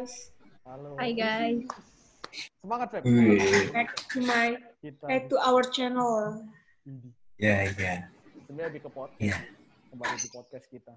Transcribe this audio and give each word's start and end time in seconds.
guys. 0.00 0.32
Halo. 0.64 0.96
Hai 0.96 1.12
guys. 1.12 1.68
Semangat 2.64 2.88
Feb. 2.88 3.04
Back 3.68 3.88
to 4.08 4.24
my 4.24 4.56
Kita 4.80 5.04
back 5.04 5.28
to 5.28 5.36
our 5.36 5.60
channel. 5.68 6.40
Ya 7.36 7.68
ya. 7.68 8.08
sebenarnya 8.48 8.72
lebih 8.72 8.88
ke 8.88 8.90
podcast. 8.96 9.20
Iya. 9.20 9.36
Kembali 9.92 10.16
di 10.16 10.28
podcast 10.32 10.66
kita. 10.72 10.94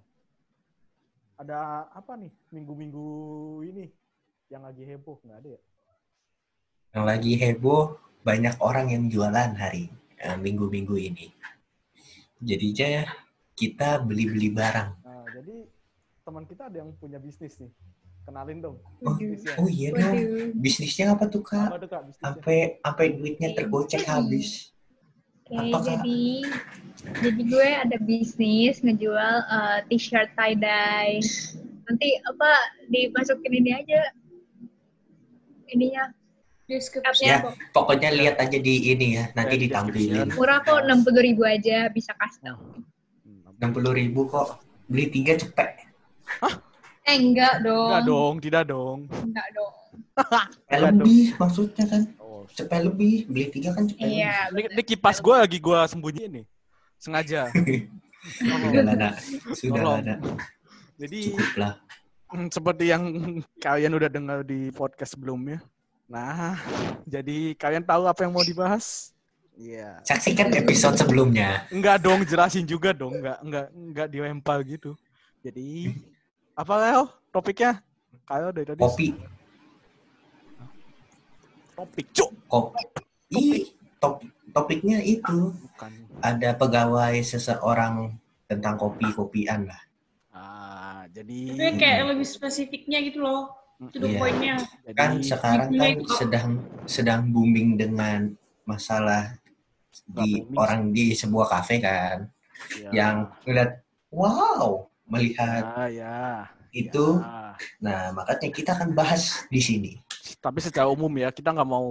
Ada 1.36 1.92
apa 1.92 2.16
nih 2.16 2.32
minggu-minggu 2.56 3.08
ini 3.68 3.92
yang 4.48 4.64
lagi 4.64 4.88
heboh 4.88 5.20
nggak 5.20 5.38
ada 5.44 5.50
ya? 5.52 5.62
Yang 6.96 7.04
lagi 7.04 7.32
heboh 7.36 7.84
banyak 8.24 8.56
orang 8.64 8.88
yang 8.88 9.12
jualan 9.12 9.52
hari 9.60 9.92
eh, 10.24 10.38
minggu-minggu 10.40 10.96
ini. 10.96 11.28
Jadinya 12.40 13.04
kita 13.52 14.00
beli-beli 14.00 14.48
barang. 14.48 14.90
Nah, 15.04 15.28
jadi 15.28 15.68
teman 16.24 16.48
kita 16.48 16.72
ada 16.72 16.80
yang 16.80 16.96
punya 16.96 17.20
bisnis 17.20 17.60
nih. 17.60 17.74
Kenalin 18.24 18.60
dong. 18.64 18.78
Oh, 19.04 19.16
oh 19.60 19.68
iya 19.68 19.92
dong. 19.92 20.16
Bisnisnya 20.56 21.12
apa 21.12 21.28
tuh 21.28 21.44
kak? 21.44 21.68
Apa 21.76 21.78
tuh 21.84 21.90
kak? 21.92 22.02
Sampai 22.24 22.80
sampai 22.80 23.06
duitnya 23.20 23.52
tergocek 23.52 24.08
habis. 24.08 24.72
Oke, 25.44 25.60
Apakah- 25.60 26.00
jadi 26.00 26.24
jadi 27.20 27.42
gue 27.44 27.70
ada 27.84 27.98
bisnis 28.00 28.80
ngejual 28.80 29.36
eh, 29.44 29.80
t-shirt 29.92 30.32
tie 30.40 30.56
dye. 30.56 31.20
Nanti 31.84 32.08
apa 32.24 32.52
dimasukin 32.88 33.54
ini 33.60 33.72
aja 33.76 34.00
ininya 35.68 36.16
Description 36.64 37.28
Ya, 37.28 37.38
pokoknya 37.76 38.08
lihat 38.16 38.40
aja 38.40 38.56
di 38.56 38.96
ini 38.96 39.20
ya. 39.20 39.28
Nanti 39.36 39.68
ditampilin. 39.68 40.32
murah 40.32 40.64
kok 40.64 40.80
enam 40.80 41.04
puluh 41.04 41.20
ribu 41.20 41.44
aja 41.44 41.92
bisa 41.92 42.16
custom. 42.16 42.56
Hmm, 43.28 43.52
Enam 43.60 43.70
puluh 43.76 43.92
ribu 43.92 44.32
kok. 44.32 44.64
Beli 44.88 45.12
tiga 45.12 45.36
cepet. 45.36 45.84
Eh 47.04 47.16
enggak 47.20 47.64
dong. 47.64 47.90
Enggak 47.92 48.04
dong, 48.08 48.34
tidak 48.40 48.64
dong. 48.68 49.00
Enggak 49.12 49.48
dong. 49.52 49.74
Aduh. 50.72 50.84
lebih 50.94 51.24
maksudnya 51.36 51.86
kan. 51.90 52.02
Oh, 52.22 52.46
Cepet 52.54 52.82
lebih. 52.86 53.28
Beli 53.28 53.46
tiga 53.52 53.74
kan 53.76 53.84
cepet 53.90 54.08
Iya. 54.08 54.54
ini, 54.54 54.62
ini 54.72 54.84
kipas 54.86 55.20
gue 55.20 55.36
lagi 55.36 55.58
gue 55.60 55.80
sembunyiin 55.90 56.32
nih. 56.42 56.46
Sengaja. 57.02 57.52
lebih. 57.52 57.92
Sudah 58.40 58.84
lah, 58.88 58.96
nak. 58.96 59.14
Sudah 59.52 59.96
nak. 60.00 60.20
Jadi 60.96 61.20
Cukup 61.36 61.54
lah. 61.60 61.74
Hmm, 62.32 62.48
seperti 62.50 62.90
yang 62.90 63.04
kalian 63.60 63.94
udah 63.94 64.10
dengar 64.10 64.40
di 64.42 64.72
podcast 64.72 65.14
sebelumnya. 65.14 65.60
Nah, 66.08 66.56
jadi 67.14 67.54
kalian 67.60 67.84
tahu 67.84 68.08
apa 68.08 68.24
yang 68.24 68.34
mau 68.34 68.46
dibahas? 68.46 69.12
Iya. 69.54 70.02
Saksikan 70.02 70.50
episode 70.56 70.98
sebelumnya. 70.98 71.68
Enggak 71.70 72.02
dong, 72.02 72.26
jelasin 72.26 72.66
juga 72.66 72.90
dong. 72.90 73.14
Enggak, 73.14 73.38
enggak, 73.44 73.68
enggak 73.70 74.08
dilempar 74.10 74.58
gitu. 74.66 74.98
Jadi, 75.46 75.94
apa 76.54 76.74
Leo 76.82 77.04
topiknya? 77.34 77.82
Kayo 78.24 78.54
dari 78.54 78.66
tadi. 78.66 78.82
Kopi. 78.82 79.08
Topik, 81.74 82.08
cuk. 82.14 82.30
Kopi. 82.46 82.84
Ih, 83.34 83.66
top, 83.98 84.22
topiknya 84.54 85.02
itu. 85.02 85.52
Bukan. 85.58 85.92
Ada 86.22 86.54
pegawai 86.54 87.18
seseorang 87.26 88.14
tentang 88.46 88.78
kopi-kopian 88.78 89.66
lah. 89.66 89.82
Ah, 90.30 91.02
jadi... 91.10 91.58
Tapi 91.58 91.82
kayak 91.82 92.14
lebih 92.14 92.28
spesifiknya 92.30 93.02
gitu 93.02 93.26
loh. 93.26 93.50
Itu 93.84 94.00
the 94.00 94.16
pointnya. 94.16 94.56
jadi 94.86 94.96
Kan 94.96 95.12
sekarang 95.20 95.70
kan 95.76 95.98
kok- 96.00 96.16
sedang 96.16 96.50
sedang 96.88 97.22
booming 97.34 97.76
dengan 97.76 98.32
masalah 98.64 99.36
di 100.08 100.40
booming 100.40 100.56
orang 100.56 100.82
di 100.96 101.12
sebuah 101.12 101.48
kafe 101.52 101.84
kan 101.84 102.32
ya, 102.80 102.90
yang 102.96 103.16
ngeliat 103.44 103.84
wow 104.10 104.88
melihat 105.14 105.62
ya, 105.62 105.86
ya, 105.94 106.18
itu 106.74 107.22
ya. 107.22 107.54
nah 107.78 108.02
makanya 108.12 108.50
kita 108.50 108.72
akan 108.74 108.98
bahas 108.98 109.46
di 109.54 109.62
sini 109.62 109.92
Tapi 110.44 110.60
secara 110.60 110.88
umum 110.92 111.12
ya, 111.20 111.32
kita 111.32 111.52
nggak 111.52 111.68
mau 111.68 111.88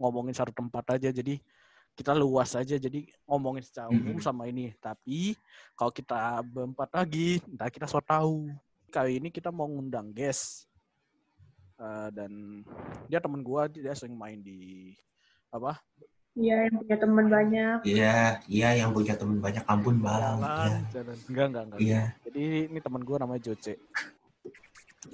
ngomongin 0.00 0.32
satu 0.36 0.52
tempat 0.52 0.96
aja. 0.96 1.08
Jadi 1.12 1.40
kita 1.92 2.12
luas 2.16 2.52
aja. 2.56 2.76
Jadi 2.76 3.08
ngomongin 3.28 3.64
secara 3.64 3.88
umum 3.92 4.16
Mhm. 4.16 4.24
sama 4.24 4.48
ini. 4.48 4.72
Tapi 4.80 5.36
kalau 5.76 5.92
kita 5.92 6.40
berempat 6.44 6.88
lagi, 6.92 7.40
entah 7.44 7.68
kita 7.68 7.88
so 7.88 8.00
tahu. 8.00 8.52
Kali 8.88 9.20
ini 9.20 9.28
kita 9.28 9.52
mau 9.52 9.68
ngundang 9.68 10.12
guest. 10.12 10.68
Eh, 11.76 12.08
dan 12.12 12.64
dia 13.08 13.20
temen 13.20 13.44
gua, 13.44 13.68
dia 13.68 13.92
sering 13.92 14.16
main 14.16 14.40
di 14.40 14.92
apa? 15.52 15.80
Iya, 16.34 16.66
yang 16.66 16.74
punya 16.82 16.96
teman 16.98 17.26
banyak. 17.30 17.76
iya 17.86 18.14
iya 18.50 18.68
yang 18.74 18.90
punya 18.90 19.14
teman 19.14 19.38
banyak 19.38 19.62
ampun 19.70 20.02
bang 20.02 20.42
Iya. 20.42 20.74
jalan. 20.90 21.16
Enggak, 21.30 21.46
enggak, 21.46 21.62
enggak. 21.70 21.78
iya 21.78 22.02
Jadi 22.26 22.42
ini 22.66 22.78
temen 22.82 23.02
gua 23.06 23.16
namanya 23.22 23.42
Joce. 23.46 23.78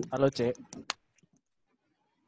Halo, 0.09 0.33
Ce. 0.33 0.49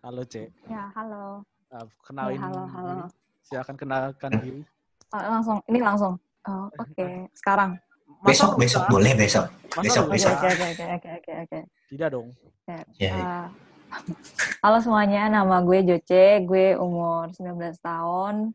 Halo, 0.04 0.22
Ce. 0.28 0.44
Ya, 0.69 0.92
halo. 0.92 1.41
Ah, 1.72 1.88
kenalin. 2.04 2.36
Ya, 2.36 2.42
halo, 2.44 2.62
halo. 2.69 2.94
Silakan 3.42 3.76
kenalkan 3.81 4.31
diri. 4.36 4.60
Oh, 5.08 5.22
langsung, 5.25 5.58
ini 5.66 5.78
langsung. 5.81 6.14
Oh, 6.44 6.69
oke. 6.76 7.06
Sekarang. 7.32 7.81
besok 8.22 8.54
Masa 8.54 8.60
besok 8.60 8.81
lusa? 8.84 8.92
boleh 8.92 9.12
besok 9.19 9.47
Masa 9.72 9.82
besok? 9.82 10.04
Oke, 10.04 10.12
besok 10.14 10.32
oke, 10.36 10.47
oke, 10.52 10.66
oke, 10.69 10.84
oke, 10.94 11.08
oke, 11.16 11.32
oke. 11.42 11.58
Tidak 11.88 12.08
dong. 12.12 12.28
Oke. 12.36 12.76
ya 13.00 13.10
Ah, 13.19 13.47
halo 14.62 14.78
semuanya, 14.78 15.26
nama 15.26 15.58
gue 15.64 15.78
Joce, 15.82 16.44
gue 16.44 16.76
umur 16.76 17.32
19 17.34 17.81
tahun, 17.82 18.52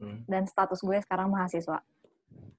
Hmm. 0.00 0.24
dan 0.24 0.48
status 0.48 0.80
gue 0.80 0.96
sekarang 1.04 1.28
mahasiswa. 1.28 1.78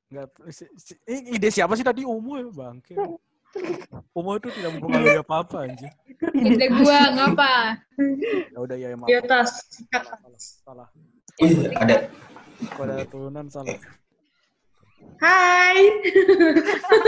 Enggak, 0.08 0.28
si- 0.52 0.70
si- 0.78 1.00
ini 1.10 1.36
ide 1.36 1.50
siapa 1.50 1.74
sih 1.74 1.82
tadi 1.82 2.06
umur 2.06 2.54
bangke. 2.54 2.94
Umur 4.14 4.40
itu 4.40 4.48
tidak 4.56 4.78
mempengaruhi 4.78 5.20
apa-apa 5.20 5.68
anjir. 5.68 5.92
Ide 6.32 6.68
gua 6.72 7.00
ngapa? 7.12 7.54
Ya 8.48 8.60
udah 8.60 8.76
ya 8.78 8.96
maaf. 8.96 9.08
Di 9.10 9.16
atas. 9.18 9.50
sikat. 9.68 10.04
Salah, 10.08 10.88
salah. 10.88 10.88
Ada 11.82 12.08
Pada 12.78 12.96
turunan 13.10 13.50
salah. 13.50 13.76
Hai. 15.18 15.78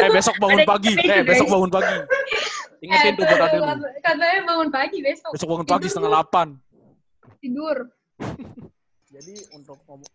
Eh 0.02 0.10
besok 0.12 0.36
bangun 0.42 0.64
Ada 0.64 0.70
pagi. 0.70 0.94
Eh 0.98 1.22
besok 1.24 1.46
guys. 1.48 1.54
bangun 1.54 1.72
pagi. 1.72 1.96
Ingetin 2.84 3.12
tuh 3.16 3.24
buat 3.24 3.40
adek 3.40 3.60
lu. 3.60 3.64
Eh, 3.64 4.02
katanya 4.02 4.40
bangun 4.44 4.70
pagi 4.70 4.98
besok. 5.00 5.32
Besok 5.32 5.48
bangun 5.48 5.68
pagi 5.70 5.88
setengah 5.88 6.12
delapan. 6.12 6.48
Tidur. 7.40 7.78
Jadi 9.08 9.34
untuk 9.54 9.78
ngomong 9.86 10.10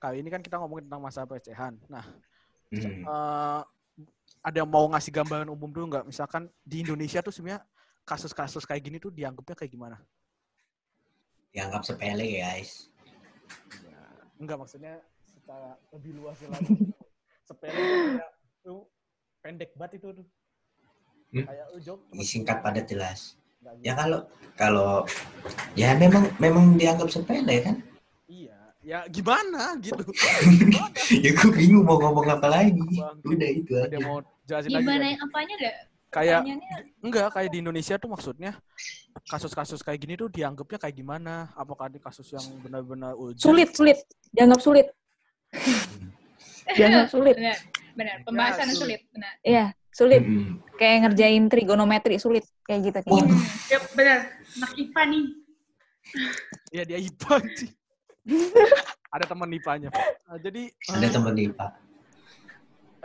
kali 0.00 0.24
ini 0.24 0.32
kan 0.32 0.40
kita 0.40 0.56
ngomongin 0.56 0.88
tentang 0.88 1.02
masa 1.04 1.28
pelecehan. 1.28 1.76
Nah, 1.86 2.04
Hmm. 2.70 3.02
eh, 3.02 3.60
ada 4.40 4.56
yang 4.56 4.70
mau 4.70 4.86
ngasih 4.88 5.10
gambaran 5.12 5.50
umum 5.50 5.68
dulu 5.68 5.90
nggak? 5.90 6.06
Misalkan 6.06 6.46
di 6.62 6.80
Indonesia 6.80 7.18
tuh 7.20 7.34
sebenarnya 7.34 7.60
kasus-kasus 8.06 8.64
kayak 8.64 8.80
gini 8.80 8.96
tuh 8.96 9.12
dianggapnya 9.12 9.54
kayak 9.54 9.70
gimana? 9.70 9.98
dianggap 11.50 11.82
sepele 11.82 12.38
guys 12.38 12.86
Ya, 13.82 13.98
enggak 14.38 14.54
maksudnya 14.54 15.02
secara 15.26 15.74
lebih 15.90 16.14
luas 16.22 16.38
lagi. 16.46 16.78
Sepele 17.50 17.74
tuh 17.74 17.98
kayak 18.14 18.30
tuh 18.62 18.80
pendek 19.42 19.70
banget 19.74 19.98
itu 19.98 20.08
tuh. 20.22 20.26
Hmm? 21.34 21.44
Kayak 21.50 21.66
cuma 21.82 22.22
singkat 22.22 22.58
padat 22.62 22.86
jelas 22.86 23.34
ya 23.82 23.92
kalau 23.92 24.24
kalau 24.54 24.90
ya 25.74 25.92
memang 25.98 26.30
memang 26.38 26.78
dianggap 26.78 27.10
sepele 27.10 27.66
kan 27.66 27.76
Iya, 28.30 28.59
ya 28.80 29.04
gimana 29.12 29.76
gitu. 29.80 30.00
Gimana? 30.56 30.96
ya 31.24 31.30
gue 31.36 31.50
bingung 31.52 31.84
mau 31.84 32.00
ngomong 32.00 32.26
apa 32.32 32.48
lagi 32.48 32.80
Bang, 32.96 33.20
udah 33.24 33.50
itu 33.52 33.72
Ada 33.76 33.86
aja 33.92 33.98
mau 34.00 34.18
jelasin 34.48 34.68
lagi? 34.72 34.84
Gimana 34.84 35.04
yang 35.04 35.20
apanya 35.20 35.54
dah? 35.60 35.74
Kayak 36.10 36.40
enggak 37.06 37.26
kayak 37.30 37.50
di 37.54 37.58
Indonesia 37.62 37.94
tuh 37.94 38.10
maksudnya 38.10 38.58
kasus-kasus 39.30 39.78
kayak 39.86 40.00
gini 40.02 40.18
tuh 40.18 40.26
dianggapnya 40.26 40.78
kayak 40.82 40.96
gimana? 40.98 41.54
Apakah 41.54 41.86
ada 41.86 41.98
kasus 42.02 42.26
yang 42.34 42.42
benar-benar 42.66 43.14
urgent? 43.14 43.46
Sulit, 43.46 43.70
sulit. 43.76 43.98
Dianggap 44.34 44.58
sulit. 44.58 44.86
Dianggap 46.76 47.06
sulit. 47.10 47.34
benar, 47.38 47.58
benar. 47.94 48.16
Pembahasan 48.26 48.66
Ya, 48.66 48.74
sulit. 48.74 48.78
sulit, 48.78 49.00
benar. 49.14 49.32
Iya, 49.42 49.64
sulit. 49.94 50.22
Mm-mm. 50.22 50.62
Kayak 50.78 50.96
ngerjain 51.06 51.44
trigonometri 51.46 52.16
sulit. 52.18 52.44
Kayak 52.66 52.80
gitu. 52.90 52.98
Kayak 53.06 53.22
gitu. 53.26 53.34
Ya, 53.70 53.78
benar. 53.94 54.18
Anak 54.58 54.72
IPA 54.78 55.02
nih. 55.10 55.24
Iya 56.74 56.82
dia 56.86 56.98
IPA 56.98 57.34
sih. 57.54 57.70
Ada 59.10 59.24
teman 59.26 59.50
IPA-nya. 59.50 59.90
Nah, 60.26 60.38
jadi 60.38 60.62
ada 60.90 61.06
eh, 61.06 61.12
teman 61.12 61.34
di 61.34 61.50
pak 61.50 61.70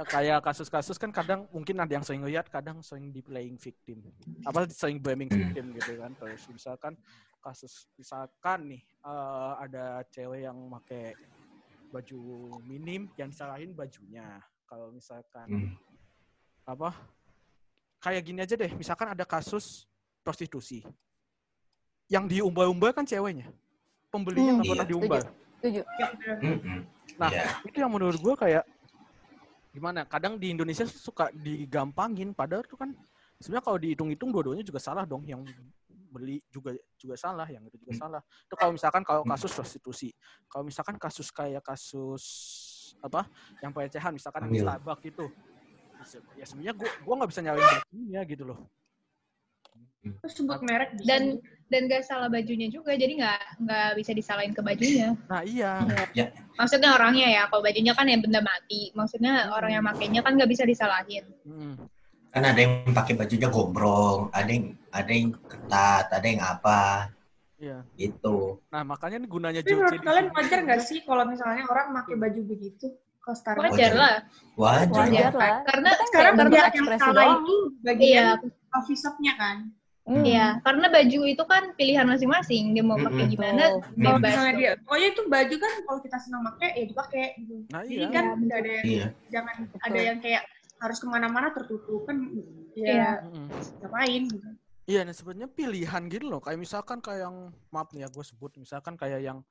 kayak 0.03 0.43
kasus-kasus 0.43 0.99
kan 0.99 1.07
kadang 1.07 1.47
mungkin 1.55 1.79
ada 1.79 1.87
yang 1.87 2.03
sering 2.03 2.19
lihat, 2.27 2.51
kadang 2.51 2.83
sering 2.83 3.15
di 3.15 3.23
playing 3.23 3.55
victim. 3.55 4.03
Apa 4.43 4.67
sering 4.67 4.99
blaming 4.99 5.31
Hmm. 5.31 5.39
victim 5.47 5.71
gitu 5.71 5.95
kan. 5.95 6.11
Terus 6.19 6.43
misalkan 6.51 6.99
kasus 7.39 7.87
misalkan 7.95 8.75
nih 8.75 8.83
eh, 8.83 9.53
ada 9.63 10.03
cewek 10.11 10.43
yang 10.43 10.57
pakai 10.81 11.15
baju 11.87 12.19
minim 12.67 13.07
yang 13.15 13.31
disalahin 13.31 13.71
bajunya. 13.71 14.43
Kalau 14.67 14.91
misalkan 14.91 15.47
Hmm. 15.47 15.71
apa 16.67 16.91
kayak 18.03 18.21
gini 18.25 18.43
aja 18.43 18.59
deh, 18.59 18.75
misalkan 18.75 19.15
ada 19.15 19.23
kasus 19.23 19.87
prostitusi. 20.27 20.83
Yang 22.11 22.37
diumbar-umbar 22.37 22.91
kan 22.91 23.07
ceweknya. 23.07 23.47
Pembelinya 24.11 24.51
Hmm, 24.53 24.57
nggak 24.61 24.69
pernah 24.71 24.85
iya. 24.85 24.91
diumbar. 24.91 25.23
Setuju. 25.59 25.81
Ya. 25.81 26.07
Nah, 27.15 27.29
Iya. 27.31 27.43
itu 27.63 27.77
yang 27.79 27.91
menurut 27.91 28.19
gue 28.19 28.35
kayak 28.35 28.63
gimana? 29.71 30.01
Kadang 30.07 30.39
di 30.39 30.51
Indonesia 30.51 30.87
suka 30.87 31.31
digampangin, 31.35 32.31
padahal 32.31 32.63
tuh 32.63 32.79
kan 32.79 32.89
sebenarnya 33.39 33.63
kalau 33.65 33.77
dihitung-hitung 33.79 34.29
dua-duanya 34.31 34.63
juga 34.63 34.79
salah 34.79 35.03
dong. 35.03 35.23
Yang 35.27 35.51
beli 36.15 36.39
juga 36.47 36.71
juga 36.95 37.19
salah 37.19 37.43
yang 37.51 37.59
itu 37.67 37.75
juga 37.75 37.91
salah 37.91 38.23
itu 38.23 38.55
kalau 38.55 38.71
misalkan 38.71 39.03
kalau 39.03 39.27
Hmm. 39.27 39.35
kasus 39.35 39.51
prostitusi 39.51 40.15
kalau 40.47 40.63
misalkan 40.63 40.95
kasus 40.95 41.27
kayak 41.27 41.59
kasus 41.59 42.23
apa 43.03 43.27
yang 43.59 43.75
pelecehan 43.75 44.15
misalkan 44.15 44.47
yang 44.47 44.63
Starbucks 44.63 45.03
gitu 45.03 45.27
ya 46.39 46.47
sebenarnya 46.47 46.71
gua 46.71 46.87
gua 47.03 47.13
nggak 47.19 47.29
bisa 47.35 47.41
nyalain 47.43 47.67
bajunya 47.67 48.21
gitu 48.31 48.43
loh 48.47 48.59
Terus 50.23 50.33
sebut 50.39 50.59
merek. 50.63 50.95
Dan 51.03 51.35
dan 51.65 51.89
gak 51.89 52.05
salah 52.05 52.29
bajunya 52.29 52.69
juga, 52.69 52.93
jadi 52.93 53.13
nggak 53.17 53.41
nggak 53.65 53.89
bisa 53.97 54.11
disalahin 54.13 54.53
ke 54.53 54.61
bajunya. 54.61 55.17
nah 55.25 55.41
iya 55.41 55.81
Maksudnya 56.55 56.95
orangnya 56.95 57.27
ya, 57.27 57.43
kalau 57.51 57.65
bajunya 57.65 57.91
kan 57.91 58.07
ya 58.07 58.15
benda 58.21 58.39
mati. 58.39 58.93
Maksudnya 58.95 59.51
orang 59.51 59.75
yang 59.75 59.83
makainya 59.83 60.21
kan 60.23 60.37
nggak 60.39 60.47
bisa 60.47 60.63
disalahin. 60.63 61.25
Mm. 61.43 61.75
Kan 62.31 62.43
ada 62.43 62.59
yang 62.59 62.95
pakai 62.95 63.17
bajunya 63.17 63.51
gombrong, 63.51 64.31
ada 64.31 64.47
yang 64.47 64.77
ada 64.93 65.11
yang 65.11 65.35
ketat, 65.35 66.05
ada 66.11 66.25
yang 66.25 66.41
apa 66.43 67.11
iya 67.55 67.87
gitu. 67.95 68.59
nah 68.67 68.83
makanya 68.83 69.23
nih 69.23 69.29
gunanya 69.31 69.61
Tapi 69.63 69.71
Joce 69.71 69.79
menurut 69.79 70.01
kalian 70.03 70.27
wajar 70.35 70.59
nggak 70.67 70.81
sih 70.83 70.99
kalau 71.07 71.23
misalnya 71.23 71.63
orang 71.71 71.95
pakai 71.95 72.15
baju 72.19 72.41
begitu 72.51 72.85
ke 73.25 73.31
Starbucks? 73.33 73.73
Wajar 73.73 73.91
lah. 73.97 74.15
Wajar. 74.53 75.07
Wajar 75.09 75.33
lah. 75.33 75.55
Karena 75.65 75.89
Itu 75.89 75.97
kan 75.97 76.07
Sekarang 76.13 76.33
banyak 76.37 76.73
yang 76.77 76.89
salah 77.01 77.25
itu 77.25 77.55
Iya, 77.57 77.81
bagian 77.81 78.25
coffee 78.69 78.97
shop-nya 79.01 79.33
kan. 79.33 79.57
Hmm. 80.05 80.21
iya. 80.21 80.61
Karena 80.61 80.85
baju 80.85 81.19
itu 81.25 81.43
kan 81.49 81.73
pilihan 81.73 82.05
masing-masing. 82.05 82.77
Dia 82.77 82.85
mau 82.85 82.93
pakai 82.93 83.25
Mm-mm. 83.25 83.33
gimana. 83.33 83.63
Kalau 83.81 84.17
bebas. 84.21 84.21
misalnya 84.21 84.53
dia, 84.53 84.71
pokoknya 84.85 85.07
itu 85.09 85.21
baju 85.25 85.55
kan 85.57 85.71
kalau 85.81 85.99
kita 86.05 86.17
senang 86.21 86.41
pakai 86.53 86.69
ya 86.77 86.85
dipakai 86.85 87.23
gitu. 87.41 87.55
nah 87.73 87.81
Jadi 87.81 87.93
iya 87.97 88.07
kan 88.13 88.23
nggak 88.37 88.59
ada 88.61 88.69
yang, 88.69 88.85
Iya. 88.85 89.07
jangan 89.33 89.55
Betul. 89.65 89.81
ada 89.81 89.99
yang 89.99 90.17
kayak 90.21 90.43
harus 90.75 90.97
ke 91.01 91.07
mana-mana 91.09 91.47
tertutup 91.49 92.01
kan 92.05 92.17
Iya. 92.77 92.93
ya 92.93 93.09
Mm-mm. 93.25 93.47
ngapain 93.81 94.21
gitu. 94.29 94.49
Iya, 94.85 95.01
nah 95.01 95.15
sebenarnya 95.17 95.49
pilihan 95.49 96.01
gitu 96.05 96.25
loh. 96.29 96.37
Kayak 96.37 96.59
misalkan 96.61 97.01
kayak 97.01 97.25
yang 97.25 97.35
maaf 97.73 97.89
nih 97.89 98.05
ya 98.05 98.09
gue 98.13 98.21
sebut, 98.21 98.53
misalkan 98.61 98.93
kayak 98.93 99.17
yang 99.25 99.41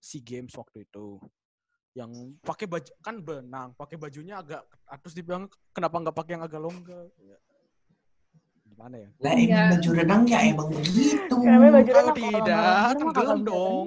SEA 0.00 0.24
Games 0.24 0.56
waktu 0.56 0.88
itu, 0.88 1.20
yang 1.92 2.08
pakai 2.40 2.64
baju 2.64 2.88
kan 3.04 3.20
benang, 3.20 3.68
pakai 3.76 4.00
bajunya 4.00 4.40
agak 4.40 4.64
terus 5.04 5.12
dibilang 5.12 5.44
kenapa 5.76 6.00
nggak 6.00 6.16
pakai 6.16 6.32
yang 6.40 6.44
agak 6.48 6.60
longgar? 6.64 7.04
Ya. 7.20 7.36
Gimana 8.78 8.94
ya? 8.94 9.08
Lah 9.18 9.32
emang 9.34 9.42
Iya. 9.42 9.62
baju 9.74 9.90
renang 9.90 10.22
ya 10.22 10.38
emang 10.46 10.68
begitu. 10.70 11.34
Kenapa 11.34 11.66
baju 11.66 11.90
Kalau 11.90 12.12
renang 12.14 12.14
tidak, 12.14 12.46
malam-malam 12.46 12.94
tenggelam 12.94 13.40
dong. 13.42 13.86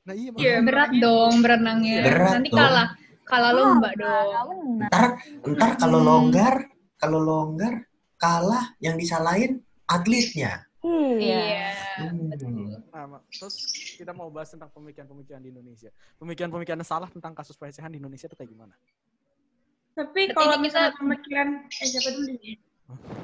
Nah 0.00 0.14
iya, 0.14 0.30
Iya, 0.30 0.30
makanya. 0.30 0.62
Berat 0.70 0.90
dong 1.02 1.32
berenangnya. 1.42 1.96
Berat 2.06 2.30
Nanti 2.30 2.48
dong. 2.48 2.58
kalah 2.62 2.88
kalah 3.26 3.52
lomba 3.52 3.88
Ah, 3.90 3.94
dong. 3.98 4.26
nggak 4.30 4.44
benar. 4.46 4.86
Ntar 4.86 5.06
ntar 5.50 5.70
kalau 5.76 5.98
Hmm. 5.98 6.06
longgar, 6.06 6.54
kalau 6.94 7.18
longgar 7.20 7.74
kalah 8.14 8.64
yang 8.78 8.94
disalahin 8.94 9.52
atletnya. 9.84 10.62
Iya. 10.78 11.18
Iya. 11.18 11.66
Hmm. 12.06 12.70
Nah, 12.88 13.18
terus 13.28 13.54
kita 13.98 14.14
mau 14.14 14.30
bahas 14.30 14.48
tentang 14.48 14.70
pemikiran-pemikiran 14.70 15.42
di 15.42 15.50
Indonesia. 15.50 15.90
Pemikiran-pemikiran 16.16 16.80
salah 16.80 17.10
tentang 17.10 17.34
kasus 17.34 17.58
pelecehan 17.58 17.90
di 17.90 17.98
Indonesia 17.98 18.24
itu 18.24 18.38
kayak 18.38 18.46
gimana? 18.48 18.78
Tapi 19.90 20.30
kalau 20.30 20.54
misalnya 20.56 20.94
kita- 20.94 21.02
pemikiran 21.02 21.48
eh 21.66 21.84
siapa 21.84 22.14
dulu 22.14 22.30
nih? 22.38 22.69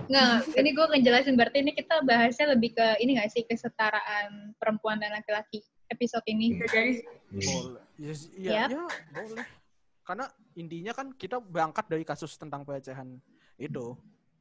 Nggak, 0.06 0.34
ini 0.54 0.70
gue 0.70 0.86
ngejelasin 0.86 1.34
berarti 1.34 1.58
ini 1.60 1.72
kita 1.72 1.98
bahasnya 2.00 2.46
lebih 2.52 2.72
ke 2.72 2.86
ini 2.98 3.18
nggak 3.18 3.28
sih 3.28 3.42
kesetaraan 3.42 4.54
perempuan 4.54 4.96
dan 4.96 5.10
laki-laki 5.12 5.60
episode 5.88 6.22
ini. 6.26 6.56
Bisa 6.56 6.72
jadi 6.72 6.92
Hmm. 7.26 7.42
Boleh. 7.42 7.82
Ya, 7.98 8.12
s- 8.12 8.30
iya, 8.32 8.50
Yap. 8.54 8.68
ya, 8.70 8.84
boleh. 9.12 9.46
Karena 10.00 10.24
intinya 10.54 10.92
kan 10.92 11.10
kita 11.10 11.36
berangkat 11.36 11.84
dari 11.84 12.04
kasus 12.04 12.34
tentang 12.34 12.62
pelecehan 12.62 13.18
itu. 13.56 13.98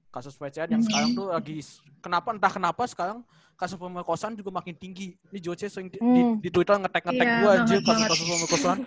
Kasus 0.07 0.37
pelecehan 0.37 0.69
yang 0.69 0.79
Mhm. 0.79 0.87
sekarang 0.87 1.09
tuh 1.11 1.27
lagi 1.27 1.57
kenapa 1.97 2.29
entah 2.29 2.53
kenapa 2.53 2.85
sekarang 2.85 3.25
kasus 3.55 3.75
pemerkosaan 3.75 4.37
juga 4.37 4.53
makin 4.53 4.75
tinggi. 4.75 5.17
Ini 5.25 5.39
Joce 5.41 5.65
sering 5.65 5.89
di, 5.89 5.97
di, 5.97 6.21
Hmm. 6.21 6.37
di 6.37 6.49
Twitter 6.49 6.77
ngetek-ngetek 6.77 7.25
Iya, 7.25 7.39
gua 7.41 7.51
anjir 7.57 7.79
kasus-kasus 7.81 8.27
pemerkosaan. 8.29 8.79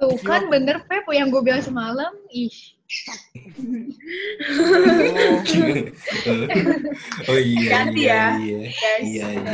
Tuh 0.00 0.16
Gila. 0.16 0.24
kan 0.24 0.42
bener 0.48 0.76
Pep 0.88 1.04
yang 1.12 1.28
gue 1.28 1.40
bilang 1.40 1.60
semalam. 1.60 2.12
Ih, 2.32 2.52
oh 7.28 7.38
iya 7.38 7.68
Ganti 7.70 8.00
iya 8.02 8.10
ya, 8.10 8.24
iya 8.40 8.58
guys. 8.66 9.04
iya 9.04 9.26
iya. 9.28 9.52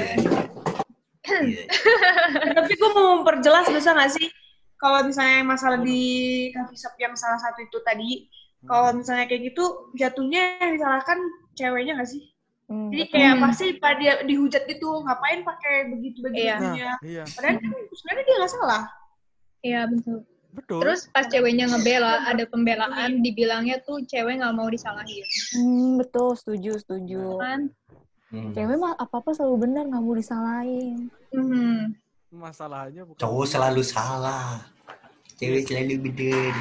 Iya. 1.26 1.66
Tapi 2.56 2.72
gue 2.72 2.90
mau 2.94 3.19
memperjelas 3.19 3.66
bisa 3.69 3.90
nggak 3.90 4.12
sih 4.14 4.31
kalau 4.78 5.02
misalnya 5.02 5.43
masalah 5.43 5.81
di 5.81 6.04
coffee 6.52 6.76
shop 6.78 6.94
yang 7.00 7.16
salah 7.16 7.40
satu 7.40 7.64
itu 7.64 7.81
tadi, 7.81 8.28
kalau 8.62 8.92
misalnya 8.92 9.25
kayak 9.25 9.49
gitu 9.50 9.64
jatuhnya 9.96 10.60
yang 10.60 10.76
disalahkan 10.76 11.16
ceweknya 11.56 11.96
nggak 11.96 12.06
sih? 12.06 12.28
Hmm, 12.66 12.90
Jadi 12.92 13.08
kayak 13.08 13.34
Hmm. 13.34 13.42
pasti 13.42 13.72
pada 13.81 14.20
dihujat 14.22 14.69
gitu, 14.69 15.00
ngapain 15.00 15.40
pakai 15.42 15.88
begitu 15.90 16.20
Iya. 16.28 16.60
begitunya? 16.60 16.92
Nah, 16.92 16.99
iya, 17.02 17.25
Padahal 17.25 17.56
kan 17.56 17.72
sebenarnya 17.88 18.22
dia 18.22 18.37
nggak 18.37 18.52
salah. 18.52 18.82
iya 19.64 19.81
betul. 19.88 20.28
Betul. 20.56 20.80
Terus 20.80 21.06
pas 21.12 21.28
ceweknya 21.28 21.68
ngebela, 21.68 22.24
ada 22.24 22.44
pembelaan, 22.48 23.20
dibilangnya 23.20 23.76
tuh 23.84 24.00
cewek 24.02 24.40
nggak 24.40 24.54
mau 24.56 24.66
disalahin. 24.72 25.26
Hmm, 25.52 26.00
betul, 26.00 26.32
setuju, 26.34 26.80
setuju. 26.80 27.36
Kan? 27.36 27.60
Hmm. 28.32 28.50
Cewek 28.56 28.76
mah 28.80 28.96
apa-apa 28.96 29.36
selalu 29.36 29.68
benar, 29.68 29.84
nggak 29.86 30.02
mau 30.02 30.14
disalahin. 30.16 31.12
Hmm. 31.30 31.92
masalahnya 32.26 33.06
bukan 33.06 33.22
Cowok 33.22 33.46
selalu 33.48 33.80
salah. 33.86 34.60
Cewek 35.38 35.64
selalu 35.68 35.94
bener. 36.10 36.52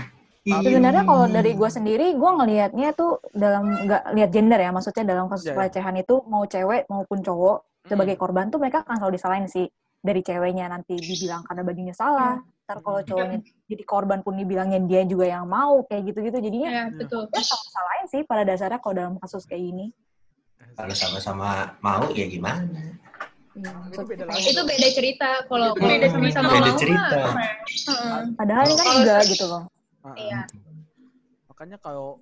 Iya. 0.46 0.62
Sebenarnya 0.62 1.04
kalau 1.04 1.26
dari 1.26 1.52
gue 1.58 1.70
sendiri, 1.74 2.08
gue 2.14 2.32
ngelihatnya 2.38 2.94
tuh 2.94 3.18
dalam 3.34 3.74
nggak 3.84 4.14
lihat 4.14 4.30
gender 4.30 4.60
ya, 4.62 4.70
maksudnya 4.70 5.04
dalam 5.04 5.26
kasus 5.26 5.50
Iya, 5.50 5.52
iya. 5.52 5.58
pelecehan 5.58 5.96
itu 5.98 6.16
mau 6.30 6.46
cewek 6.46 6.86
maupun 6.88 7.20
cowok 7.26 7.58
Hmm. 7.86 7.94
sebagai 7.94 8.16
korban 8.18 8.50
tuh 8.50 8.58
mereka 8.58 8.82
akan 8.82 8.98
selalu 8.98 9.14
disalahin 9.14 9.46
sih 9.46 9.70
dari 10.06 10.22
ceweknya 10.22 10.70
nanti 10.70 10.94
dibilang 10.94 11.42
karena 11.42 11.62
bajunya 11.66 11.96
salah. 11.98 12.38
Ntar 12.66 12.78
kalau 12.82 13.02
Hmm. 13.02 13.10
cowoknya 13.10 13.38
jadi 13.66 13.84
korban 13.84 14.20
pun 14.22 14.38
dibilangnya 14.38 14.78
dia 14.82 15.02
juga 15.04 15.26
yang 15.26 15.46
mau 15.46 15.82
kayak 15.86 16.14
gitu-gitu 16.14 16.38
jadinya 16.40 16.70
Ya, 16.70 16.84
betul. 16.90 17.26
ya 17.30 17.42
sama 17.42 17.66
salahin 17.68 18.06
sih 18.10 18.22
pada 18.22 18.42
dasarnya 18.46 18.78
kalau 18.78 18.94
dalam 18.94 19.14
kasus 19.18 19.46
kayak 19.46 19.66
gini. 19.66 19.86
Kalau 20.74 20.94
sama-sama 20.94 21.78
mau 21.80 22.10
ya 22.14 22.26
gimana? 22.26 22.62
Iya, 23.56 23.72
Itu 23.88 24.04
beda 24.04 24.24
lagi. 24.28 24.52
Itu 24.52 24.62
beda 24.62 24.88
cerita. 24.92 25.30
Kalau 25.48 25.72
beda 25.78 26.06
sama-sama 26.12 26.26
cerita. 26.26 26.42
mau 26.42 26.52
Beda 26.52 26.70
mah, 26.70 26.78
cerita. 26.78 27.20
heeh. 27.88 28.20
Padahal 28.36 28.64
ini 28.66 28.76
kan 28.76 28.88
enggak 29.00 29.22
gitu 29.30 29.46
loh. 29.48 29.64
Ah. 30.04 30.16
Iya. 30.18 30.42
Makanya 31.48 31.78
kalau 31.80 32.20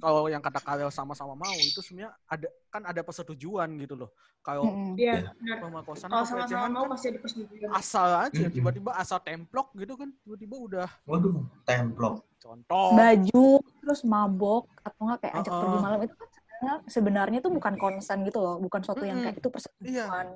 kalau 0.00 0.26
yang 0.26 0.40
kata 0.40 0.60
Karel 0.60 0.88
sama-sama 0.88 1.36
mau 1.36 1.52
itu 1.54 1.80
sebenarnya 1.84 2.16
ada 2.24 2.48
kan 2.72 2.82
ada 2.88 3.00
persetujuan 3.04 3.68
gitu 3.76 3.94
loh. 3.94 4.10
Kalau 4.40 4.72
Mm-mm. 4.72 4.96
Iya, 4.96 5.36
benar. 5.36 5.56
pemerkosaan 5.60 6.08
Kalau 6.08 6.24
sama-sama 6.24 6.40
pelecehan 6.48 6.70
mau 6.72 6.82
kan 6.84 6.90
pasti 6.96 7.06
ada 7.12 7.18
persetujuan. 7.20 7.68
asal 7.76 8.08
aja 8.24 8.40
Mm-mm. 8.40 8.54
tiba-tiba 8.56 8.90
asal 8.96 9.18
templok 9.20 9.68
gitu 9.76 9.94
kan 10.00 10.08
tiba-tiba 10.24 10.56
udah 10.56 10.88
Waduh, 11.04 11.44
templok. 11.68 12.24
contoh 12.40 12.88
Baju 12.96 13.44
terus 13.84 14.00
mabok 14.08 14.64
atau 14.80 15.00
enggak 15.04 15.18
kayak 15.28 15.34
ajak 15.44 15.52
Oh. 15.52 15.60
pergi 15.60 15.78
malam 15.84 16.00
itu 16.08 16.14
kan 16.16 16.28
sebenarnya 16.32 16.74
sebenarnya 16.88 17.38
tuh 17.44 17.52
bukan 17.52 17.74
konsen 17.76 18.18
gitu 18.24 18.38
loh, 18.40 18.56
bukan 18.60 18.80
suatu 18.80 19.04
yang 19.04 19.20
Mm-mm. 19.20 19.24
kayak 19.28 19.36
itu 19.44 19.48
persetujuan. 19.52 20.26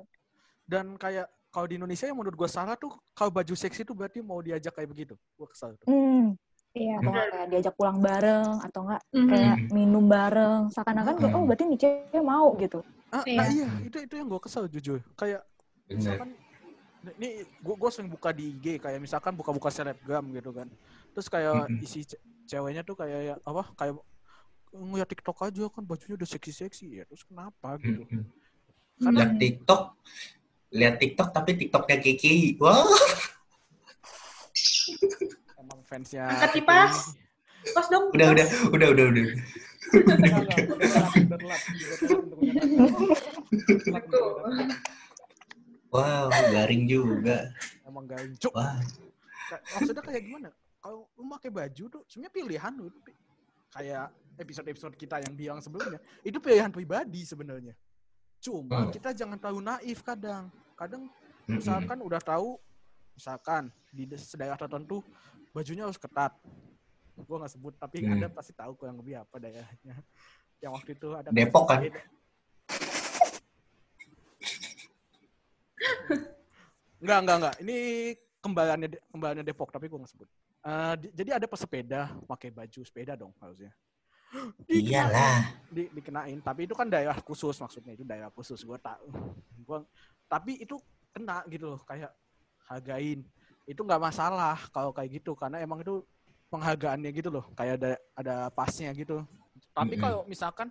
dan 0.65 0.85
kayak 0.97 1.25
kalau 1.49 1.65
di 1.65 1.75
Indonesia 1.79 2.05
yang 2.05 2.17
menurut 2.19 2.35
gue 2.35 2.49
salah 2.51 2.75
tuh 2.75 2.91
kalau 3.15 3.31
baju 3.31 3.53
seksi 3.55 3.81
tuh 3.87 3.95
berarti 3.95 4.19
mau 4.21 4.41
diajak 4.41 4.73
kayak 4.75 4.89
begitu 4.91 5.13
gue 5.15 5.47
kesal 5.49 5.73
tuh 5.81 5.87
Hmm. 5.89 6.33
Iya. 6.75 6.99
atau 6.99 7.09
nggak 7.09 7.27
kayak 7.31 7.47
diajak 7.47 7.73
pulang 7.79 7.97
bareng 8.03 8.51
atau 8.59 8.79
enggak 8.83 9.01
Mhm. 9.09 9.29
kayak 9.31 9.55
minum 9.71 10.05
bareng 10.05 10.61
seakan-akan 10.69 11.13
Mhm. 11.17 11.31
oh 11.31 11.43
berarti 11.47 11.63
nih 11.65 11.79
cewek 11.79 12.19
mau 12.21 12.47
gitu 12.59 12.79
ah, 13.09 13.23
Iya. 13.23 13.37
nah 13.39 13.47
iya 13.47 13.67
itu 13.81 13.97
itu 14.03 14.13
yang 14.13 14.27
gue 14.27 14.41
kesel 14.43 14.67
jujur 14.67 14.99
kayak 15.15 15.39
Bener. 15.87 15.95
misalkan 15.95 16.29
ini 17.15 17.27
gue 17.41 17.75
gue 17.77 17.89
sering 17.89 18.09
buka 18.09 18.35
di 18.35 18.51
IG 18.51 18.81
kayak 18.81 18.99
misalkan 18.99 19.31
buka-buka 19.31 19.69
selebgram 19.69 20.25
gitu 20.33 20.51
kan 20.51 20.67
terus 21.13 21.27
kayak 21.27 21.63
Mm-mm. 21.65 21.79
isi 21.79 22.03
ce- 22.03 22.19
ceweknya 22.45 22.83
tuh 22.83 22.93
kayak 22.93 23.19
ya, 23.23 23.35
apa 23.39 23.71
kayak 23.73 23.95
ngeliat 24.75 25.07
TikTok 25.07 25.37
aja 25.41 25.63
kan 25.69 25.83
bajunya 25.85 26.19
udah 26.19 26.27
seksi-seksi 26.27 26.87
ya 26.91 27.03
terus 27.05 27.23
kenapa 27.23 27.79
gitu 27.79 28.03
Mm-mm. 28.03 28.25
kan 28.97 29.11
Lihat 29.11 29.31
TikTok, 29.37 29.81
lihat 30.71 30.95
TikTok 30.97 31.29
tapi 31.29 31.51
TikToknya 31.55 31.99
KKI. 31.99 32.55
Wah, 32.57 32.79
emang 32.79 33.34
fansnya 35.85 36.25
Angkat 36.27 36.51
kipas. 36.53 37.15
Pas 37.65 37.87
dong. 37.87 38.09
udah 38.11 38.27
udah 38.31 38.47
udah 38.71 38.87
udah 38.91 39.05
udah. 39.07 39.25
Wow, 45.89 46.27
garing 46.51 46.83
juga. 46.85 47.47
emang 47.87 48.03
gak 48.03 48.19
cuk 48.37 48.51
Ka- 48.51 49.61
maksudnya 49.71 50.03
kayak 50.03 50.23
gimana 50.25 50.49
kalau 50.81 51.05
lu 51.15 51.29
pakai 51.31 51.53
baju 51.53 51.83
tuh 51.87 52.01
sebenarnya 52.09 52.33
pilihan 52.33 52.73
lu 52.73 52.89
kayak 53.71 54.09
episode-episode 54.35 54.95
kita 54.97 55.21
yang 55.21 55.33
bilang 55.33 55.59
sebelumnya 55.61 56.01
itu 56.19 56.35
pilihan 56.37 56.73
pribadi 56.73 57.21
sebenarnya 57.23 57.77
cuma 58.41 58.89
Hmm. 58.89 58.91
kita 58.91 59.13
jangan 59.13 59.37
terlalu 59.37 59.61
naif 59.63 60.01
kadang 60.01 60.49
kadang 60.75 61.07
Mm-mm. 61.45 61.61
misalkan 61.61 61.97
udah 62.01 62.19
tahu 62.19 62.57
misalkan 63.13 63.63
di 63.89 64.03
daerah 64.09 64.57
tertentu 64.57 64.99
bajunya 65.55 65.87
harus 65.87 65.95
ketat 65.95 66.35
gue 67.15 67.35
nggak 67.39 67.53
sebut 67.55 67.73
tapi 67.79 68.03
Hmm. 68.03 68.19
ada 68.19 68.27
pasti 68.27 68.51
tahu 68.51 68.75
kurang 68.75 68.99
lebih 68.99 69.23
apa 69.23 69.39
daerahnya 69.39 69.95
yang 70.63 70.75
waktu 70.75 70.99
itu 70.99 71.15
ada 71.15 71.31
Depok 71.31 71.63
kan? 71.71 71.79
Enggak, 76.99 77.19
enggak, 77.21 77.37
enggak. 77.37 77.55
Ini 77.61 77.77
kembarannya 78.41 78.87
De- 78.89 79.03
kembarannya 79.13 79.45
Depok, 79.45 79.69
tapi 79.69 79.85
gue 79.85 79.99
nggak 79.99 80.11
sebut. 80.11 80.29
Eh, 80.65 80.93
di- 80.97 81.13
jadi 81.13 81.37
ada 81.37 81.45
pesepeda 81.45 82.09
pakai 82.25 82.49
baju 82.49 82.81
sepeda 82.81 83.13
dong 83.13 83.29
harusnya. 83.37 83.69
Dikenain, 84.65 84.89
Iyalah. 84.89 85.37
Di, 85.69 85.83
dikenain, 85.93 86.39
tapi 86.41 86.65
itu 86.65 86.73
kan 86.73 86.89
daerah 86.89 87.13
khusus 87.21 87.53
maksudnya 87.61 87.93
itu 87.93 88.01
daerah 88.01 88.33
khusus. 88.33 88.57
Gue 88.65 88.79
tak, 88.81 88.97
gua, 89.61 89.85
tapi 90.25 90.57
itu 90.57 90.81
kena 91.13 91.45
gitu 91.45 91.77
loh, 91.77 91.81
kayak 91.85 92.09
hargain. 92.65 93.21
Itu 93.65 93.81
nggak 93.81 94.01
masalah 94.01 94.57
kalau 94.69 94.93
kayak 94.93 95.21
gitu, 95.21 95.33
karena 95.33 95.57
emang 95.61 95.81
itu 95.81 96.05
penghargaannya 96.53 97.09
gitu 97.11 97.29
loh, 97.33 97.45
kayak 97.57 97.81
ada 97.81 97.91
ada 98.15 98.35
pasnya 98.53 98.93
gitu. 98.93 99.25
Tapi 99.73 99.97
kalau 99.97 100.23
misalkan 100.29 100.69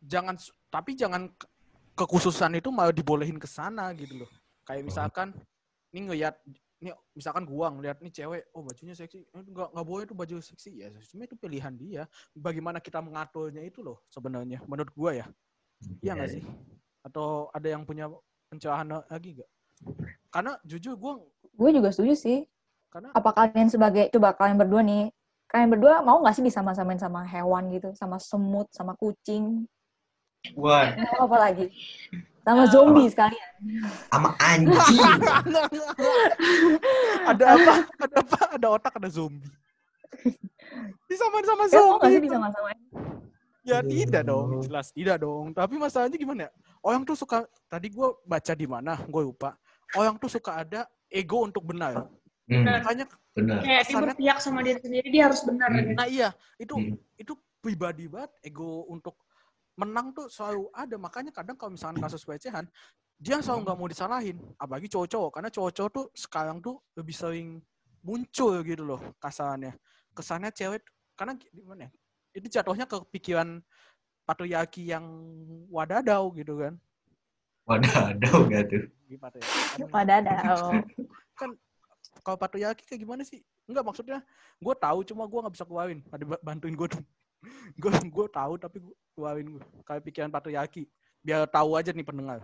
jangan, 0.00 0.34
tapi 0.72 0.96
jangan 0.96 1.28
ke- 1.36 1.48
kekhususan 1.94 2.56
itu 2.56 2.72
malah 2.72 2.90
dibolehin 2.90 3.36
ke 3.36 3.44
sana 3.46 3.92
gitu 3.92 4.24
loh. 4.24 4.30
Kayak 4.64 4.88
misalkan 4.88 5.28
ini 5.92 6.08
ngeliat 6.08 6.34
ini 6.80 6.96
misalkan 7.12 7.44
gua 7.44 7.68
ngeliat 7.68 8.00
nih 8.00 8.08
cewek 8.08 8.48
oh 8.56 8.64
bajunya 8.64 8.96
seksi 8.96 9.20
Eh, 9.20 9.42
nggak 9.44 9.76
nggak 9.76 9.86
boleh 9.86 10.04
tuh 10.08 10.16
baju 10.16 10.40
seksi. 10.40 10.80
Ya 10.80 10.88
sebenarnya 11.04 11.28
itu 11.28 11.36
pilihan 11.36 11.74
dia. 11.76 12.02
Bagaimana 12.32 12.80
kita 12.80 13.04
mengaturnya 13.04 13.60
itu 13.60 13.84
loh 13.84 14.00
sebenarnya 14.08 14.64
menurut 14.64 14.88
gua 14.96 15.12
ya. 15.12 15.26
Iya 16.00 16.16
nggak 16.16 16.30
sih? 16.32 16.42
Atau 17.04 17.52
ada 17.52 17.68
yang 17.68 17.84
punya 17.84 18.08
pencerahan 18.48 19.04
lagi 19.04 19.36
nggak? 19.36 19.50
Karena 20.32 20.56
jujur 20.64 20.96
gua 20.96 21.20
Gue 21.60 21.76
juga 21.76 21.92
setuju 21.92 22.16
sih. 22.16 22.48
karena 22.88 23.12
Apa 23.12 23.36
kalian 23.36 23.68
sebagai, 23.68 24.08
coba 24.08 24.32
kalian 24.32 24.56
berdua 24.56 24.80
nih, 24.80 25.12
kalian 25.52 25.68
berdua 25.76 26.00
mau 26.00 26.24
nggak 26.24 26.40
sih 26.40 26.44
disama-samain 26.48 26.96
sama 26.96 27.20
hewan 27.28 27.68
gitu? 27.76 27.92
Sama 27.92 28.16
semut, 28.16 28.72
sama 28.72 28.96
kucing? 28.96 29.68
Wah, 30.56 30.96
Mau 30.96 31.28
apa 31.28 31.36
lagi? 31.36 31.68
Sama 32.40 32.64
zombie 32.72 33.12
sekalian. 33.12 33.50
sama 34.08 34.32
anjing. 34.40 34.72
ada 37.30 37.44
apa 37.52 37.74
ada 38.00 38.16
apa 38.24 38.38
ada 38.56 38.66
otak 38.72 38.96
ada 38.96 39.12
zombie 39.12 39.44
disamain 41.04 41.44
sama 41.44 41.68
Kalian 41.68 41.84
mau 41.84 41.98
nggak 42.00 42.08
sih 42.08 42.14
zombie 42.16 42.28
disama-samain? 42.32 42.80
Ya 43.60 43.84
Aduh. 43.84 43.92
tidak 43.92 44.22
dong, 44.24 44.48
jelas 44.64 44.86
tidak 44.88 45.16
dong. 45.20 45.52
Tapi 45.52 45.74
masalahnya 45.76 46.16
gimana 46.16 46.48
ya? 46.48 46.50
Orang 46.80 47.04
tuh 47.04 47.12
suka, 47.12 47.44
tadi 47.68 47.92
gue 47.92 48.08
baca 48.24 48.52
di 48.56 48.64
mana, 48.64 48.96
gue 49.04 49.22
lupa. 49.22 49.52
Orang 49.92 50.16
tuh 50.16 50.32
suka 50.32 50.64
ada 50.64 50.88
ego 51.10 51.44
untuk 51.44 51.66
benar. 51.66 52.06
Hmm, 52.50 52.66
Makanya, 52.66 53.06
benar. 53.34 53.62
Kayak 53.62 53.82
dia 53.86 53.98
berpihak 54.02 54.38
sama 54.42 54.62
diri 54.62 54.80
sendiri, 54.82 55.06
dia 55.10 55.30
harus 55.30 55.42
benar. 55.46 55.68
Hmm. 55.70 55.78
gitu. 55.82 55.90
nah 55.94 56.06
iya, 56.06 56.28
itu 56.58 56.74
Hmm. 56.74 56.94
itu 57.18 57.32
pribadi 57.60 58.08
banget. 58.10 58.30
Ego 58.42 58.86
untuk 58.90 59.18
menang 59.78 60.10
tuh 60.16 60.26
selalu 60.26 60.66
ada. 60.74 60.96
Makanya 60.98 61.30
kadang 61.30 61.54
kalau 61.54 61.76
misalkan 61.78 62.00
kasus 62.02 62.26
pelecehan, 62.26 62.66
dia 63.20 63.38
selalu 63.38 63.68
nggak 63.68 63.78
mau 63.78 63.88
disalahin. 63.90 64.38
Apalagi 64.56 64.88
cowok-cowok. 64.90 65.30
Karena 65.38 65.50
cowok-cowok 65.52 65.90
tuh 65.92 66.06
sekarang 66.16 66.58
tuh 66.58 66.80
lebih 66.96 67.14
sering 67.14 67.48
muncul 68.02 68.64
gitu 68.64 68.82
loh 68.82 69.00
kasarannya. 69.20 69.76
Kesannya 70.16 70.50
cewek, 70.50 70.82
karena 71.14 71.36
gimana 71.36 71.86
ya? 71.86 71.90
Itu 72.34 72.46
jatuhnya 72.50 72.88
ke 72.88 72.98
pikiran 73.14 73.62
patriarki 74.26 74.90
yang 74.90 75.04
wadadau 75.70 76.34
gitu 76.34 76.58
kan. 76.58 76.74
Wadah, 77.70 77.94
ada 78.10 78.26
nggak 78.26 78.62
tuh? 78.66 78.84
gimana 79.06 79.34
ya? 79.38 79.46
Wadadah. 79.86 80.38
kan 81.34 81.50
kalau 82.20 82.36
patriarki 82.36 82.82
kayak 82.84 83.00
gimana 83.00 83.22
sih? 83.22 83.38
Enggak 83.64 83.86
maksudnya 83.86 84.18
gue 84.58 84.74
tahu 84.76 85.06
cuma 85.06 85.24
gue 85.24 85.38
nggak 85.38 85.54
bisa 85.54 85.62
keluarin. 85.64 86.02
Ada 86.10 86.24
ba- 86.26 86.42
bantuin 86.42 86.74
gue 86.74 86.88
dong. 86.88 87.06
Gue 87.80 87.88
gue 87.88 88.26
tahu 88.28 88.52
tapi 88.58 88.76
gue 88.78 88.94
keluarin 89.14 89.46
gue. 89.48 89.62
Kayak 89.82 90.02
pikiran 90.04 90.28
patriarki. 90.28 90.84
Biar 91.20 91.46
tahu 91.46 91.72
aja 91.72 91.88
nih 91.88 92.02
pendengar. 92.02 92.42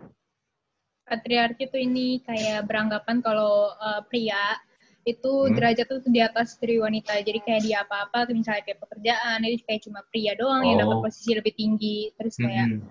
patriarki 1.02 1.68
tuh 1.68 1.78
ini 1.78 2.18
kayak 2.22 2.64
beranggapan 2.64 3.20
kalau 3.20 3.70
uh, 3.76 4.02
pria 4.06 4.56
itu 5.04 5.22
Hmm. 5.46 5.54
derajat 5.54 5.86
tuh 5.86 6.02
di 6.02 6.18
atas 6.18 6.56
dari 6.56 6.80
wanita. 6.80 7.14
Jadi 7.20 7.38
kayak 7.38 7.62
dia 7.62 7.78
apa-apa, 7.82 8.26
tuh 8.26 8.34
misalnya 8.34 8.64
kayak 8.64 8.80
pekerjaan, 8.80 9.38
itu 9.44 9.62
kayak 9.62 9.82
cuma 9.86 10.02
pria 10.02 10.34
doang 10.34 10.66
yang 10.66 10.82
dapat 10.82 10.96
Oh. 10.98 11.02
posisi 11.04 11.30
lebih 11.30 11.54
tinggi. 11.54 12.10
Terus 12.16 12.34
kayak 12.34 12.66
Hmm, 12.72 12.82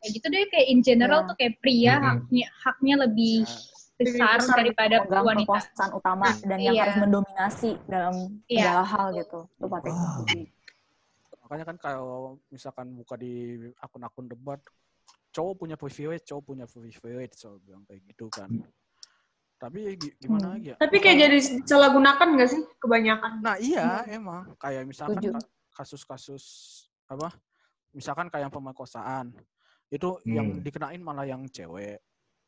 kayak 0.00 0.10
gitu 0.16 0.26
deh 0.26 0.44
kayak 0.48 0.66
in 0.66 0.80
general 0.80 1.20
Ya. 1.22 1.26
tuh 1.28 1.36
kayak 1.36 1.54
pria 1.60 1.94
Mm-mm. 1.94 2.04
haknya 2.08 2.46
haknya 2.64 2.94
lebih 3.04 3.44
Nah, 3.44 3.60
besar 4.00 4.36
besar 4.40 4.56
daripada 4.56 4.96
wanita. 5.04 5.44
kekuasaan 5.44 5.90
utama 5.92 6.28
dan 6.40 6.56
yang 6.58 6.72
Iya. 6.72 6.82
harus 6.88 6.96
mendominasi 7.04 7.70
dalam 7.84 8.14
Iya. 8.48 8.60
segala 8.64 8.82
hal 8.82 9.06
gitu. 9.12 9.38
Itu 9.44 9.66
Wow. 9.68 10.24
makanya 11.44 11.64
kan 11.66 11.76
kalau 11.76 12.12
misalkan 12.48 12.96
buka 12.96 13.20
di 13.20 13.32
akun-akun 13.76 14.24
debat, 14.24 14.60
cowok 15.30 15.54
punya 15.58 15.76
privilege, 15.76 16.24
cowok 16.24 16.42
punya 16.46 16.64
privilege, 16.64 17.36
so 17.36 17.60
bilang 17.60 17.84
kayak 17.84 18.00
gitu 18.08 18.32
kan. 18.32 18.48
Tapi 19.60 19.92
gi- 20.00 20.16
gimana 20.16 20.48
Hmm. 20.48 20.54
lagi 20.56 20.72
ya? 20.72 20.76
Tapi 20.80 20.96
kayak 20.96 21.16
jadi 21.20 21.36
disalahgunakan 21.60 22.26
nggak 22.32 22.48
sih 22.48 22.62
kebanyakan? 22.80 23.32
Nah 23.44 23.60
iya 23.60 24.00
emang 24.08 24.56
kayak 24.56 24.88
misalkan 24.88 25.20
kasus-kasus 25.76 26.44
apa? 27.04 27.28
Misalkan 27.92 28.32
kayak 28.32 28.48
pemerkosaan 28.48 29.36
itu 29.90 30.08
Hmm. 30.22 30.30
yang 30.30 30.48
dikenain 30.62 31.02
malah 31.02 31.26
yang 31.26 31.42
cewek 31.50 31.98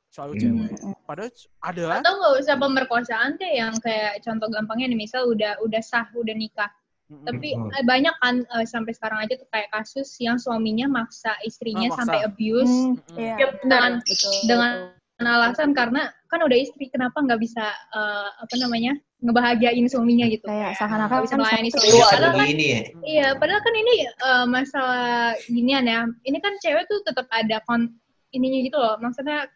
selalu 0.08 0.32
Hmm. 0.34 0.40
cewek. 0.40 0.72
Padahal 1.02 1.30
ada 1.60 1.82
Atau 2.00 2.12
nggak 2.14 2.34
usah 2.40 2.56
pemerkosaan 2.56 3.30
deh 3.36 3.52
yang 3.58 3.74
kayak 3.82 4.22
contoh 4.22 4.48
gampangnya 4.48 4.86
nih 4.88 4.98
misal 5.04 5.26
udah 5.26 5.58
udah 5.60 5.82
sah 5.82 6.06
udah 6.14 6.32
nikah 6.32 6.70
Mm-mm. 7.10 7.26
tapi 7.28 7.52
Hmm. 7.52 7.68
eh, 7.76 7.84
banyak 7.84 8.14
kan 8.22 8.34
eh, 8.40 8.64
sampai 8.64 8.92
sekarang 8.96 9.18
aja 9.26 9.34
tuh 9.36 9.48
kayak 9.52 9.68
kasus 9.68 10.08
yang 10.16 10.40
suaminya 10.40 10.88
maksa 10.88 11.34
istrinya 11.42 11.90
maksa. 11.90 12.08
sampai 12.08 12.18
abuse 12.24 12.72
Hmm, 12.88 12.96
iya. 13.20 13.36
Yep, 13.42 13.50
dengan 13.68 13.92
Betul. 14.00 14.32
dengan 14.48 14.72
alasan 15.20 15.70
karena 15.76 16.08
kan 16.32 16.40
udah 16.40 16.56
istri 16.56 16.88
kenapa 16.88 17.20
nggak 17.20 17.40
bisa 17.42 17.64
eh, 17.92 18.28
apa 18.40 18.54
namanya 18.56 18.96
ngebahagiain 19.22 19.86
suaminya 19.86 20.26
gitu. 20.26 20.44
Kayak 20.50 20.74
seakan-akan 20.76 21.18
bisa 21.22 21.34
melayani 21.38 21.70
suami 21.70 21.88
suaminya. 21.88 22.02
Itu 22.02 22.10
padahal 22.10 22.32
Iya, 22.34 22.34
kan 22.34 22.48
ini 22.50 22.66
ya. 22.66 22.80
iya 23.06 23.28
padahal 23.38 23.60
kan 23.62 23.74
ini 23.78 23.94
eh, 24.04 24.46
masalah 24.50 25.14
ginian 25.46 25.84
ya. 25.86 26.00
Ini 26.26 26.38
kan 26.42 26.52
cewek 26.58 26.84
tuh 26.90 26.98
tetap 27.06 27.26
ada 27.30 27.62
kon 27.62 27.94
ininya 28.34 28.58
gitu 28.66 28.76
loh. 28.82 28.98
Maksudnya 28.98 29.46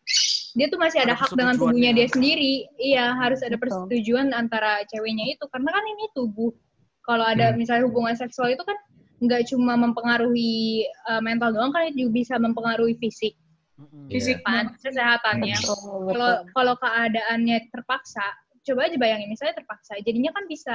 dia 0.56 0.66
tuh 0.72 0.78
masih 0.80 1.04
ada, 1.04 1.12
Ada 1.12 1.20
hak 1.20 1.30
dengan 1.36 1.54
tubuhnya 1.58 1.90
dia 1.92 2.06
sendiri. 2.08 2.54
Iya 2.78 3.12
harus 3.18 3.42
ada 3.42 3.58
Betul. 3.58 3.90
persetujuan 3.90 4.30
antara 4.32 4.86
ceweknya 4.86 5.34
itu. 5.34 5.44
Karena 5.50 5.68
kan 5.74 5.84
ini 5.84 6.04
tubuh. 6.14 6.54
Kalau 7.02 7.22
ada 7.26 7.50
Hmm. 7.50 7.58
misalnya 7.58 7.84
hubungan 7.90 8.14
seksual 8.14 8.54
itu 8.54 8.62
kan 8.62 8.74
nggak 9.16 9.48
cuma 9.50 9.74
mempengaruhi 9.80 10.86
eh, 10.86 11.20
mental 11.24 11.50
doang 11.50 11.74
kan 11.74 11.90
itu 11.90 12.06
juga 12.06 12.12
bisa 12.22 12.34
mempengaruhi 12.38 12.94
fisik. 13.02 13.34
Mm-mm. 13.76 14.08
Iya. 14.08 14.40
kan 14.40 14.72
kesehatannya. 14.80 15.52
Betul, 15.60 16.08
kalau 16.08 16.32
kalau 16.56 16.74
keadaannya 16.80 17.68
terpaksa 17.68 18.24
coba 18.66 18.80
aja 18.84 18.96
bayangin 18.96 19.28
misalnya 19.28 19.54
terpaksa 19.54 19.94
jadinya 20.00 20.30
kan 20.30 20.44
bisa 20.44 20.74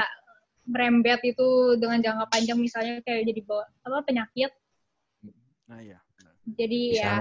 merembet 0.63 1.19
itu 1.21 1.47
dengan 1.75 1.99
jangka 1.99 2.25
panjang 2.27 2.55
misalnya 2.55 3.01
kayak 3.01 3.27
jadi 3.27 3.41
bawa 3.43 3.63
apa 3.81 3.99
penyakit 4.03 4.51
Nah 5.67 5.79
iya. 5.79 5.99
jadi 6.47 6.81
ya 6.93 7.13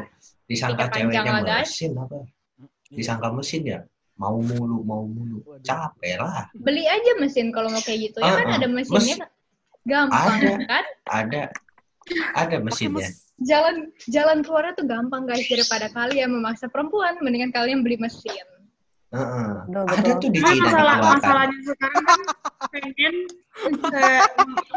Disangka, 0.45 0.91
ceweknya 0.91 1.39
mesin 1.62 1.95
apa? 1.95 2.27
Iya. 2.91 2.99
Disangka 2.99 3.31
mesin 3.31 3.62
ya 3.62 3.81
mau 4.19 4.37
mulu, 4.37 4.83
mau 4.83 5.07
mulu. 5.07 5.39
Capek 5.62 6.19
lah. 6.19 6.50
beli 6.53 6.85
aja 6.85 7.15
mesin 7.17 7.49
kalau 7.49 7.71
mau 7.71 7.81
kayak 7.81 8.11
gitu 8.11 8.19
ya 8.19 8.35
kan 8.35 8.47
Ah, 8.47 8.57
ada 8.59 8.67
mesinnya 8.69 9.17
gampang 9.83 10.37
Ada. 10.37 10.53
kan 10.67 10.85
Ada 11.09 11.43
ada 12.35 12.57
mesinnya. 12.59 13.07
mes- 13.07 13.31
jalan 13.41 13.89
jalan 14.05 14.43
keluarnya 14.43 14.75
tuh 14.75 14.85
gampang 14.85 15.25
guys 15.25 15.47
daripada 15.47 15.89
kalian 15.89 16.29
memaksa 16.29 16.67
perempuan 16.67 17.17
mendingan 17.23 17.49
kalian 17.49 17.81
beli 17.81 17.97
mesin 17.97 18.45
Betul, 19.11 19.85
Ada 19.90 20.11
tuh 20.23 20.31
di 20.31 20.38
Cina 20.38 20.71
masalah 20.71 20.95
dikeluarkan. 20.95 21.14
masalahnya 21.19 21.59
sekarang 21.67 22.02
kan 22.07 22.21
pengen 22.71 23.14
eh, 23.90 24.23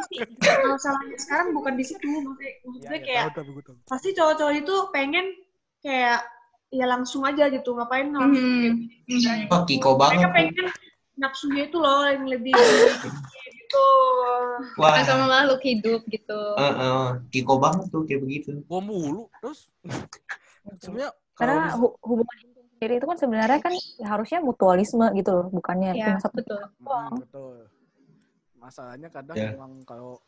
sih, 0.10 0.20
masalahnya 0.66 1.18
sekarang 1.22 1.48
bukan 1.54 1.74
di 1.78 1.86
situ 1.86 2.10
maksudnya, 2.10 2.50
Iya, 2.50 2.66
maksudnya 2.66 2.98
iya, 2.98 3.06
kayak 3.06 3.26
tahu, 3.38 3.46
tahu, 3.46 3.62
tahu. 3.62 3.76
pasti 3.86 4.10
cowok-cowok 4.18 4.54
itu 4.58 4.76
pengen 4.90 5.26
kayak 5.86 6.20
ya 6.74 6.86
langsung 6.90 7.22
aja 7.22 7.46
gitu 7.54 7.78
ngapain 7.78 8.10
langsung 8.10 8.34
Mhm. 9.06 9.22
kayak 9.22 9.46
Wah, 9.54 9.62
Kiko 9.70 9.92
banget 9.94 10.26
mereka 10.26 10.34
pengen 10.34 10.68
nafsunya 11.14 11.70
itu 11.70 11.78
loh 11.78 12.10
yang 12.10 12.26
lebih 12.26 12.54
gitu 13.54 13.88
Wah, 14.82 14.98
sama 15.06 15.30
makhluk 15.30 15.62
hidup 15.62 16.02
gitu 16.10 16.42
heeh. 16.58 17.06
Kiko 17.30 17.62
banget 17.62 17.86
tuh 17.94 18.02
kayak 18.10 18.26
begitu. 18.26 18.50
Gua 18.66 18.82
mulu 18.82 19.30
terus 19.38 19.70
sebenarnya 20.82 21.14
Karena 21.38 21.78
hubungan 21.78 22.53
sendiri 22.84 23.00
itu 23.00 23.08
kan 23.08 23.16
sebenarnya 23.16 23.60
kan 23.60 23.72
ya 23.96 24.08
harusnya 24.10 24.40
mutualisme 24.40 25.08
gitu 25.16 25.32
loh, 25.32 25.48
bukannya 25.50 25.96
ya 25.96 26.06
cuma 26.10 26.20
satu 26.20 26.36
betul 26.38 26.60
Hmm, 26.84 27.16
betul. 27.18 27.56
Masalahnya 28.56 29.08
kadang 29.08 29.36
Ya. 29.36 29.52
memang 29.52 29.72
kalau 29.84 30.20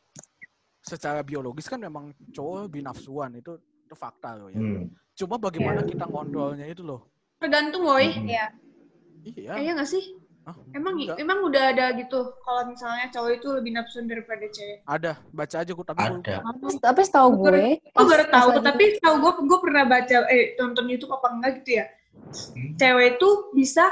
secara 0.82 1.20
biologis 1.20 1.66
kan 1.66 1.80
memang 1.80 2.16
cowok 2.32 2.68
lebih 2.68 2.82
nafsuan 2.82 3.32
itu 3.34 3.56
itu 3.82 3.94
fakta 3.94 4.36
loh 4.36 4.48
ya. 4.48 4.56
Hmm. 4.56 4.88
Cuma 5.14 5.36
bagaimana 5.38 5.84
kita 5.84 6.06
ngontrolnya 6.06 6.66
itu 6.66 6.80
loh. 6.82 7.12
tergantung 7.36 7.84
woi 7.84 8.10
Hmm. 8.10 8.26
ya 8.26 8.48
Iya. 9.26 9.54
kayaknya 9.54 9.74
nggak 9.76 9.92
sih 9.92 10.04
Hah? 10.42 10.56
emang 10.72 10.96
Enggak. 10.96 11.18
emang 11.20 11.40
udah 11.44 11.64
ada 11.68 11.92
gitu 11.94 12.16
kalau 12.40 12.64
misalnya 12.66 13.12
cowok 13.12 13.32
itu 13.36 13.48
lebih 13.52 13.72
nafsu 13.76 14.00
daripada 14.02 14.46
cewek 14.48 14.80
ada 14.82 15.12
baca 15.30 15.56
aja 15.60 15.72
gua 15.74 15.84
tapi 15.84 16.00
Ada. 16.00 16.14
lupa. 16.16 16.78
Tapi, 16.80 17.02
setahu 17.04 17.30
Gue 17.36 17.50
gue, 17.52 17.62
gue 17.82 18.06
baru 18.08 18.26
tahu 18.32 18.50
tapi 18.62 18.84
tahu 18.98 19.16
gue 19.20 19.34
gue 19.46 19.60
pernah 19.60 19.84
baca 19.84 20.16
eh 20.28 20.56
nonton 20.56 20.86
YouTube 20.88 21.12
apa 21.12 21.28
enggak 21.30 21.52
gitu 21.60 21.70
ya 21.76 21.86
Hmm. 22.26 22.76
cewek 22.76 23.16
itu 23.16 23.30
bisa 23.56 23.86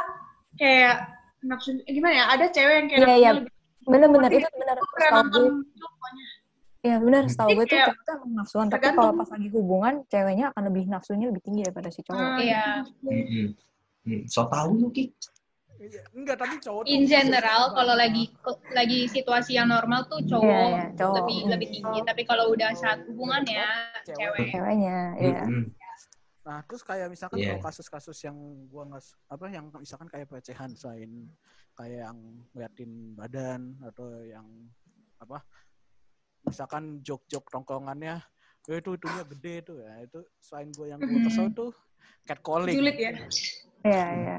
kayak 0.53 0.95
nafsu 1.41 1.79
eh, 1.79 1.91
gimana 1.91 2.13
ya? 2.13 2.25
Ada 2.33 2.45
cewek 2.51 2.73
yang 2.75 2.87
kayak 2.87 3.01
nafsunya 3.01 3.19
iya. 3.19 3.31
lebih 3.35 3.51
Bener-bener 3.83 4.31
itu 4.31 4.47
bener. 4.55 4.77
Pokoknya. 4.79 6.27
iya 6.83 6.95
bener. 6.99 7.23
Setahu 7.27 7.49
gue 7.51 7.65
tuh 7.65 7.79
cewek 7.79 7.99
tuh 7.99 8.13
emang 8.15 8.31
nafsuan, 8.37 8.67
tapi 8.67 8.85
kalau 8.89 9.11
pas 9.13 9.27
lagi 9.27 9.49
hubungan, 9.51 9.93
ceweknya 10.07 10.45
akan 10.51 10.63
lebih 10.71 10.83
nafsunya 10.87 11.25
lebih 11.27 11.43
tinggi 11.43 11.61
daripada 11.67 11.89
si 11.91 11.99
cowok. 12.01 12.19
Nah, 12.19 12.39
Iya. 12.39 12.65
Mm-mm. 13.03 13.47
Hmm, 14.03 14.21
So 14.27 14.47
tahu 14.47 14.69
lu 14.77 14.87
Ki. 14.89 15.11
Iya, 15.79 15.99
Enggak, 16.15 16.39
tapi 16.39 16.55
cowok 16.59 16.87
In 16.87 17.03
general, 17.03 17.75
kalau 17.75 17.95
lagi 17.95 18.31
lagi 18.71 19.07
situasi 19.07 19.55
yang 19.55 19.67
normal 19.67 20.07
tuh 20.07 20.19
Iya, 20.19 20.31
cowok 20.31 20.67
iya, 20.71 20.83
cowok. 20.95 21.15
lebih 21.19 21.39
Hmm. 21.39 21.51
lebih 21.51 21.67
tinggi. 21.71 21.99
Tapi 22.03 22.21
kalau 22.23 22.45
udah 22.51 22.69
saat 22.71 23.03
hubungan 23.03 23.43
ya 23.43 23.67
Cewek. 24.03 24.15
cewek. 24.15 24.47
Ceweknya, 24.51 24.97
iya. 25.19 25.43
Mm-mm. 25.43 25.63
Nah, 26.43 26.59
terus 26.61 26.81
kayak 26.81 27.07
misalkan 27.07 27.39
Iya. 27.39 27.55
kalau 27.55 27.63
kasus-kasus 27.63 28.17
yang 28.21 28.35
gua 28.67 28.83
nggak 28.85 29.03
apa 29.27 29.45
yang 29.47 29.71
misalkan 29.73 30.07
kayak 30.07 30.27
pelecehan 30.27 30.71
selain 30.73 31.31
kayak 31.73 32.05
yang 32.05 32.17
ngeliatin 32.51 32.91
badan 33.13 33.61
atau 33.81 34.05
yang 34.21 34.43
apa 35.17 35.39
misalkan 36.43 36.99
jok-jok 36.99 37.47
tongkongannya 37.47 38.19
ya 38.61 38.73
itu 38.73 38.89
itunya 38.93 39.23
gede 39.25 39.55
tuh 39.63 39.77
ya 39.79 39.93
itu 40.01 40.19
selain 40.37 40.69
gue 40.69 40.85
yang 40.85 40.99
gue 40.99 41.19
kesel 41.21 41.47
tuh 41.49 41.71
catcalling 42.23 42.75
Julid 42.75 42.95
ya. 42.95 43.11
Iya, 43.81 44.05
iya. 44.13 44.37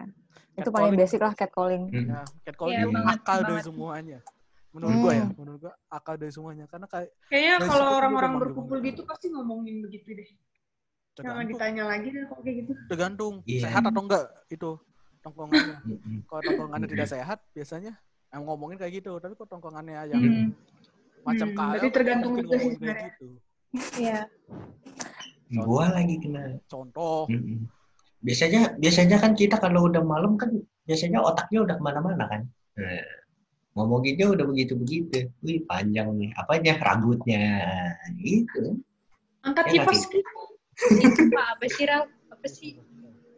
Itu 0.54 0.70
paling 0.70 0.92
Catcalling. 0.92 0.96
basic 0.96 1.20
lah 1.20 1.32
catcalling. 1.34 1.82
Mm. 1.88 2.06
ya 2.06 2.22
catcalling 2.42 2.72
Iya, 2.74 2.82
itu 2.82 2.94
banget, 2.94 3.16
akal 3.18 3.38
dari 3.38 3.48
banget. 3.50 3.66
semuanya 3.66 4.18
menurut 4.70 4.96
gue 4.98 5.12
ya 5.14 5.24
Hmm. 5.24 5.34
menurut 5.36 5.58
gue 5.60 5.74
akal 5.88 6.14
dari 6.16 6.32
semuanya 6.32 6.64
karena 6.66 6.86
kayak 6.86 7.08
Kayaknya 7.26 7.54
Dari 7.56 7.68
kalau 7.70 7.86
orang-orang 7.94 8.32
berkumpul 8.38 8.78
gitu 8.80 9.00
pasti 9.04 9.26
ngomongin 9.28 9.76
begitu 9.80 10.08
deh. 10.10 10.28
Jangan 11.14 11.46
ditanya 11.46 11.84
lagi 11.86 12.08
deh 12.10 12.26
kok 12.26 12.38
kayak 12.42 12.56
gitu. 12.64 12.72
tergantung 12.90 13.34
Iya. 13.46 13.70
sehat 13.70 13.82
atau 13.86 14.02
enggak 14.02 14.24
itu 14.50 14.70
tongkongannya 15.22 15.76
kalau 16.26 16.42
tongkongannya 16.42 16.88
tidak 16.90 17.08
sehat 17.08 17.38
biasanya 17.54 17.92
em 18.28 18.42
ngomongin 18.42 18.74
kayak 18.74 18.98
gitu 18.98 19.22
tapi 19.22 19.38
kalau 19.38 19.46
tongkongannya 19.48 20.10
yang 20.10 20.20
Hmm. 20.20 20.46
macam 21.22 21.48
Hmm, 21.48 21.56
kaya 21.56 21.70
berarti 21.78 21.88
tergantung 21.94 22.32
juga 22.34 22.56
sih 22.58 22.72
sebenarnya. 22.74 23.08
gitu 23.14 23.26
Iya. 23.94 24.20
Gua 25.54 25.86
lagi 25.90 26.16
kena. 26.18 26.58
contoh 26.66 27.30
Mm-mm. 27.30 27.70
Biasanya 28.24 28.74
biasanya 28.74 29.16
kan 29.20 29.36
kita 29.36 29.60
kalau 29.60 29.86
udah 29.86 30.02
malam 30.02 30.34
kan 30.34 30.50
biasanya 30.82 31.20
otaknya 31.20 31.60
udah 31.62 31.76
ke 31.76 31.82
mana-mana 31.84 32.24
kan. 32.24 32.42
Nah, 32.74 33.04
ngomonginnya 33.76 34.32
udah 34.32 34.48
begitu-begitu. 34.48 35.28
Wih 35.44 35.60
panjang 35.68 36.08
nih. 36.16 36.32
Apanya 36.32 36.72
rambutnya 36.80 37.42
itu. 38.16 38.80
Angkat 39.44 39.64
Ya, 39.68 39.84
kipas 39.84 40.08
gitu. 40.08 40.24
Itu 40.74 41.22
Pak, 41.30 41.46
apa 41.58 41.64
sih 41.70 41.84
Ral? 41.86 42.02
Apa 42.30 42.46
sih? 42.50 42.70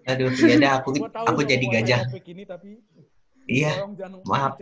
Aduh, 0.07 0.31
ya 0.39 0.55
udah 0.57 0.73
aku 0.81 0.91
aku 1.03 1.41
jadi 1.45 1.67
gajah. 1.67 2.01
topik 2.07 2.27
ini 2.31 2.43
tapi 2.47 2.79
Iya. 3.47 3.87
maaf. 4.27 4.59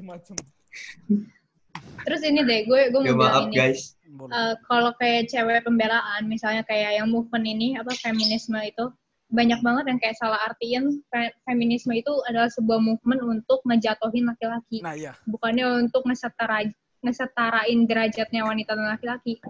Terus 2.04 2.20
ini 2.24 2.40
deh, 2.44 2.68
gue 2.68 2.80
gue 2.92 3.00
Ya 3.00 3.12
mau 3.12 3.24
bilang 3.24 3.32
maaf 3.32 3.44
ini. 3.48 3.56
guys. 3.56 3.96
Eh, 4.14 4.54
kalau 4.68 4.92
kayak 4.96 5.26
cewek 5.32 5.64
pembelaan, 5.64 6.28
misalnya 6.28 6.62
kayak 6.64 7.00
yang 7.02 7.08
movement 7.10 7.44
ini, 7.44 7.74
apa 7.74 7.90
feminisme 7.98 8.54
itu, 8.60 8.92
banyak 9.32 9.58
banget 9.64 9.84
yang 9.90 9.98
kayak 9.98 10.16
salah 10.20 10.38
artiin 10.46 11.02
fe- 11.10 11.34
feminisme 11.42 11.90
itu 11.90 12.12
adalah 12.28 12.46
sebuah 12.52 12.78
movement 12.78 13.20
untuk 13.24 13.64
ngejatohin 13.66 14.28
laki-laki, 14.30 14.78
nah 14.84 14.94
iya 14.94 15.16
bukannya 15.26 15.88
untuk 15.88 16.06
ngesetara 16.06 16.70
ngesetarain 17.02 17.88
derajatnya 17.88 18.46
wanita 18.46 18.78
dan 18.78 18.94
laki-laki. 18.94 19.40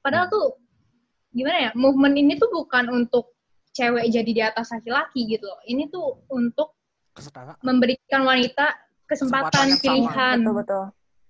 Padahal 0.00 0.30
tuh 0.30 0.56
gimana 1.36 1.58
ya, 1.68 1.70
movement 1.76 2.16
ini 2.16 2.40
tuh 2.40 2.48
bukan 2.48 2.88
untuk 2.88 3.36
cewek 3.76 4.08
jadi 4.08 4.30
di 4.32 4.42
atas 4.42 4.72
laki-laki 4.72 5.28
gitu 5.28 5.44
loh. 5.44 5.60
Ini 5.68 5.92
tuh 5.92 6.24
untuk 6.32 6.72
kesetaraan 7.12 7.60
memberikan 7.60 8.24
wanita 8.24 8.72
Kesempatan 9.06 9.78
pilihan. 9.78 10.42
Betul, 10.42 10.54
betul. 10.58 10.84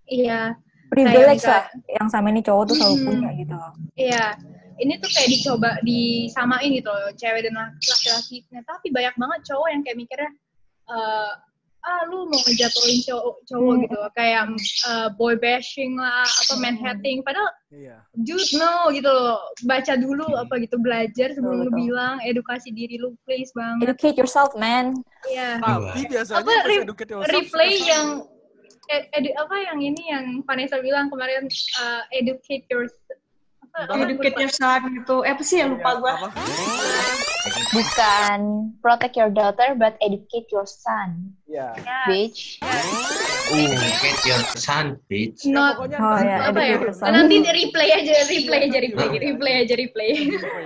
Iya, 0.08 0.56
Privilege 0.86 1.44
lah 1.44 1.66
yang 1.92 2.08
sama 2.08 2.30
ini 2.30 2.40
cowok 2.40 2.72
tuh 2.72 2.76
selalu 2.78 2.96
Hmm. 2.96 3.06
punya 3.10 3.30
gitu. 3.36 3.56
Iya, 3.98 4.24
ini 4.78 4.92
tuh 5.02 5.10
kayak 5.10 5.28
dicoba 5.34 5.70
disamain 5.82 6.70
gitu 6.72 6.88
loh, 6.88 7.10
cewek 7.18 7.42
dan 7.42 7.54
laki-laki. 7.74 8.46
Nah, 8.54 8.62
tapi 8.64 8.94
banyak 8.94 9.14
banget 9.18 9.40
cowok 9.50 9.68
yang 9.74 9.80
kayak 9.82 9.98
mikirnya, 9.98 10.30
eh, 10.88 11.32
ah 11.86 12.02
lu 12.10 12.26
mau 12.26 12.40
ngejatuhin 12.42 12.98
cowok, 13.06 13.34
cowok 13.46 13.72
Hmm. 13.72 13.82
gitu, 13.86 13.96
kayak 14.12 14.42
eh, 14.90 15.08
boy 15.14 15.38
bashing 15.38 15.94
lah, 15.94 16.26
apa 16.26 16.54
manhatting. 16.58 17.22
Padahal 17.22 17.46
iya 17.70 18.02
dude 18.12 18.50
no 18.58 18.90
gitu 18.90 19.06
loh, 19.06 19.38
baca 19.62 19.94
dulu 19.94 20.26
apa 20.34 20.58
gitu, 20.58 20.76
belajar 20.76 21.30
sebelum 21.30 21.62
lu 21.62 21.70
Betul. 21.70 21.78
bilang, 21.86 22.18
edukasi 22.26 22.74
diri 22.74 22.98
lu 22.98 23.14
please 23.22 23.54
banget. 23.54 23.86
Educate 23.94 24.18
yourself, 24.18 24.50
man. 24.58 24.98
Iya. 25.26 25.62
tapi 25.62 26.06
biasanya 26.06 26.42
Apa, 26.42 26.52
re- 26.66 26.82
educate 26.82 27.10
yourself 27.10 27.30
Replay 27.34 27.72
yang 27.82 28.06
sama. 28.22 28.90
ed- 28.90 29.08
edu- 29.14 29.34
apa 29.34 29.56
yang 29.58 29.78
ini 29.78 30.02
yang 30.06 30.24
Vanessa 30.42 30.78
bilang 30.78 31.06
kemarin 31.06 31.46
eh, 31.46 32.02
educate 32.14 32.66
your 32.66 32.86
apa, 32.86 32.94
apa, 33.14 33.25
Educate 33.76 34.36
your 34.38 34.48
son 34.50 34.80
gitu. 34.90 35.16
Eh, 35.20 35.32
apa 35.32 35.42
sih 35.42 35.60
ya 35.60 35.66
lupa 35.68 35.90
gua. 36.00 36.12
apa? 36.16 36.28
Bukan 37.68 38.38
protect 38.80 39.14
your 39.14 39.28
daughter 39.28 39.76
but 39.76 39.94
educate 40.00 40.48
your 40.48 40.64
son, 40.64 41.36
Iya. 41.44 41.76
Ya. 41.76 41.98
bitch. 42.08 42.58
Uh, 43.46 43.70
get 44.00 44.18
your 44.24 44.42
son, 44.56 44.96
bitch. 45.06 45.44
Not 45.44 45.78
pokoknya 45.78 45.98
Oh, 46.00 46.18
ya, 46.18 46.36
apa 46.50 46.60
ya? 46.60 46.74
educate. 46.80 47.12
Nanti 47.12 47.34
replay 47.44 47.88
aja, 47.92 48.14
replay 48.26 48.60
aja, 48.66 48.78
replay, 48.80 49.08
replay 49.20 49.54
aja, 49.62 49.74
replay. 49.76 50.10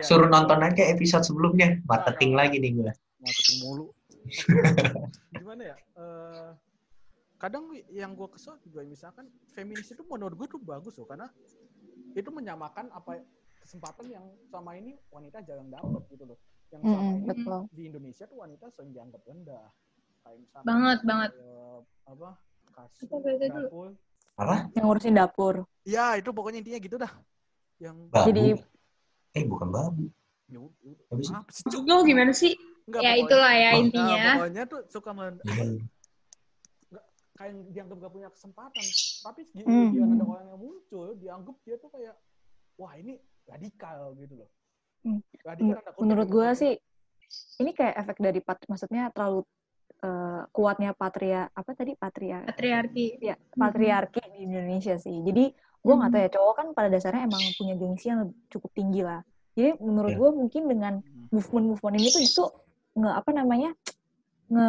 Suruh 0.01 0.31
nonton 0.31 0.63
aja 0.63 0.83
episode 0.87 1.27
sebelumnya. 1.27 1.83
Marketing 1.85 2.33
lagi 2.33 2.57
nih 2.57 2.73
gue. 2.75 2.93
marketing 3.21 3.57
mulu. 3.61 3.85
Gimana 5.37 5.63
ya? 5.67 5.77
Eh, 5.77 6.51
kadang 7.37 7.69
yang 7.91 8.15
gue 8.15 8.29
kesel 8.31 8.57
juga 8.61 8.81
misalkan 8.83 9.27
feminis 9.51 9.91
itu 9.91 10.01
menurut 10.07 10.37
gue 10.37 10.49
tuh 10.49 10.61
bagus 10.61 10.97
loh 10.97 11.05
karena 11.05 11.29
itu 12.13 12.29
menyamakan 12.29 12.91
apa 12.91 13.23
kesempatan 13.59 14.07
yang 14.09 14.25
selama 14.47 14.75
ini 14.75 14.97
wanita 15.09 15.43
jarang 15.43 15.69
dapat 15.69 16.03
gitu 16.09 16.25
loh. 16.25 16.39
Yang 16.69 16.81
selama 16.83 16.97
Mm-mm, 16.97 17.15
ini 17.15 17.27
betul. 17.27 17.61
di 17.71 17.83
Indonesia 17.85 18.25
tuh 18.25 18.39
wanita 18.39 18.65
sering 18.71 18.91
dianggap 18.91 19.23
rendah. 19.23 19.67
Kayak 20.21 20.39
misalkan 20.39 20.67
Banget, 20.67 20.99
banget. 21.03 21.31
kayak 21.33 21.79
apa? 22.07 22.31
Bahasa 22.71 23.03
dulu? 23.05 23.67
dapur. 23.67 23.89
Apa? 24.37 24.57
Yang 24.73 24.85
ngurusin 24.85 25.15
dapur. 25.15 25.55
Ya, 25.83 26.07
itu 26.15 26.31
pokoknya 26.31 26.59
intinya 26.61 26.79
gitu 26.79 26.97
dah. 26.97 27.13
Yang 27.77 27.97
Babu. 28.09 28.27
Jadi- 28.27 28.63
Eh 29.31 29.45
bukan 29.47 29.69
babu. 29.69 30.05
Ya. 30.51 30.59
Apa 31.37 31.51
sih? 31.55 31.63
Lu 31.87 32.03
gimana 32.03 32.33
sih? 32.33 32.55
Enggak, 32.89 33.01
Ya 33.01 33.13
pokoknya- 33.13 33.23
itulah 33.23 33.53
ya 33.55 33.69
Oh, 33.71 33.71
Nah, 33.71 33.79
intinya. 33.79 34.23
pokoknya 34.35 34.63
tuh 34.67 34.81
suka 34.89 35.11
men- 35.13 35.43
Iya. 35.47 35.65
Kayak 37.41 37.57
dianggap 37.73 37.97
gak 37.99 38.13
punya 38.13 38.29
kesempatan. 38.29 38.85
Tapi 39.25 39.41
Hmm. 39.57 39.89
giliran 39.91 40.13
ada 40.13 40.25
orang 40.29 40.47
yang 40.47 40.61
muncul, 40.61 41.17
dianggap 41.17 41.57
dia 41.65 41.77
tuh 41.81 41.89
kayak, 41.89 42.15
wah 42.77 42.93
ini 42.95 43.17
radikal 43.49 44.13
gitu 44.15 44.45
loh. 44.45 44.51
Hmm. 45.01 45.25
Radikal 45.41 45.81
kutip 45.81 46.01
Menurut 46.05 46.27
gitu. 46.29 46.35
gue 46.37 46.49
sih, 46.53 46.73
ini 47.57 47.71
kayak 47.73 47.95
efek 47.97 48.17
dari 48.21 48.41
pat, 48.45 48.61
maksudnya 48.69 49.09
terlalu 49.11 49.49
eh, 50.01 50.43
kuatnya 50.49 50.97
patria 50.97 51.53
apa 51.53 51.77
tadi 51.77 51.93
patria 51.93 52.41
Patriarki. 52.41 53.21
ya 53.21 53.37
patriarki 53.53 54.25
di 54.33 54.49
Indonesia 54.49 54.97
sih. 54.97 55.13
Jadi 55.21 55.53
gue 55.53 55.93
nggak 55.93 56.09
tahu 56.09 56.21
ya 56.25 56.31
cowok 56.33 56.55
kan 56.57 56.67
pada 56.73 56.89
dasarnya 56.89 57.29
emang 57.29 57.45
punya 57.53 57.77
gengsi 57.77 58.09
yang 58.09 58.33
cukup 58.49 58.73
tinggi 58.73 59.05
lah. 59.05 59.21
Jadi 59.53 59.77
menurut 59.77 60.13
Ya. 60.13 60.17
gue 60.17 60.31
mungkin 60.33 60.63
dengan 60.73 60.95
Hmm. 61.05 61.29
movement-movement 61.29 61.95
ini 62.01 62.09
tuh 62.09 62.23
justru 62.25 62.45
nge 62.97 63.11
apa 63.13 63.31
namanya 63.37 63.71
nge 64.49 64.69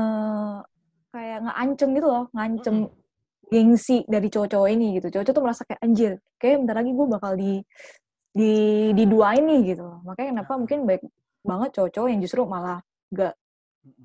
kayak 1.11 1.37
ngancem 1.43 1.89
gitu 1.91 2.07
loh, 2.07 2.25
ngancem 2.31 2.75
gengsi 3.51 4.07
dari 4.07 4.27
cowok-cowok 4.31 4.69
ini 4.71 4.87
gitu. 4.97 5.07
Cowok-cowok 5.11 5.35
tuh 5.35 5.43
merasa 5.43 5.61
kayak 5.67 5.81
anjir, 5.83 6.11
kayak 6.39 6.63
bentar 6.63 6.75
lagi 6.79 6.91
gue 6.95 7.07
bakal 7.11 7.31
di 7.35 7.53
di 8.31 8.53
diduain 8.95 9.43
nih 9.43 9.75
gitu. 9.75 9.83
loh. 9.83 9.99
Makanya 10.07 10.39
kenapa 10.39 10.51
Nah. 10.55 10.59
mungkin 10.63 10.79
baik 10.87 11.03
banget 11.43 11.69
cowok-cowok 11.75 12.07
yang 12.07 12.21
justru 12.23 12.41
malah 12.47 12.79
gak 13.11 13.35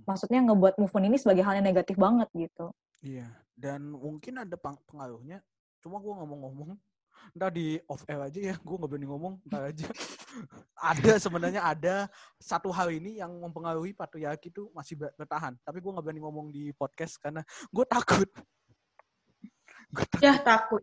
maksudnya 0.08 0.40
ngebuat 0.40 0.80
movement 0.80 1.06
ini 1.12 1.16
sebagai 1.20 1.44
hal 1.46 1.60
yang 1.60 1.66
negatif 1.68 1.94
banget 2.00 2.26
gitu. 2.34 2.72
Iya, 3.04 3.28
dan 3.54 3.92
mungkin 3.92 4.40
ada 4.40 4.56
peng- 4.56 4.80
pengaruhnya. 4.88 5.44
Cuma 5.84 6.00
gue 6.00 6.10
ngomong-ngomong, 6.10 6.74
ntar 7.32 7.50
di 7.50 7.80
off 7.90 8.04
air 8.06 8.20
aja 8.30 8.40
ya, 8.52 8.54
gue 8.54 8.76
nggak 8.76 8.90
berani 8.90 9.06
ngomong, 9.08 9.34
ntar 9.48 9.72
aja. 9.72 9.86
ada 10.92 11.12
sebenarnya 11.16 11.62
ada 11.64 11.96
satu 12.36 12.68
hal 12.68 12.92
ini 12.92 13.18
yang 13.18 13.32
mempengaruhi 13.32 13.96
patriarki 13.96 14.52
itu 14.52 14.68
masih 14.76 15.00
ber- 15.00 15.14
bertahan. 15.16 15.56
Tapi 15.64 15.80
gue 15.80 15.90
nggak 15.90 16.04
berani 16.04 16.20
ngomong 16.22 16.46
di 16.52 16.70
podcast 16.76 17.16
karena 17.18 17.40
gue 17.72 17.84
takut. 17.88 18.28
gue 19.90 20.04
takut. 20.12 20.22
Ya 20.22 20.34
takut. 20.42 20.82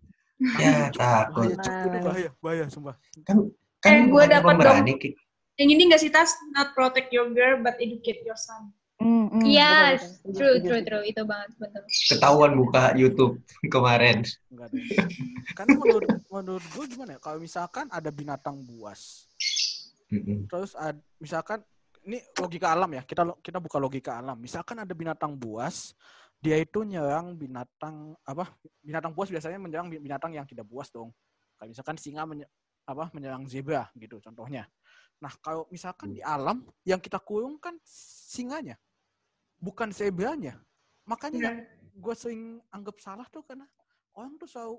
Ya 0.60 0.90
takut. 0.92 1.46
Bahaya, 1.48 1.56
Cuk. 1.62 1.74
Itu 1.88 1.98
bahaya, 2.02 2.30
bahaya, 2.42 2.64
sumpah. 2.68 2.96
Kan 3.24 3.38
kan 3.84 3.94
Eh, 3.94 4.08
gua 4.08 4.24
bukan 4.28 4.58
dapat 4.60 4.96
Ki. 5.00 5.10
Yang 5.60 5.70
ini 5.70 5.82
nggak 5.92 6.02
sih 6.02 6.10
tas 6.10 6.34
not 6.56 6.74
protect 6.74 7.14
your 7.14 7.30
girl 7.30 7.62
but 7.62 7.78
educate 7.78 8.26
your 8.26 8.40
son. 8.40 8.74
Mm, 9.02 9.26
mm, 9.28 9.44
Yes, 9.44 10.22
betul, 10.22 10.22
betul. 10.22 10.38
true, 10.38 10.56
true, 10.62 10.82
true. 10.86 11.04
Itu 11.04 11.22
banget, 11.26 11.50
betul. 11.58 11.84
Ketahuan 12.14 12.54
buka 12.54 12.94
YouTube 12.94 13.42
kemarin. 13.74 14.22
Enggak 14.48 14.70
ada. 14.70 14.80
Karena 15.54 15.74
menurut 15.76 16.06
menurut 16.30 16.66
gue 16.66 16.86
gimana 16.88 17.10
ya? 17.18 17.20
Kalau 17.20 17.40
misalkan 17.42 17.86
ada 17.90 18.10
binatang 18.14 18.62
buas, 18.64 19.28
Mm-mm. 20.14 20.46
terus 20.48 20.78
ad, 20.78 21.02
misalkan 21.18 21.66
ini 22.04 22.20
logika 22.36 22.76
alam 22.76 22.92
ya 22.92 23.02
kita 23.02 23.24
kita 23.40 23.64
buka 23.64 23.80
logika 23.80 24.20
alam 24.20 24.36
misalkan 24.36 24.76
ada 24.76 24.92
binatang 24.92 25.40
buas 25.40 25.96
dia 26.44 26.60
itu 26.60 26.84
nyerang 26.84 27.32
binatang 27.32 28.12
apa 28.28 28.52
binatang 28.84 29.16
buas 29.16 29.32
biasanya 29.32 29.56
menyerang 29.56 29.88
bi- 29.88 30.04
binatang 30.04 30.36
yang 30.36 30.44
tidak 30.44 30.68
buas 30.68 30.92
dong 30.92 31.16
kayak 31.56 31.72
misalkan 31.72 31.96
singa 31.96 32.28
menye- 32.28 32.52
apa 32.84 33.08
menyerang 33.16 33.48
zebra 33.48 33.88
gitu 33.96 34.20
contohnya 34.20 34.68
nah 35.24 35.32
kalau 35.40 35.64
misalkan 35.72 36.12
di 36.12 36.20
alam 36.20 36.60
yang 36.84 37.00
kita 37.00 37.16
kurung 37.16 37.56
kan 37.56 37.80
singanya 37.88 38.76
bukan 39.56 39.88
zebranya. 39.96 40.60
Makanya 41.08 41.40
Iya. 41.40 41.64
gue 41.96 42.16
sering 42.20 42.60
anggap 42.68 43.00
salah 43.00 43.24
tuh 43.32 43.40
karena 43.48 43.64
orang 44.12 44.36
tuh 44.36 44.48
selalu 44.52 44.76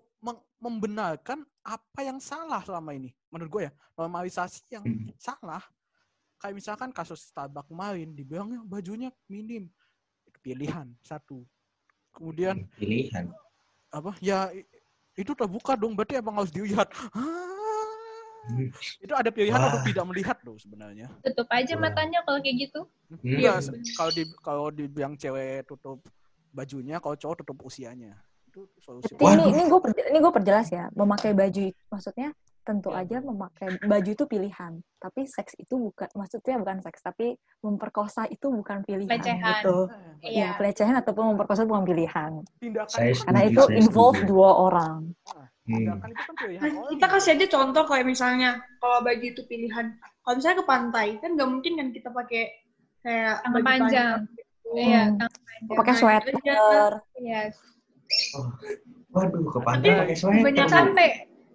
membenarkan 0.60 1.40
apa 1.64 2.00
yang 2.04 2.20
salah 2.20 2.60
selama 2.60 2.92
ini. 2.92 3.16
Menurut 3.32 3.48
gue 3.48 3.62
ya 3.68 3.72
normalisasi 3.96 4.60
yang 4.68 4.84
Hmm. 4.84 5.08
salah. 5.16 5.64
Kayak 6.36 6.60
misalkan 6.60 6.92
kasus 6.92 7.24
Starbucks 7.32 7.72
kemarin 7.72 8.12
dibilangnya 8.12 8.60
bajunya 8.68 9.08
minim. 9.24 9.72
Itu 10.28 10.36
pilihan 10.44 10.92
satu. 11.00 11.40
Kemudian 12.12 12.68
Pilihan. 12.76 13.32
apa? 13.88 14.12
Ya 14.20 14.52
itu 15.16 15.32
terbuka 15.32 15.72
dong 15.80 15.96
berarti 15.96 16.20
emang 16.20 16.36
harus 16.44 16.52
dilihat. 16.52 16.92
Ah, 17.16 17.53
itu 19.04 19.12
ada 19.12 19.30
pilihan 19.30 19.56
Wah. 19.56 19.68
untuk 19.70 19.82
tidak 19.84 20.04
melihat 20.06 20.36
loh 20.42 20.56
sebenarnya 20.56 21.08
Tutup 21.22 21.48
aja 21.48 21.72
Wah. 21.74 21.80
matanya 21.82 22.18
kalau 22.22 22.38
kayak 22.38 22.56
gitu. 22.60 22.80
Iya, 23.20 23.56
Hmm. 23.56 23.64
se- 23.64 23.94
kalau 23.94 24.10
di 24.10 24.22
kalau 24.38 24.66
dibilang 24.68 25.14
cewek 25.14 25.64
tutup 25.64 26.02
bajunya, 26.50 26.98
kalau 26.98 27.14
cowok 27.14 27.42
tutup 27.42 27.58
usianya. 27.62 28.14
Itu 28.46 28.68
solusi. 28.78 29.10
Tapi 29.10 29.24
ini 29.28 29.44
ini 29.50 29.62
gue 29.64 29.80
ini 30.06 30.18
gue 30.18 30.32
perjelas 30.32 30.68
ya. 30.68 30.86
Memakai 30.92 31.32
baju 31.32 31.60
itu- 31.64 31.84
maksudnya 31.88 32.30
tentu 32.62 32.88
Ya. 32.88 33.04
aja 33.04 33.16
memakai 33.20 33.76
baju 33.78 34.10
itu 34.10 34.24
pilihan. 34.24 34.72
Tapi 34.96 35.26
seks 35.26 35.52
itu 35.54 35.74
bukan 35.76 36.08
maksudnya 36.14 36.56
bukan 36.56 36.80
seks, 36.80 37.00
tapi 37.00 37.36
memperkosa 37.60 38.24
itu 38.26 38.48
bukan 38.48 38.80
pilihan 38.82 39.10
Pelecehan. 39.10 39.60
gitu. 39.60 39.76
Iya. 40.22 40.32
Ya, 40.32 40.48
pelecehan 40.54 40.96
ataupun 40.96 41.34
memperkosa 41.34 41.64
bukan 41.64 41.84
pilihan. 41.84 42.40
Tindakan 42.56 42.88
kan 42.88 43.12
Karena 43.26 43.40
itu 43.44 43.62
involve 43.70 44.20
dua 44.24 44.50
orang. 44.62 45.12
Hmm. 45.64 45.80
tindakan 45.80 46.08
itu 46.10 46.22
kan 46.22 46.34
pilihan 46.36 46.60
Nah, 46.60 46.72
orang. 46.76 46.90
kita 46.92 47.06
kasih 47.08 47.30
aja 47.34 47.46
contoh 47.50 47.84
kayak 47.84 48.04
misalnya 48.04 48.50
kalau 48.76 48.98
baju 49.00 49.24
itu 49.24 49.42
pilihan. 49.44 49.86
Kalau 49.96 50.34
misalnya 50.36 50.58
ke 50.60 50.66
pantai 50.66 51.06
kan 51.18 51.30
nggak 51.32 51.48
mungkin 51.48 51.72
kan 51.74 51.88
kita 51.90 52.08
pakai 52.10 52.42
kayak 53.00 53.34
Tangan 53.40 53.52
baju 53.54 53.64
panjang. 53.64 54.18
gitu. 54.28 54.42
Iya, 54.74 55.02
Hmm. 55.02 55.16
tangan 55.16 55.40
panjang. 55.40 55.74
Pakai 55.74 55.88
Nah, 55.90 55.98
sweater. 55.98 56.90
Iya. 57.16 57.40
Waduh, 59.08 59.40
ke 59.46 59.60
pantai 59.62 59.88
Tapi 59.88 60.00
pakai 60.02 60.16
sweater. 60.16 60.42
banyak 60.42 60.66
Sampai 60.68 61.08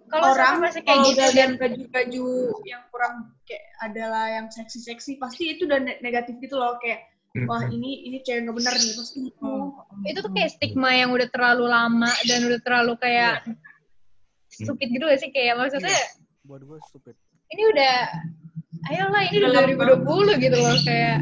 kalau 0.08 0.26
orang 0.28 0.54
masih 0.58 0.80
kayak 0.82 0.90
kalau 0.96 1.06
gitu 1.06 1.24
dan 1.30 1.50
baju-baju 1.54 2.26
yang 2.64 2.82
kurang 2.90 3.14
kayak 3.44 3.64
adalah 3.80 4.24
yang 4.28 4.46
seksi-seksi 4.48 5.12
pasti 5.16 5.54
itu 5.54 5.62
udah 5.64 5.78
ne- 5.78 6.00
negatif 6.00 6.34
gitu 6.38 6.56
loh 6.56 6.74
kayak 6.78 7.06
Hmm. 7.30 7.46
wah 7.46 7.62
ini 7.62 8.10
ini 8.10 8.18
cewek 8.20 8.42
nggak 8.42 8.56
bener 8.58 8.74
nih 8.74 8.90
pasti 8.92 9.18
gitu. 9.22 9.70
itu 10.02 10.18
tuh 10.18 10.32
kayak 10.34 10.50
stigma 10.50 10.90
yang 10.90 11.14
udah 11.14 11.30
terlalu 11.30 11.62
lama 11.64 12.10
dan 12.26 12.42
udah 12.42 12.58
terlalu 12.58 12.98
kayak 12.98 13.46
stupid 14.50 14.88
gitu 14.90 15.04
gak 15.04 15.18
sih 15.18 15.30
kayak 15.30 15.54
maksudnya 15.56 15.94
Buat 16.42 16.62
gue 16.62 16.78
stupid. 16.84 17.14
ini 17.48 17.62
udah 17.66 17.94
ayolah 18.88 19.22
ini 19.24 19.36
udah 19.38 19.50
Dalam 19.52 20.02
2020 20.02 20.42
gitu 20.42 20.56
loh 20.56 20.76
kayak 20.82 21.18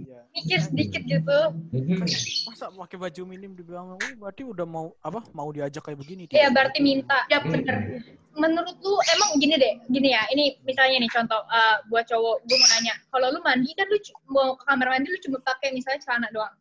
Iya. 0.00 0.18
mikir 0.34 0.58
sedikit 0.60 1.02
gitu 1.04 1.38
Hmm. 1.68 2.02
Masa 2.44 2.70
pakai 2.70 2.96
baju 2.96 3.22
minim 3.24 3.52
dibilang, 3.52 3.92
oh 3.92 4.12
berarti 4.16 4.42
udah 4.42 4.64
mau 4.64 4.90
apa? 4.98 5.20
Mau 5.30 5.48
diajak 5.48 5.78
kayak 5.80 5.98
begini? 5.98 6.22
ya 6.26 6.46
Tidak 6.46 6.50
berarti 6.50 6.78
minta 6.80 7.22
ya 7.26 7.38
bener 7.40 8.02
menurut 8.32 8.78
lu 8.78 8.94
emang 9.08 9.34
gini 9.36 9.54
deh 9.54 9.74
gini 9.88 10.14
ya 10.14 10.22
ini 10.28 10.54
misalnya 10.62 11.02
nih 11.02 11.10
contoh 11.10 11.42
eh, 11.44 11.76
buat 11.88 12.06
cowok 12.06 12.36
gue 12.40 12.56
mau 12.56 12.68
nanya 12.70 12.94
kalau 13.10 13.26
lu 13.28 13.40
mandi 13.40 13.74
kan 13.74 13.82
lu 13.84 13.98
mau 14.28 14.54
ke 14.54 14.62
kamar 14.64 14.86
mandi 14.88 15.10
lu 15.10 15.18
cuma 15.20 15.38
pakai 15.42 15.74
misalnya 15.74 15.98
celana 15.98 16.30
doang 16.30 16.54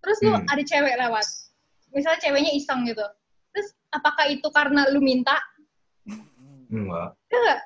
terus 0.00 0.16
lu 0.20 0.32
Hmm. 0.32 0.48
ada 0.48 0.62
cewek 0.62 0.94
lewat 0.96 1.26
misalnya 1.90 2.16
ceweknya 2.18 2.48
iseng 2.50 2.80
gitu 2.82 3.04
terus 3.50 3.68
apakah 3.88 4.28
itu 4.28 4.48
karena 4.50 4.88
lu 4.88 5.00
minta 5.00 5.36
Hmm. 6.68 6.84
Enggak. 6.84 7.16
enggak 7.32 7.58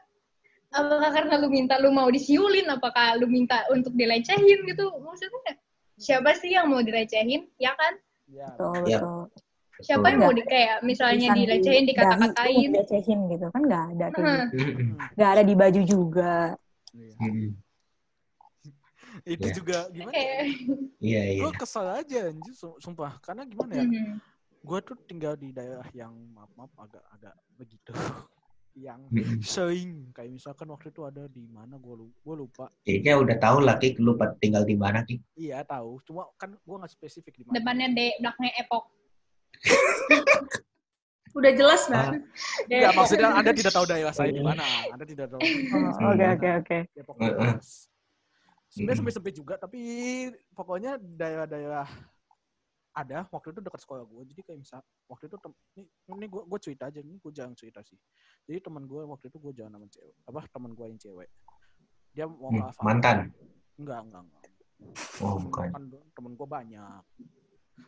apakah 0.71 1.11
karena 1.11 1.35
lu 1.37 1.49
minta 1.49 1.75
lu 1.77 1.91
mau 1.91 2.07
disiulin 2.07 2.67
apakah 2.67 3.19
lu 3.19 3.27
minta 3.27 3.67
untuk 3.69 3.93
dilecehin 3.93 4.63
gitu 4.63 4.85
maksudnya 4.99 5.59
siapa 5.95 6.35
sih 6.35 6.55
yang 6.55 6.71
mau 6.71 6.79
dilecehin 6.81 7.51
ya 7.57 7.75
kan 7.75 7.99
Ya, 8.27 8.49
Betul, 8.55 8.89
Ya. 8.89 8.99
betul. 9.03 9.23
siapa 9.83 10.07
yang 10.09 10.21
mau 10.23 10.33
di 10.33 10.43
kayak 10.43 10.81
misalnya 10.81 11.35
di 11.35 11.43
dilecehin 11.45 11.85
dikata-katain 11.85 12.71
dilecehin 12.71 13.21
gitu 13.29 13.47
kan 13.51 13.61
nggak 13.61 13.85
ada 13.93 14.07
gitu. 14.09 14.23
Hmm. 14.23 14.47
nggak 15.13 15.31
ada 15.35 15.43
di 15.43 15.55
baju 15.55 15.81
juga 15.83 16.35
iya. 16.95 17.13
Hmm. 17.19 17.49
Itu 19.23 19.47
Ya. 19.51 19.55
juga 19.55 19.79
gimana? 19.93 20.15
kayak 20.15 20.39
Iya, 20.99 21.23
iya. 21.29 21.41
Gue 21.43 21.53
kesel 21.55 21.85
aja 21.85 22.19
anjir, 22.27 22.55
sumpah. 22.57 23.21
Karena 23.21 23.43
gimana 23.45 23.73
ya? 23.77 23.85
Mhm. 23.85 24.15
Gue 24.63 24.79
tuh 24.83 24.97
tinggal 25.11 25.35
di 25.35 25.51
daerah 25.51 25.87
yang 25.93 26.15
maaf 26.33 26.51
maaf 26.55 26.71
agak 26.79 27.03
agak 27.11 27.35
begitu. 27.59 27.91
yang 28.73 29.05
sering 29.45 30.09
kayak 30.17 30.33
misalkan 30.33 30.65
waktu 30.73 30.89
itu 30.89 31.05
ada 31.05 31.29
di 31.29 31.45
mana 31.45 31.77
gue 31.77 31.93
lupa, 31.93 32.17
gue 32.25 32.35
lupa 32.41 32.67
Kayaknya 32.89 33.15
udah 33.21 33.37
tahu 33.37 33.59
lah, 33.69 33.77
Kik, 33.77 34.01
lu 34.01 34.17
tinggal 34.41 34.65
di 34.65 34.81
mana, 34.81 35.05
Kik. 35.05 35.21
iya 35.37 35.61
tahu 35.61 36.01
cuma 36.09 36.25
kan 36.41 36.57
gue 36.57 36.77
nggak 36.81 36.89
spesifik 36.89 37.37
di 37.37 37.45
mana 37.45 37.61
depannya 37.61 37.93
D 37.93 38.17
belakangnya 38.17 38.53
Epok 38.65 38.85
udah 41.37 41.53
jelas 41.53 41.83
Ah. 41.89 41.93
nah 41.93 42.05
Enggak, 42.69 42.93
maksudnya 42.97 43.29
Anda 43.33 43.53
tidak 43.53 43.73
tahu 43.77 43.85
daerah 43.89 44.13
saya 44.13 44.33
di 44.33 44.41
mana. 44.41 44.65
Anda 44.93 45.05
tidak 45.05 45.27
tahu. 45.33 45.41
Oh, 45.41 46.13
oke 46.13 46.27
oke 46.41 46.49
oke 46.65 46.79
Depok. 46.97 47.17
Sebenarnya 47.21 47.61
Mm-mm. 48.73 48.97
sampai 49.05 49.13
sempit 49.13 49.35
juga, 49.37 49.61
tapi 49.61 49.81
pokoknya 50.57 50.97
daerah-daerah 50.97 51.85
ada 52.93 53.25
waktu 53.27 53.49
itu 53.51 53.61
dekat 53.61 53.81
sekolah 53.81 54.05
gue. 54.05 54.23
Jadi 54.27 54.41
kayak 54.43 54.59
misal 54.61 54.81
waktu 55.07 55.25
itu 55.27 55.37
tem- 55.39 55.59
ini, 55.75 55.85
ini 56.11 56.27
gue 56.27 56.43
gue 56.43 56.59
cerita 56.61 56.87
aja, 56.87 57.01
ini 57.01 57.17
gue 57.17 57.33
jarang 57.33 57.53
cerita 57.53 57.81
sih. 57.81 57.97
Jadi 58.45 58.59
teman 58.61 58.85
gue 58.85 59.01
waktu 59.03 59.27
itu 59.27 59.39
gue 59.39 59.53
jalan 59.55 59.73
sama 59.73 59.87
cewek, 59.89 60.17
apa 60.23 60.41
teman 60.47 60.71
gue 60.73 60.87
yang 60.87 61.01
cewek. 61.01 61.29
Dia 62.13 62.25
mau 62.27 62.49
ke 62.49 62.53
Hmm, 62.53 62.67
Alfamart. 62.67 62.85
Mantan. 62.85 63.17
Enggak, 63.75 64.01
enggak, 64.03 64.23
enggak. 64.23 64.43
Oh, 65.19 65.37
bukan. 65.39 65.69
Kan 65.71 65.85
temen 66.13 66.33
gue 66.35 66.45
banyak. 66.47 67.03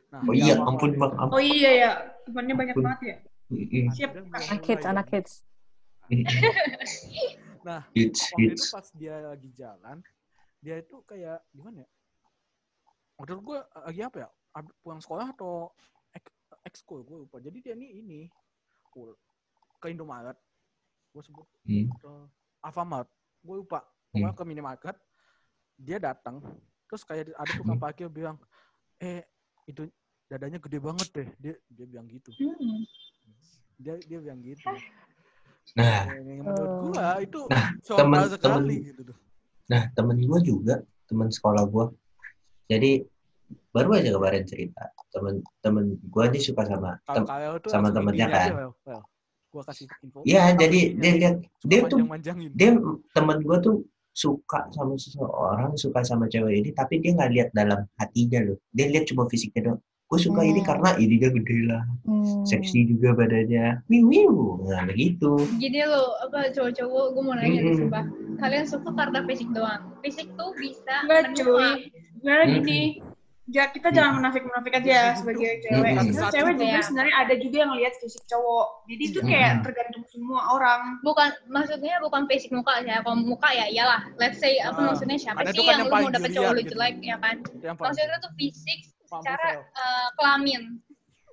Nah, 0.09 0.21
Oh 0.23 0.33
iya, 0.33 0.55
ampun, 0.57 0.91
itu- 0.91 0.99
Bang. 0.99 1.13
Ampun. 1.15 1.35
oh 1.37 1.43
iya 1.43 1.71
ya 1.75 1.91
temannya 2.25 2.55
banyak 2.55 2.77
banget 2.77 3.01
ya 3.05 3.17
Hmm. 3.45 3.93
Siap, 3.93 4.11
anak 4.17 4.61
kids 4.63 4.85
anak 4.87 5.07
kids 5.07 5.33
Nah, 7.63 7.81
Hits, 7.93 8.21
waktu 8.31 8.41
itu 8.47 8.57
hits. 8.57 8.73
pas 8.73 8.87
dia 8.93 9.15
lagi 9.23 9.49
jalan 9.53 10.01
dia 10.59 10.77
itu 10.77 10.97
kayak 11.03 11.45
gimana 11.51 11.81
ya 11.81 11.89
waktu 13.15 13.31
itu 13.31 13.43
gue 13.43 13.59
lagi 13.79 14.01
apa 14.03 14.17
ya 14.19 14.29
pulang 14.81 15.03
sekolah 15.03 15.35
atau 15.35 15.75
ek- 16.11 16.31
ekskul 16.63 17.03
gue 17.03 17.27
lupa 17.27 17.43
jadi 17.43 17.59
dia 17.59 17.75
ini 17.75 17.89
ini 17.99 18.21
ke 19.83 19.91
Indomaret 19.91 20.39
gue 21.11 21.23
sebut 21.23 21.47
Hmm. 21.67 21.91
ke 21.99 22.11
Alfamart 22.63 23.11
gue 23.43 23.57
lupa 23.59 23.83
pokoknya 24.09 24.33
ke 24.33 24.45
minimarket 24.45 24.97
dia 25.75 25.99
datang 25.99 26.39
terus 26.87 27.03
kayak 27.03 27.35
ada 27.35 27.51
tukang 27.51 27.75
Hmm. 27.75 27.83
parkir 27.83 28.07
bilang 28.07 28.39
eh 28.97 29.27
itu 29.67 29.91
dadanya 30.25 30.63
gede 30.63 30.79
banget 30.79 31.09
deh 31.11 31.29
dia 31.37 31.55
dia 31.67 31.87
bilang 31.89 32.07
gitu 32.07 32.31
Hmm. 32.39 32.87
dia 33.75 33.99
dia 34.01 34.19
bilang 34.21 34.39
gitu 34.41 34.71
Nah, 35.75 36.05
yang 36.13 36.45
menurut 36.45 36.71
Oh. 36.71 36.93
gua 36.93 37.19
itu 37.19 37.41
Nah, 37.51 37.73
soal 37.83 38.05
temen- 38.07 38.31
sekali 38.31 38.77
gitu 38.85 39.03
tuh 39.11 39.19
nah 39.65 39.89
temen 39.91 40.21
gue 40.21 40.41
juga, 40.45 40.77
temen 41.09 41.33
sekolah 41.33 41.65
gue. 41.65 41.87
Jadi 42.69 43.01
baru 43.75 43.99
aja 43.99 44.15
kemarin 44.15 44.47
cerita, 44.47 44.87
temen 45.11 45.43
temen 45.59 45.99
gue 45.99 46.25
nih 46.31 46.39
suka 46.39 46.63
sama 46.63 46.95
tem- 47.11 47.27
sama 47.67 47.91
temennya 47.91 48.27
ini 48.31 48.35
aja, 48.39 48.53
kan. 48.55 49.03
Gua 49.51 49.63
kasih 49.67 49.87
info. 50.03 50.23
Iya, 50.23 50.55
langsung 50.55 50.59
jadi 50.63 50.81
ini 50.83 50.99
dia 50.99 51.13
lihat 51.19 51.35
dia 51.63 51.79
tuh 51.87 51.99
dia 52.55 52.71
temen 53.11 53.39
gue 53.43 53.59
tuh 53.59 53.77
suka 54.15 54.71
sama 54.71 54.95
seseorang, 54.95 55.75
suka 55.75 56.07
sama 56.07 56.31
cewek 56.31 56.55
ini, 56.63 56.71
tapi 56.71 57.03
dia 57.03 57.19
nggak 57.19 57.31
lihat 57.35 57.49
dalam 57.51 57.83
hatinya 57.99 58.47
loh. 58.47 58.59
Dia 58.71 58.87
lihat 58.95 59.11
cuma 59.11 59.27
fisiknya 59.27 59.75
doang. 59.75 59.81
Gue 60.07 60.19
suka 60.23 60.47
ini 60.47 60.63
Hmm. 60.63 60.69
karena 60.71 60.91
ininya 60.95 61.31
gede 61.35 61.59
lah, 61.67 61.83
Hmm. 62.07 62.47
seksi 62.47 62.95
juga 62.95 63.15
badannya. 63.19 63.83
Wiu 63.91 64.07
wiu, 64.07 64.35
nah 64.71 64.87
begitu. 64.87 65.35
Gini 65.59 65.83
lo, 65.83 66.15
apa 66.23 66.51
cowok-cowok, 66.55 67.05
gue 67.11 67.23
mau 67.27 67.35
nanya 67.35 67.51
nih 67.51 67.63
Mm-mm. 67.75 67.79
sumpah. 67.91 68.05
Kalian 68.39 68.67
suka 68.71 68.91
karena 68.95 69.19
fisik 69.27 69.49
doang. 69.51 69.83
Fisik 70.03 70.29
tuh 70.39 70.51
bisa 70.55 70.95
menua. 71.07 71.35
cuy 71.35 71.71
sebenarnya 72.23 72.59
Hmm. 72.63 73.14
Ja, 73.47 73.69
kita 73.69 73.93
jangan 73.93 74.17
munafik-munafik 74.17 74.73
aja 74.81 75.13
sebagai 75.15 75.61
cewek. 75.61 75.85
Hmm. 75.93 76.01
Sebenarnya 76.09 76.33
cewek 76.33 76.55
juga 76.57 76.71
Ya. 76.71 76.81
sebenarnya 76.81 77.15
ada 77.21 77.35
juga 77.37 77.57
yang 77.61 77.73
lihat 77.77 77.95
fisik 78.01 78.25
cowok. 78.25 78.67
Jadi 78.89 79.03
itu 79.05 79.21
Iya. 79.21 79.29
kayak 79.29 79.51
Hmm. 79.53 79.63
tergantung 79.63 80.05
semua 80.09 80.41
orang. 80.51 80.81
Bukan, 81.05 81.29
maksudnya 81.47 81.95
bukan 82.01 82.23
fisik 82.25 82.51
muka 82.51 82.81
ya. 82.81 83.05
Kalau 83.05 83.17
muka 83.17 83.49
ya 83.53 83.69
iyalah. 83.69 84.01
Let's 84.17 84.41
say, 84.41 84.57
apa 84.59 84.81
Ah, 84.81 84.85
maksudnya 84.89 85.17
siapa 85.17 85.45
ada 85.45 85.53
sih 85.53 85.61
kan 85.61 85.77
yang, 85.77 85.81
yang 85.85 85.89
lu 85.89 85.93
mau 85.93 86.09
dapet 86.09 86.31
cowok 86.33 86.51
lu 86.51 86.61
gitu. 86.63 86.71
jelek, 86.73 86.95
ya 87.01 87.17
kan? 87.21 87.37
Yang 87.61 87.77
Maksudnya 87.77 88.19
tuh 88.19 88.33
fisik 88.35 88.81
secara 89.05 89.49
eh, 89.61 90.09
kelamin. 90.17 90.63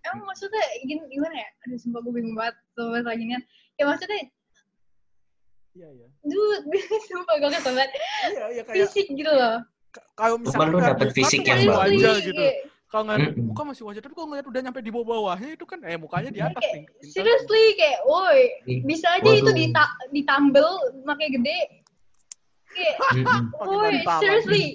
Emang 0.01 0.25
maksudnya 0.25 0.63
gini, 0.81 1.01
gimana 1.07 1.35
ya? 1.37 1.49
Aduh, 1.63 1.77
sumpah 1.77 1.99
gue 2.01 2.11
bingung 2.11 2.33
banget 2.33 2.57
tuh 2.73 2.89
bahasa 2.89 3.13
ginian. 3.13 3.41
Ya 3.77 3.85
maksudnya, 3.85 4.19
Iya, 5.71 5.87
iya. 5.87 6.07
dude, 6.21 6.67
sumpah 7.07 7.35
gue 7.39 7.49
kesel 7.49 7.71
banget. 7.71 7.91
Iya, 8.27 8.45
iya 8.51 8.63
kayak 8.67 8.75
Fisik 8.91 9.07
gitu 9.07 9.31
loh. 9.31 9.63
Kalau 10.13 10.35
misalkan 10.37 10.69
lu 10.69 10.79
dapet 10.79 11.07
fisik 11.11 11.41
yang 11.41 11.59
gitu 11.59 11.69
bagus. 11.69 11.81
aja 11.81 11.91
Seriously, 11.91 12.27
gitu. 12.27 12.41
kayak- 12.41 12.59
Kalau 12.85 13.03
ngeliat 13.07 13.23
Mm-mm. 13.23 13.47
muka 13.47 13.61
masih 13.63 13.83
wajar, 13.87 14.01
tapi 14.01 14.11
kalau 14.11 14.27
ngeliat 14.27 14.45
udah 14.45 14.61
nyampe 14.61 14.79
di 14.79 14.91
bawah-bawahnya 14.91 15.49
itu 15.53 15.63
kan, 15.63 15.79
eh 15.81 15.95
mukanya 15.95 16.27
di 16.27 16.43
atas 16.43 16.65
nih. 16.69 16.83
Seriously 17.01 17.63
kayak, 17.73 17.99
woi, 18.03 18.41
bisa 18.83 19.07
aja 19.09 19.29
itu 19.31 19.41
waduh. 19.41 19.55
dita 19.55 19.83
ditambel 20.11 20.67
makin 21.01 21.39
gede. 21.39 21.59
Kayak. 22.67 22.95
Pakai 23.53 23.63
woi, 23.65 23.95
seriously, 24.19 24.65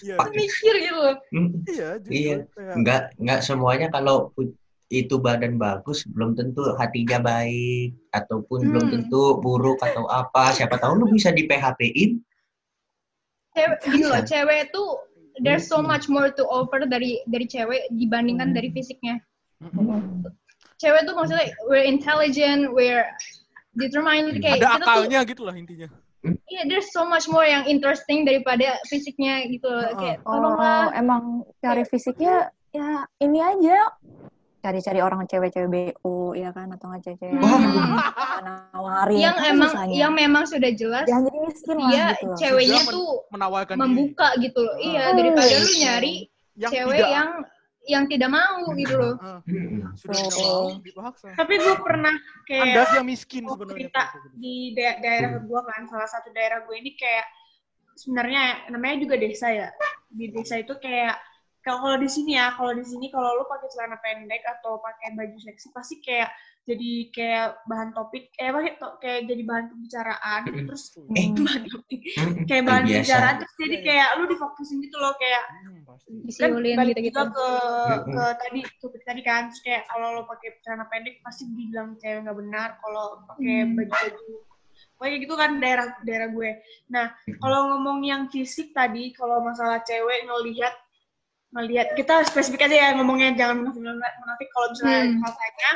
Iya, 0.00 0.16
itu 0.16 0.30
mikir 0.34 0.74
gitu 0.78 0.98
loh. 0.98 1.16
Mm. 1.30 1.48
iya. 1.66 1.88
Iya. 2.02 2.36
Kayak, 2.48 2.74
Nggak, 2.76 3.02
nggak 3.18 3.40
semuanya 3.40 3.86
kalau 3.88 4.32
itu 4.88 5.14
badan 5.16 5.54
bagus 5.54 6.02
belum 6.04 6.34
tentu 6.34 6.64
hatinya 6.74 7.20
baik 7.20 7.92
ataupun 8.10 8.66
belum 8.66 8.84
Hmm. 8.84 8.92
tentu 8.96 9.36
buruk 9.36 9.78
atau 9.78 10.08
apa. 10.08 10.50
Siapa 10.50 10.74
tahu 10.74 10.96
lu 10.96 11.06
bisa 11.06 11.28
di 11.28 11.44
PHP-in. 11.44 12.24
Cewek, 13.60 13.78
gini 13.84 14.04
loh, 14.08 14.22
cewek 14.24 14.60
tuh 14.72 14.88
there's 15.44 15.68
so 15.68 15.80
much 15.80 16.08
more 16.08 16.32
to 16.32 16.44
offer 16.48 16.84
dari 16.84 17.20
dari 17.28 17.44
cewek 17.44 17.92
dibandingkan 17.92 18.50
Hmm. 18.52 18.56
dari 18.56 18.72
fisiknya. 18.72 19.20
mm-mm. 19.60 20.24
Cewek 20.80 21.04
tuh 21.04 21.12
maksudnya 21.12 21.52
we're 21.68 21.84
intelligent, 21.84 22.72
we're 22.72 23.04
determined 23.76 24.32
kayak 24.40 24.64
Ada 24.64 24.66
kita 24.66 24.76
tuh 24.80 24.88
akalnya 24.88 25.20
gitu 25.28 25.42
lah 25.44 25.52
intinya. 25.52 25.88
Iya, 26.20 26.68
there's 26.68 26.92
so 26.92 27.04
much 27.04 27.24
more 27.28 27.44
yang 27.44 27.64
interesting 27.64 28.24
daripada 28.24 28.76
fisiknya 28.88 29.44
gitu. 29.48 29.68
loh. 29.68 29.92
Kayak 29.96 30.20
Oh, 30.24 30.36
tolonglah. 30.36 30.92
emang 30.92 31.22
cari 31.60 31.84
fisiknya 31.84 32.48
ya 32.72 33.04
ini 33.20 33.40
aja. 33.40 33.88
Cari-cari 34.60 35.00
orang 35.00 35.24
cewek-cewek 35.24 35.68
BO 35.96 36.32
ya 36.32 36.52
kan 36.52 36.68
atau 36.68 36.88
nggak 36.88 37.02
cewek 37.02 37.32
Hmm. 37.32 37.96
nawarin 38.70 39.16
yang 39.18 39.32
kan 39.34 39.50
emang 39.50 39.72
misalnya. 39.72 39.96
yang 39.96 40.12
memang 40.12 40.44
sudah 40.44 40.70
jelas 40.70 41.04
jangan 41.04 41.24
jadi 41.26 41.38
miskin 41.42 41.76
lah 41.76 41.88
dia 41.88 42.06
gitu 42.12 42.34
ceweknya 42.36 42.78
men- 42.78 42.92
tuh 42.92 43.10
Menawarkan 43.30 43.76
membuka 43.78 44.28
gitu 44.36 44.58
loh. 44.58 44.74
Ah. 44.74 44.80
Iya, 44.82 45.02
Hmm. 45.02 45.16
daripada 45.16 45.48
lu 45.54 45.68
nyari 45.74 46.14
diri. 46.14 46.14
yang 46.56 46.70
cewek 46.70 46.92
tidak, 46.94 47.10
yang 47.10 47.28
yang 47.82 48.04
tidak 48.06 48.30
mau 48.30 48.60
gitu 48.74 48.94
loh. 48.94 49.14
Mm-mm. 49.42 49.96
sudah 49.96 50.28
mau 50.28 50.62
dipaksa. 50.78 51.28
Tapi 51.32 51.54
gue 51.56 51.76
pernah 51.80 52.14
kayak 52.44 52.64
Anda 52.66 52.82
yang 52.92 53.06
miskin 53.06 53.42
sebenarnya. 53.42 53.72
cerita 53.88 54.02
di 54.34 54.56
da- 54.70 54.98
daerah 54.98 55.30
gue 55.40 55.60
kan 55.62 55.82
salah 55.86 56.04
satu 56.06 56.28
daerah 56.30 56.60
gue 56.62 56.76
ini 56.76 56.92
kayak 56.92 57.24
sebenarnya 57.96 58.42
namanya 58.68 58.96
juga 58.98 59.16
desa 59.16 59.48
ya 59.48 59.68
di 60.06 60.28
desa 60.28 60.56
itu 60.56 60.76
kayak 60.76 61.16
kalau 61.60 61.78
kalau 61.82 61.96
di 61.96 62.08
sini 62.08 62.34
ya 62.34 62.50
kalau 62.50 62.72
di 62.72 62.82
sini 62.82 63.06
kalau 63.08 63.34
lu 63.34 63.44
pakai 63.44 63.68
celana 63.68 63.96
pendek 63.96 64.40
atau 64.42 64.76
pakai 64.76 65.12
baju 65.12 65.36
seksi 65.36 65.68
pasti 65.70 66.00
kayak 66.00 66.32
jadi 66.62 66.90
kayak 67.10 67.46
bahan 67.64 67.90
topik 67.90 68.32
eh 68.34 68.48
pakai 68.48 68.72
to- 68.74 68.96
kayak 68.98 69.20
jadi 69.24 69.42
bahan 69.42 69.66
pembicaraan 69.68 70.40
Mm-mm. 70.46 70.64
terus 70.64 70.82
Eh. 71.10 71.28
bahan 71.38 71.64
topik 71.66 72.00
kayak 72.44 72.64
bahan 72.64 72.82
Biasa. 72.82 72.92
pembicaraan 72.94 73.34
terus 73.38 73.54
jadi 73.54 73.68
Iya, 73.70 73.76
iya. 73.76 73.86
kayak 73.86 74.08
lu 74.14 74.24
difokusin 74.26 74.78
gitu 74.80 74.96
loh 74.96 75.12
kayak 75.14 75.44
Hmm, 75.50 75.78
pasti. 75.84 76.10
kan 76.10 76.24
Disiulin 76.26 76.76
balik 76.76 76.94
gitu-gitu. 76.96 77.18
juga 77.18 77.28
ke 77.30 77.48
ke 78.08 78.24
tadi 78.38 78.60
topik 78.78 79.02
tadi 79.04 79.20
kan 79.20 79.42
terus 79.46 79.60
kayak 79.60 79.82
kalau 79.86 80.08
lo 80.10 80.22
pakai 80.24 80.48
celana 80.60 80.84
pendek 80.86 81.20
pasti 81.20 81.42
dibilang 81.46 81.92
cewek 81.94 82.20
nggak 82.22 82.38
benar 82.38 82.68
kalau 82.78 83.04
pakai 83.26 83.44
Hmm. 83.62 83.76
baju-baju 83.76 84.32
kayak 84.96 85.16
gitu 85.18 85.34
kan 85.34 85.50
daerah 85.56 85.96
daerah 86.02 86.28
gue 86.28 86.50
nah 86.86 87.08
kalau 87.36 87.68
ngomong 87.70 88.00
yang 88.02 88.22
fisik 88.26 88.70
tadi 88.70 89.12
kalau 89.12 89.40
masalah 89.40 89.80
cewek 89.80 90.24
ngelihat 90.24 90.72
ngelihat 91.50 91.98
kita 91.98 92.22
spesifik 92.24 92.70
aja 92.70 92.76
ya 92.76 92.88
ngomongnya 92.94 93.34
jangan 93.34 93.66
munafik 93.66 94.14
munafik 94.22 94.48
kalau 94.54 94.66
misalnya 94.70 95.02
Hmm. 95.02 95.18
katanya 95.26 95.70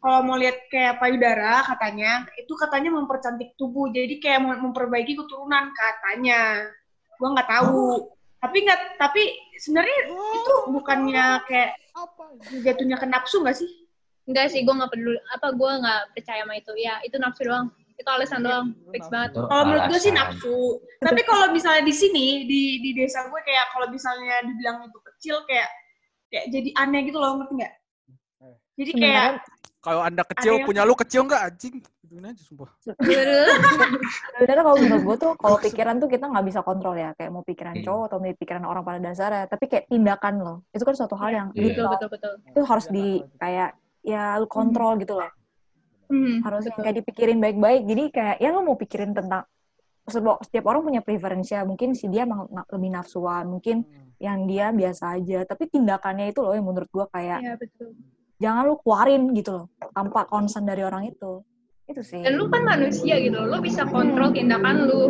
kalau 0.00 0.18
mau 0.24 0.36
lihat 0.38 0.56
kayak 0.70 0.94
payudara 0.96 1.54
katanya 1.66 2.24
itu 2.38 2.52
katanya 2.56 2.90
mempercantik 2.94 3.52
tubuh 3.58 3.90
jadi 3.90 4.14
kayak 4.22 4.40
mem- 4.40 4.60
memperbaiki 4.70 5.18
keturunan 5.18 5.74
katanya 5.74 6.70
gua 7.18 7.28
nggak 7.34 7.50
tahu 7.50 8.08
tapi 8.40 8.56
nggak 8.64 8.80
tapi 8.96 9.22
sebenarnya 9.58 9.98
itu 10.08 10.54
bukannya 10.72 11.26
kayak 11.44 11.70
jatuhnya 12.64 12.96
ke 12.96 13.06
nafsu 13.06 13.42
nggak 13.42 13.58
sih 13.58 13.70
Enggak 14.28 14.46
sih, 14.54 14.62
gue 14.62 14.70
nggak 14.70 14.94
peduli. 14.94 15.18
Apa 15.34 15.50
gue 15.50 15.70
nggak 15.82 16.02
percaya 16.14 16.46
sama 16.46 16.54
itu. 16.54 16.70
Ya, 16.78 17.02
itu 17.02 17.18
nafsu 17.18 17.50
doang. 17.50 17.66
Itu 18.00 18.08
alasan 18.08 18.40
doang. 18.40 18.66
Fix 18.88 19.04
banget. 19.06 19.30
Itu 19.30 19.44
kalau 19.44 19.62
menurut 19.62 19.84
gue 19.86 20.00
sih 20.00 20.10
nafsu 20.10 20.58
tapi 20.98 21.20
kalau 21.22 21.46
misalnya 21.56 21.82
di 21.82 21.92
sini 21.92 22.26
di 22.44 22.80
di 22.80 22.90
desa 22.92 23.24
gue 23.24 23.40
kayak 23.40 23.68
kalau 23.70 23.86
misalnya 23.86 24.40
dibilang 24.42 24.80
itu 24.82 24.98
kecil 25.06 25.36
kayak 25.44 25.68
kayak 26.26 26.46
jadi 26.48 26.68
aneh 26.76 27.00
gitu 27.04 27.16
loh 27.16 27.36
ngerti 27.36 27.52
nggak 27.54 27.74
jadi 28.74 28.92
kayak 28.94 29.28
Kalau 29.80 30.00
anda 30.00 30.20
kecil, 30.22 30.60
yang- 30.60 30.68
punya 30.68 30.84
lu 30.84 30.92
kecil 30.92 31.24
nggak 31.24 31.40
anjing? 31.42 31.80
Gituin 32.00 32.20
aja 32.22 32.36
sumpah. 32.38 32.68
sebenarnya 34.36 34.62
kalau 34.62 34.76
menurut 34.78 35.02
gue 35.02 35.16
tuh 35.18 35.32
kalau 35.36 35.56
pikiran 35.64 35.96
tuh 35.96 36.08
kita 36.08 36.24
nggak 36.26 36.44
bisa 36.44 36.60
kontrol 36.60 36.92
ya 36.94 37.12
kayak 37.14 37.30
mau 37.30 37.40
pikiran 37.40 37.74
Iya. 37.74 37.84
cowok 37.86 38.04
atau 38.06 38.16
mau 38.18 38.32
pikiran 38.34 38.62
orang 38.62 38.82
pada 38.82 38.98
dasarnya 39.00 39.44
tapi 39.46 39.64
kayak 39.66 39.84
tindakan 39.86 40.34
loh 40.38 40.56
itu 40.70 40.82
kan 40.82 40.94
suatu 40.94 41.16
hal 41.16 41.30
yang 41.30 41.48
Iya. 41.52 41.64
betul, 41.66 41.86
betul, 41.88 42.08
betul. 42.10 42.32
itu 42.46 42.60
harus 42.62 42.86
di 42.88 43.06
kayak 43.36 43.70
ya 44.02 44.36
lu 44.36 44.46
kontrol 44.46 44.96
gitu 44.96 45.16
loh 45.16 45.30
Hmm, 46.10 46.42
harus 46.42 46.66
betul. 46.66 46.82
kayak 46.82 46.94
dipikirin 46.98 47.38
baik-baik 47.38 47.82
jadi 47.86 48.04
kayak 48.10 48.36
ya 48.42 48.48
lu 48.50 48.60
mau 48.60 48.74
pikirin 48.74 49.14
tentang 49.14 49.46
setiap, 50.04 50.42
setiap 50.42 50.64
orang 50.66 50.82
punya 50.82 51.00
preferensi 51.00 51.54
ya 51.54 51.62
mungkin 51.62 51.94
si 51.94 52.10
dia 52.10 52.26
lebih 52.66 52.90
nafsuan 52.90 53.46
mungkin 53.46 53.86
Hmm. 53.86 54.10
yang 54.18 54.38
dia 54.44 54.68
biasa 54.68 55.16
aja 55.16 55.46
tapi 55.46 55.70
tindakannya 55.70 56.28
itu 56.28 56.42
loh 56.42 56.52
yang 56.52 56.66
menurut 56.66 56.90
gua 56.90 57.06
kayak 57.08 57.40
Iya, 57.40 57.54
betul. 57.56 57.94
jangan 58.36 58.62
lu 58.66 58.74
keluarin 58.82 59.22
gitu 59.32 59.50
loh 59.54 59.66
tanpa 59.94 60.26
konsen 60.26 60.66
dari 60.66 60.82
orang 60.82 61.06
itu 61.06 61.46
itu 61.86 62.02
sih 62.02 62.20
Dan 62.22 62.34
lu 62.34 62.46
kan 62.46 62.62
manusia 62.62 63.18
gitu. 63.18 63.38
Lu 63.40 63.58
bisa 63.58 63.82
kontrol 63.82 64.30
tindakan 64.30 64.86
lu. 64.86 65.02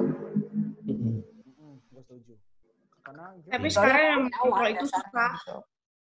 Hmm. 0.81 1.77
Karena 3.01 3.25
gitu. 3.37 3.51
tapi 3.51 3.69
sekarang 3.69 4.05
yang 4.05 4.25
awal 4.31 4.41
kontrol 4.55 4.69
itu 4.71 4.85
dasarnya 4.85 5.03
susah 5.11 5.33
gitu. 5.35 5.57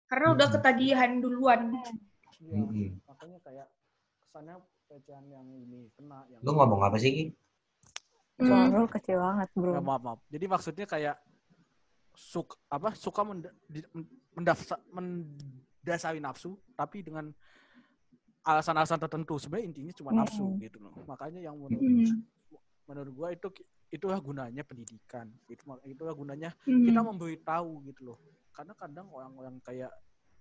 karena 0.06 0.28
udah 0.32 0.48
ketagihan 0.54 1.12
duluan 1.20 1.62
Iya, 2.36 2.62
makanya 3.04 3.38
kayak 3.42 3.68
kesannya 4.22 4.56
pelecehan 4.86 5.26
yang 5.28 5.46
ini 5.50 5.90
kena 5.94 6.24
yang 6.30 6.42
Lu 6.42 6.54
ngomong 6.54 6.82
apa 6.82 6.98
sih, 6.98 7.12
Ki? 7.12 7.26
Suara 8.36 8.68
Hmm. 8.68 8.76
lu 8.76 8.88
kecil 8.92 9.18
banget 9.18 9.48
bro 9.56 9.72
Ya, 9.72 9.80
maaf 9.80 10.02
maaf. 10.04 10.20
Jadi 10.28 10.46
maksudnya 10.46 10.86
kayak 10.86 11.16
suka 12.16 12.56
apa 12.68 12.92
suka 12.96 13.22
menda, 13.24 13.52
mendasari 14.96 16.20
nafsu 16.20 16.56
tapi 16.76 17.04
dengan 17.04 17.32
alasan-alasan 18.46 19.00
tertentu 19.02 19.36
sebenarnya 19.40 19.68
intinya 19.72 19.94
cuma 19.96 20.12
nafsu 20.14 20.46
Mm-mm. 20.46 20.64
gitu 20.64 20.78
loh. 20.80 20.92
Makanya 21.08 21.42
yang 21.42 21.56
menurut 21.58 21.82
Hmm. 21.82 22.22
menurut 22.86 23.12
gua 23.16 23.28
itu 23.34 23.48
itulah 23.90 24.20
gunanya 24.20 24.62
pendidikan. 24.62 25.32
Itu 25.50 25.64
itulah 25.88 26.14
gunanya 26.14 26.54
Hmm. 26.68 26.84
kita 26.86 27.00
memberitahu 27.02 27.88
gitu 27.90 28.14
loh. 28.14 28.18
Karena 28.52 28.76
kadang 28.78 29.08
orang-orang 29.10 29.58
kayak 29.64 29.90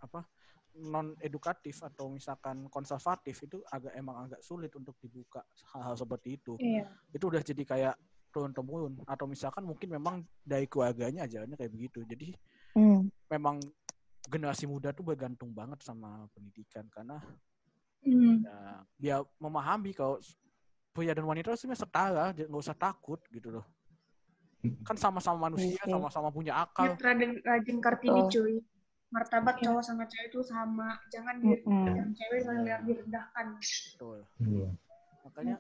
apa 0.03 0.27
non 0.75 1.15
edukatif 1.23 1.79
atau 1.87 2.11
misalkan 2.11 2.67
konservatif 2.67 3.47
itu 3.47 3.63
agak 3.71 3.95
emang 3.95 4.27
agak 4.27 4.43
sulit 4.43 4.75
untuk 4.75 4.99
dibuka 4.99 5.39
hal-hal 5.71 5.95
seperti 5.95 6.35
itu 6.35 6.59
Iya. 6.59 6.91
itu 7.15 7.25
udah 7.31 7.43
jadi 7.47 7.63
kayak 7.63 7.95
turun 8.35 8.51
temurun 8.51 8.99
atau 9.07 9.31
misalkan 9.31 9.63
mungkin 9.63 9.95
memang 9.95 10.27
dari 10.43 10.67
keluarganya 10.67 11.31
ajarannya 11.31 11.55
kayak 11.55 11.71
begitu 11.71 12.03
jadi 12.03 12.35
Hmm. 12.75 13.07
memang 13.31 13.63
generasi 14.27 14.67
muda 14.67 14.91
tuh 14.91 15.07
bergantung 15.07 15.55
banget 15.55 15.79
sama 15.87 16.27
pendidikan 16.35 16.91
karena 16.91 17.23
Hmm. 18.03 18.43
ya, 18.43 18.59
dia 18.99 19.17
memahami 19.39 19.95
kalau 19.95 20.19
pria 20.91 21.15
dan 21.15 21.23
wanita 21.23 21.55
itu 21.55 21.65
sebenarnya 21.65 21.83
setara 21.87 22.25
nggak 22.35 22.51
usah 22.51 22.75
takut 22.75 23.23
gitu 23.31 23.55
loh 23.55 23.67
kan 24.83 24.99
sama-sama 24.99 25.49
manusia 25.49 25.79
sama-sama 25.87 26.29
punya 26.35 26.53
ya, 26.53 26.67
akal 26.67 26.99
rajin 26.99 27.39
rajin 27.47 27.79
kartini 27.79 28.21
Betul. 28.27 28.33
cuy 28.35 28.55
martabat 29.15 29.55
cowok 29.57 29.79
sama 29.81 30.05
cewek 30.05 30.27
itu 30.29 30.41
sama 30.43 30.99
jangan 31.07 31.39
di 31.39 31.55
yang 31.65 32.11
cewek 32.11 32.43
lihat 32.61 32.83
direndahkan 32.83 33.47
betul 33.57 34.19
Hmm. 34.37 34.75
makanya 35.23 35.57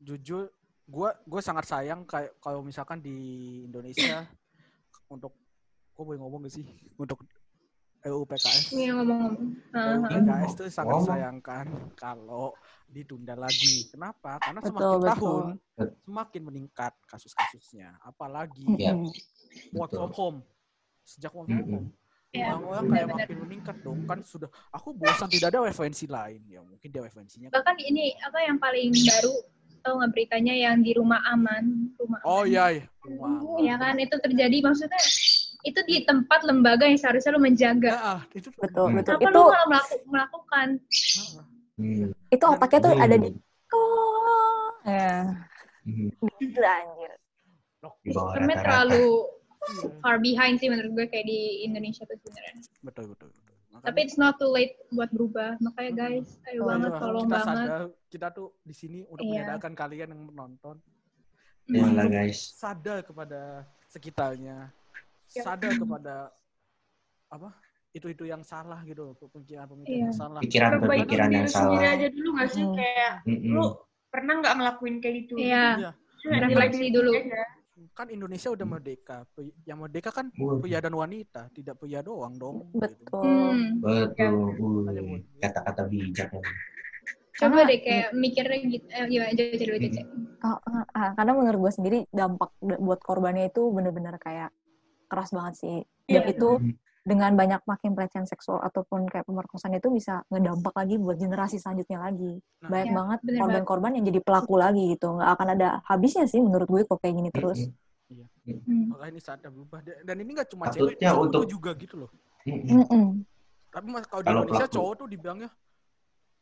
jujur 0.00 0.48
gue 0.86 1.10
gue 1.22 1.40
sangat 1.40 1.68
sayang 1.68 2.02
kayak 2.02 2.34
kalau 2.40 2.64
misalkan 2.64 2.98
di 2.98 3.16
Indonesia 3.62 4.24
untuk 5.14 5.36
gue 5.92 6.02
boleh 6.02 6.18
ngomong 6.18 6.40
gak 6.42 6.56
sih 6.56 6.64
untuk 6.96 7.20
RUU 8.00 8.24
PKS 8.24 8.72
Ini 8.72 8.84
ngomong-ngomong. 8.90 9.36
RUU 9.70 10.00
Iya. 10.00 10.08
PKS 10.24 10.50
itu 10.50 10.62
sangat 10.72 10.88
Ngomong. 10.88 11.04
disayangkan 11.04 11.66
kalau 11.92 12.56
ditunda 12.88 13.36
lagi. 13.36 13.92
Kenapa? 13.92 14.40
Karena 14.40 14.64
Betul, 14.64 14.72
semakin 14.72 14.88
betul. 14.88 15.04
tahun 15.04 15.44
semakin 16.00 16.42
meningkat 16.42 16.92
kasus-kasusnya. 17.04 18.00
Apalagi 18.00 18.64
Iya. 18.72 18.96
Mm-mm. 18.96 19.12
work 19.76 19.92
Betul. 19.92 19.98
from 20.00 20.12
home. 20.16 20.38
Sejak 21.04 21.28
work 21.30 21.44
from 21.46 21.60
home. 21.60 21.86
Iya, 22.30 22.54
Orang-orang 22.54 22.70
kayak 22.70 22.86
benar-benar. 23.10 23.26
makin 23.26 23.38
meningkat 23.42 23.76
dong. 23.82 23.98
Kan 24.06 24.18
sudah, 24.22 24.48
aku 24.70 24.94
bosan 24.94 25.26
tidak 25.26 25.50
ada 25.50 25.66
referensi 25.66 26.06
lain. 26.06 26.40
Ya 26.46 26.62
mungkin 26.62 26.88
dia 26.88 27.02
referensinya. 27.02 27.50
Bahkan 27.50 27.76
ini 27.82 28.14
apa 28.22 28.38
yang 28.46 28.56
paling 28.62 28.94
baru 28.94 29.34
tahu 29.82 29.94
nggak 29.98 30.12
beritanya 30.14 30.54
yang 30.54 30.78
di 30.78 30.92
rumah 30.94 31.18
aman, 31.26 31.90
rumah 31.98 32.20
Oh 32.22 32.46
aman. 32.46 32.52
iya, 32.54 32.64
iya. 32.70 32.84
Rumah. 33.02 33.58
Ya 33.66 33.74
kan 33.82 33.98
itu 33.98 34.14
terjadi 34.22 34.56
maksudnya 34.62 35.00
itu 35.60 35.80
di 35.90 35.96
tempat 36.06 36.40
lembaga 36.46 36.86
yang 36.86 36.96
seharusnya 37.02 37.34
lu 37.34 37.42
menjaga. 37.42 37.90
Nah, 37.98 38.20
itu 38.30 38.48
betul 38.54 38.86
Hmm. 38.94 38.96
betul 39.02 39.14
itu 39.18 39.28
lu 39.34 39.42
malah 39.42 39.64
melaku- 39.66 40.02
melakukan? 40.06 40.68
Ah, 41.18 41.44
Hmm. 41.80 42.08
itu 42.30 42.44
otaknya 42.46 42.78
tuh 42.78 42.92
ada 42.94 43.16
di 43.18 43.30
Hmm. 43.34 43.74
oh 43.74 44.70
ya 44.86 45.16
Hmm. 45.82 46.08
anjir 46.62 47.12
rata-rata. 48.46 48.60
terlalu 48.62 49.06
Iya, 49.62 49.92
far 50.00 50.16
behind 50.18 50.56
sih 50.56 50.66
menurut 50.66 50.92
gue 50.94 51.06
kayak 51.06 51.24
di 51.24 51.40
Indonesia 51.62 52.02
tuh 52.02 52.16
sebenarnya. 52.18 52.64
betul 52.80 53.04
betul. 53.08 53.28
betul. 53.28 53.54
Makanya- 53.70 53.86
Tapi 53.86 53.98
it's 54.00 54.16
not 54.16 54.34
too 54.34 54.48
late 54.48 54.74
buat 54.88 55.08
berubah. 55.08 55.54
Makanya 55.58 55.92
guys, 55.94 56.40
ayo 56.44 56.60
Oh, 56.60 56.68
banget 56.68 56.90
Iya, 56.90 56.98
tolong 56.98 57.24
kita 57.24 57.36
banget. 57.36 57.56
sadar 57.60 57.80
kita 58.08 58.28
tuh 58.30 58.48
di 58.60 58.74
sini 58.74 58.98
udah 59.04 59.20
Iya. 59.20 59.30
menyadarkan 59.30 59.72
kalian 59.74 60.08
yang 60.08 60.22
menonton 60.26 60.76
Hmm. 61.62 61.76
Yalah 61.76 62.06
guys. 62.08 62.38
sadar 62.52 62.98
kepada 63.00 63.62
sekitarnya 63.86 64.74
Ya. 65.30 65.42
sadar 65.44 65.70
kepada 65.72 66.34
apa 67.28 67.54
itu 67.90 68.06
itu 68.08 68.24
yang 68.24 68.42
salah 68.42 68.82
gitu 68.82 69.04
loh 69.04 69.14
pemikiran-pemikiran 69.20 69.86
Iya. 69.88 70.02
yang 70.04 70.14
salah 70.16 70.40
Pikiran-pikiran 70.40 71.28
yang 71.28 71.44
diri 71.44 71.52
sendiri 71.52 71.78
salah. 71.78 71.94
aja 71.94 72.06
dulu 72.08 72.28
gak 72.34 72.48
sih? 72.50 72.64
Kayak 72.72 73.12
Mm-mm. 73.22 73.52
lu 73.52 73.64
pernah 74.08 74.34
nggak 74.36 74.54
ngelakuin 74.56 74.96
kayak 74.98 75.14
gitu? 75.20 75.34
Iya. 75.36 75.66
Iya. 75.76 75.90
Nilai 76.20 76.40
Refleksi 76.44 76.78
diri 76.80 76.90
dulu. 76.90 77.12
aja. 77.14 77.42
Kan 77.90 78.06
Indonesia 78.08 78.48
udah 78.48 78.66
merdeka 78.66 79.24
Pe- 79.30 79.56
yang 79.64 79.80
merdeka 79.80 80.10
kan 80.10 80.28
pria 80.32 80.78
dan 80.78 80.92
wanita 80.92 81.48
tidak 81.50 81.76
pria 81.76 82.00
doang 82.00 82.34
dong 82.34 82.56
gitu. 82.68 82.78
Betul. 82.78 83.24
Hmm. 83.24 83.68
Betul. 83.80 84.32
Buat- 84.86 85.24
Kata-kata 85.38 85.82
bijak. 85.86 86.28
Coba 86.30 87.56
Karena- 87.56 87.68
deh 87.68 87.78
kayak 87.80 88.08
mikirnya 88.12 88.58
gitu. 88.62 88.86
Eh, 88.90 89.04
gimana? 89.06 89.30
Coba 89.32 89.54
coba 89.56 89.72
Hmm. 89.72 89.86
coba. 89.88 90.02
Ah, 90.40 90.58
ah, 90.58 90.84
ah, 90.92 91.10
karena 91.14 91.32
menurut 91.32 91.58
gue 91.60 91.72
sendiri 91.72 91.98
dampak 92.10 92.50
da- 92.58 92.80
buat 92.80 93.00
korbannya 93.00 93.48
itu 93.48 93.62
bener-bener 93.68 94.16
kayak 94.16 94.50
keras 95.06 95.30
banget 95.30 95.54
sih. 95.56 95.78
Dan 96.04 96.22
Iya. 96.22 96.32
itu 96.32 96.48
dengan 97.00 97.32
banyak 97.32 97.64
makin 97.64 97.92
pelecehan 97.92 98.24
seksual 98.24 98.60
ataupun 98.60 99.08
kayak 99.08 99.24
pemerkosaan 99.24 99.72
itu 99.72 99.88
bisa 99.88 100.20
ngedampak 100.28 100.74
lagi 100.74 100.94
buat 100.94 101.16
generasi 101.16 101.56
selanjutnya 101.56 101.96
lagi. 101.98 102.36
Nah, 102.60 102.68
Banyak 102.68 102.86
Iya, 102.86 102.94
banget 102.94 103.18
korban-korban 103.34 103.90
yang 103.96 104.04
jadi 104.04 104.20
pelaku 104.20 104.54
lagi 104.54 104.82
gitu. 104.90 105.06
Nggak 105.10 105.30
akan 105.30 105.48
ada 105.54 105.68
habisnya 105.82 106.24
sih 106.24 106.38
menurut 106.38 106.66
gue 106.66 106.84
kok 106.84 106.98
kayak 106.98 107.14
gini 107.14 107.30
terus. 107.30 107.60
Mm-mm. 108.10 108.26
Hmm. 108.66 108.90
makanya 108.90 109.12
ini 109.12 109.20
saatnya 109.22 109.48
berubah 109.48 109.78
Dan- 110.02 110.18
ini 110.18 110.30
nggak 110.34 110.50
cuma 110.50 110.66
cewek 110.66 110.98
Patutnya 110.98 111.10
cowok 111.14 111.24
untuk- 111.30 111.46
juga 111.46 111.70
gitu 111.78 111.94
loh 111.94 112.10
Mm-mm. 112.42 112.82
Mm-mm. 112.82 113.04
tapi 113.70 113.86
mas 113.86 114.02
kalau 114.04 114.18
di 114.18 114.26
Kalau 114.26 114.42
Indonesia 114.42 114.58
pelaku- 114.60 114.74
cowok 114.74 114.92
tuh 114.98 115.06
dibilangnya 115.06 115.50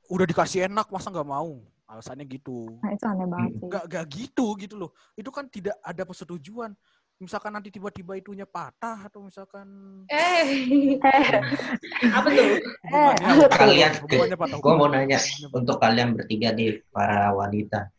udah 0.08 0.24
dikasih 0.24 0.60
enak 0.64 0.86
masa 0.88 1.12
nggak 1.12 1.28
mau 1.28 1.60
alasannya 1.84 2.24
gitu 2.24 2.80
Nah 2.80 2.90
itu 2.90 3.04
aneh 3.04 3.26
banget 3.28 3.50
sih. 3.52 3.60
nggak 3.68 3.82
nggak 3.84 4.04
gitu 4.08 4.46
gitu 4.56 4.74
loh 4.76 4.90
itu 5.12 5.28
kan 5.28 5.44
tidak 5.46 5.76
ada 5.78 6.02
persetujuan 6.02 6.72
misalkan 7.18 7.50
nanti 7.50 7.68
tiba-tiba 7.68 8.14
itunya 8.14 8.46
patah 8.46 9.10
atau 9.10 9.26
misalkan 9.26 9.66
Eh, 10.06 10.46
Apa 12.16 12.28
tuh? 12.30 12.46
patah, 12.88 13.12
Kalian, 13.50 13.92
Gue 14.58 14.74
mau 14.74 14.86
nanya 14.86 15.18
untuk 15.50 15.76
kalian 15.76 16.14
bertiga 16.14 16.54
nih 16.54 16.78
para 16.88 17.34
wanita, 17.34 17.90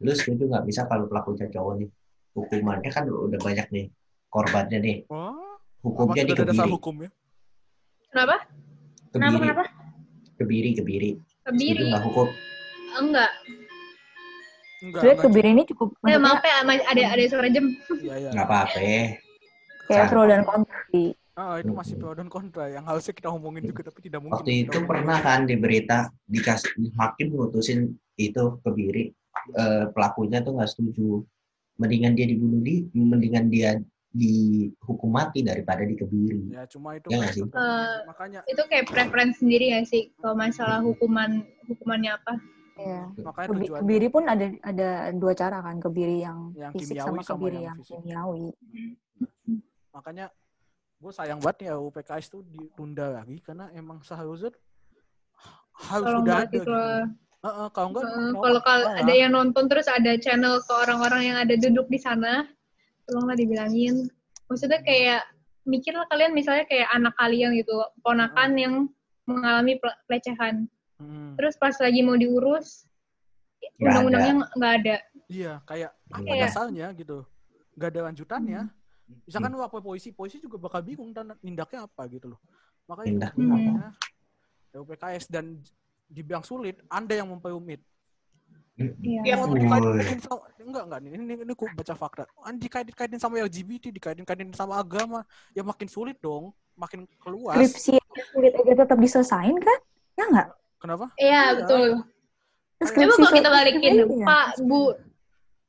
lu 0.00 0.12
setuju 0.12 0.44
nggak 0.46 0.64
bisa 0.64 0.84
kalau 0.84 1.08
pelakunya 1.08 1.48
cowok 1.48 1.72
nih? 1.80 1.88
Hukumannya 2.36 2.90
kan 2.92 3.08
udah 3.08 3.40
banyak 3.40 3.66
nih 3.72 3.86
korbannya 4.28 4.78
nih. 4.78 4.96
Hukumnya 5.80 6.22
ada 6.22 6.34
dasar 6.36 6.68
dikebiri 6.68 6.72
hukumnya 6.72 7.08
kenapa? 8.06 8.36
Kenapa 9.08 9.28
kebiri. 9.30 9.40
kenapa? 9.42 9.64
kebiri 10.36 10.70
kebiri. 10.74 11.10
Setuju 11.16 11.48
Kebiri. 11.48 11.82
nggak 11.88 12.02
hukum? 12.04 12.28
Enggak. 12.96 13.30
Enggak 14.86 15.00
Sebenarnya 15.02 15.18
enggak 15.18 15.26
kebiri 15.34 15.48
ini 15.50 15.62
cukup. 15.66 15.88
Eh, 15.90 15.98
maksudnya 16.00 16.20
maaf 16.22 16.42
ya, 16.46 16.56
ada 16.86 17.02
ada 17.12 17.22
suara 17.26 17.48
jem. 17.50 17.66
iya 18.00 18.14
iya. 18.22 18.30
Nggak 18.30 18.46
apa-apa 18.46 18.78
kayak 19.86 20.06
pro 20.10 20.22
dan 20.26 20.42
kontra 20.42 20.78
sih. 20.90 21.08
ah 21.36 21.60
itu 21.60 21.68
masih 21.68 21.94
pro 22.00 22.16
dan 22.16 22.28
kontra 22.32 22.64
yang 22.72 22.84
harusnya 22.88 23.12
kita 23.12 23.28
ngomongin 23.28 23.68
juga 23.68 23.92
tapi 23.92 24.08
tidak 24.08 24.24
mungkin 24.24 24.40
waktu 24.40 24.52
itu 24.64 24.78
pernah 24.88 25.18
kan 25.20 25.44
di 25.44 25.54
berita 25.60 26.08
dikasih 26.32 26.96
hakim 26.96 27.28
mutusin 27.36 27.92
itu 28.16 28.56
kebiri 28.64 29.12
eh, 29.52 29.84
pelakunya 29.92 30.40
tuh 30.40 30.56
nggak 30.56 30.70
setuju. 30.70 31.22
Mendingan 31.76 32.16
dia 32.16 32.24
dibunuh 32.24 32.64
di 32.64 32.88
mendingan 32.96 33.52
dia 33.52 33.76
dihukum 34.16 35.12
mati 35.12 35.44
daripada 35.44 35.84
dikebiri 35.84 36.56
ya 36.56 36.64
cuma 36.64 36.96
itu 36.96 37.12
Ya 37.12 37.28
sih? 37.28 37.44
Eh, 37.44 37.96
makanya 38.08 38.40
itu 38.48 38.62
kayak 38.64 38.88
preference 38.88 39.44
sendiri 39.44 39.76
ya 39.76 39.84
sih 39.84 40.08
kalau 40.16 40.40
masalah 40.40 40.80
hukuman 40.80 41.44
hukumannya 41.68 42.16
apa? 42.16 42.40
Iya. 42.76 43.08
makanya 43.18 43.48
Kebi- 43.48 43.60
tujuan 43.64 43.80
kebiri 43.80 44.06
pun 44.06 44.24
ada 44.24 44.46
ada 44.60 44.88
dua 45.10 45.32
cara 45.32 45.58
kan 45.58 45.76
kebiri 45.78 46.20
yang, 46.20 46.52
Yang 46.52 46.72
fisik 46.76 46.94
kimiawi 46.94 47.08
sama 47.08 47.22
sama 47.22 47.32
kebiri 47.34 47.56
yang 47.56 47.64
yang, 47.64 47.76
fisik. 47.80 47.96
kimiawi. 47.98 48.46
makanya 49.90 50.26
gue 50.96 51.12
sayang 51.12 51.40
banget 51.40 51.58
ya 51.66 51.74
UPKS 51.78 52.26
tuh 52.28 52.42
ditunda 52.44 53.06
lagi 53.14 53.40
karena 53.40 53.72
emang 53.72 54.00
seharusnya 54.02 54.52
harus 55.74 56.04
Tolong 56.04 56.20
udah 56.22 56.34
banget 56.34 56.46
ada 56.46 56.52
itu 56.52 56.60
gitu. 56.60 56.70
loh. 56.72 57.02
Heeh, 57.38 57.68
kalau 57.70 57.88
enggak 57.92 58.04
mau- 58.32 58.42
kalau 58.42 58.60
kal 58.60 58.80
ada 58.90 59.12
yang 59.14 59.30
nonton 59.30 59.64
terus 59.68 59.86
ada 59.86 60.12
channel 60.16 60.56
ke 60.58 60.72
orang-orang 60.74 61.22
yang 61.22 61.36
ada 61.38 61.54
duduk 61.54 61.86
di 61.86 61.96
sana, 61.96 62.48
tolonglah 63.04 63.36
dibilangin. 63.36 64.08
Maksudnya 64.48 64.80
kayak 64.80 65.20
mikirlah 65.64 66.08
kalian 66.08 66.32
misalnya 66.32 66.64
kayak 66.64 66.88
anak 66.90 67.12
kalian 67.14 67.52
gitu, 67.54 67.72
ponakan 68.00 68.50
yang 68.56 68.74
mengalami 69.24 69.76
pel- 69.76 69.96
pelecehan. 70.06 70.64
Hmm, 70.96 71.36
Terus 71.36 71.54
pas 71.60 71.76
lagi 71.76 72.00
mau 72.00 72.16
diurus, 72.16 72.88
undang-undangnya 73.76 74.48
nggak 74.56 74.72
ada. 74.80 74.96
iya 75.28 75.58
kayak 75.66 75.90
apa 76.08 76.22
Iya. 76.22 76.42
dasarnya 76.46 76.86
gitu 76.96 77.26
nggak 77.76 77.90
ada 77.92 78.00
lanjutannya 78.08 78.62
Hmm. 79.06 79.20
misalkan 79.26 79.52
waktu 79.58 79.78
polisi 79.82 80.08
polisi 80.14 80.38
juga 80.38 80.56
bakal 80.56 80.80
bingung 80.86 81.10
dan 81.12 81.34
nindaknya 81.42 81.84
apa 81.84 82.06
gitu 82.08 82.30
loh 82.34 82.40
makanya 82.86 83.10
Tindaknya 83.10 83.42
Hmm. 83.44 83.52
makanya 83.52 83.88
ya 84.72 84.76
UPKS 84.80 85.24
dan 85.28 85.44
dibilang 86.06 86.46
sulit 86.46 86.78
anda 86.88 87.14
yang 87.18 87.26
memperumit 87.28 87.82
Iya. 88.76 89.40
Sama 89.40 89.56
enggak 90.60 90.84
enggak 90.84 91.00
nih 91.00 91.10
ini 91.16 91.22
ini 91.42 91.52
aku 91.52 91.64
baca 91.72 91.94
fakta 91.96 92.22
Ah, 92.38 92.52
dikait-kaitin 92.54 93.18
sama 93.18 93.40
LGBT 93.40 93.88
dikait-kaitin 93.90 94.52
sama 94.52 94.78
agama 94.78 95.24
ya 95.56 95.64
makin 95.64 95.88
sulit 95.88 96.20
dong 96.20 96.52
makin 96.76 97.08
keluar 97.18 97.56
Skripsi 97.56 97.96
sulit 98.32 98.52
aja 98.52 98.72
tetap 98.84 98.98
diselesain 99.00 99.56
kan? 99.58 99.78
Ya 100.14 100.24
nggak? 100.28 100.48
Kenapa 100.78 101.06
Iya, 101.16 101.28
Iya. 101.28 101.56
betul. 101.58 101.86
Kayak- 102.76 102.92
Coba 102.92 103.14
kalau 103.18 103.32
kita 103.32 103.50
balikin, 103.50 103.92
Iya. 103.96 104.04
Pak, 104.22 104.46
Bu, 104.62 104.80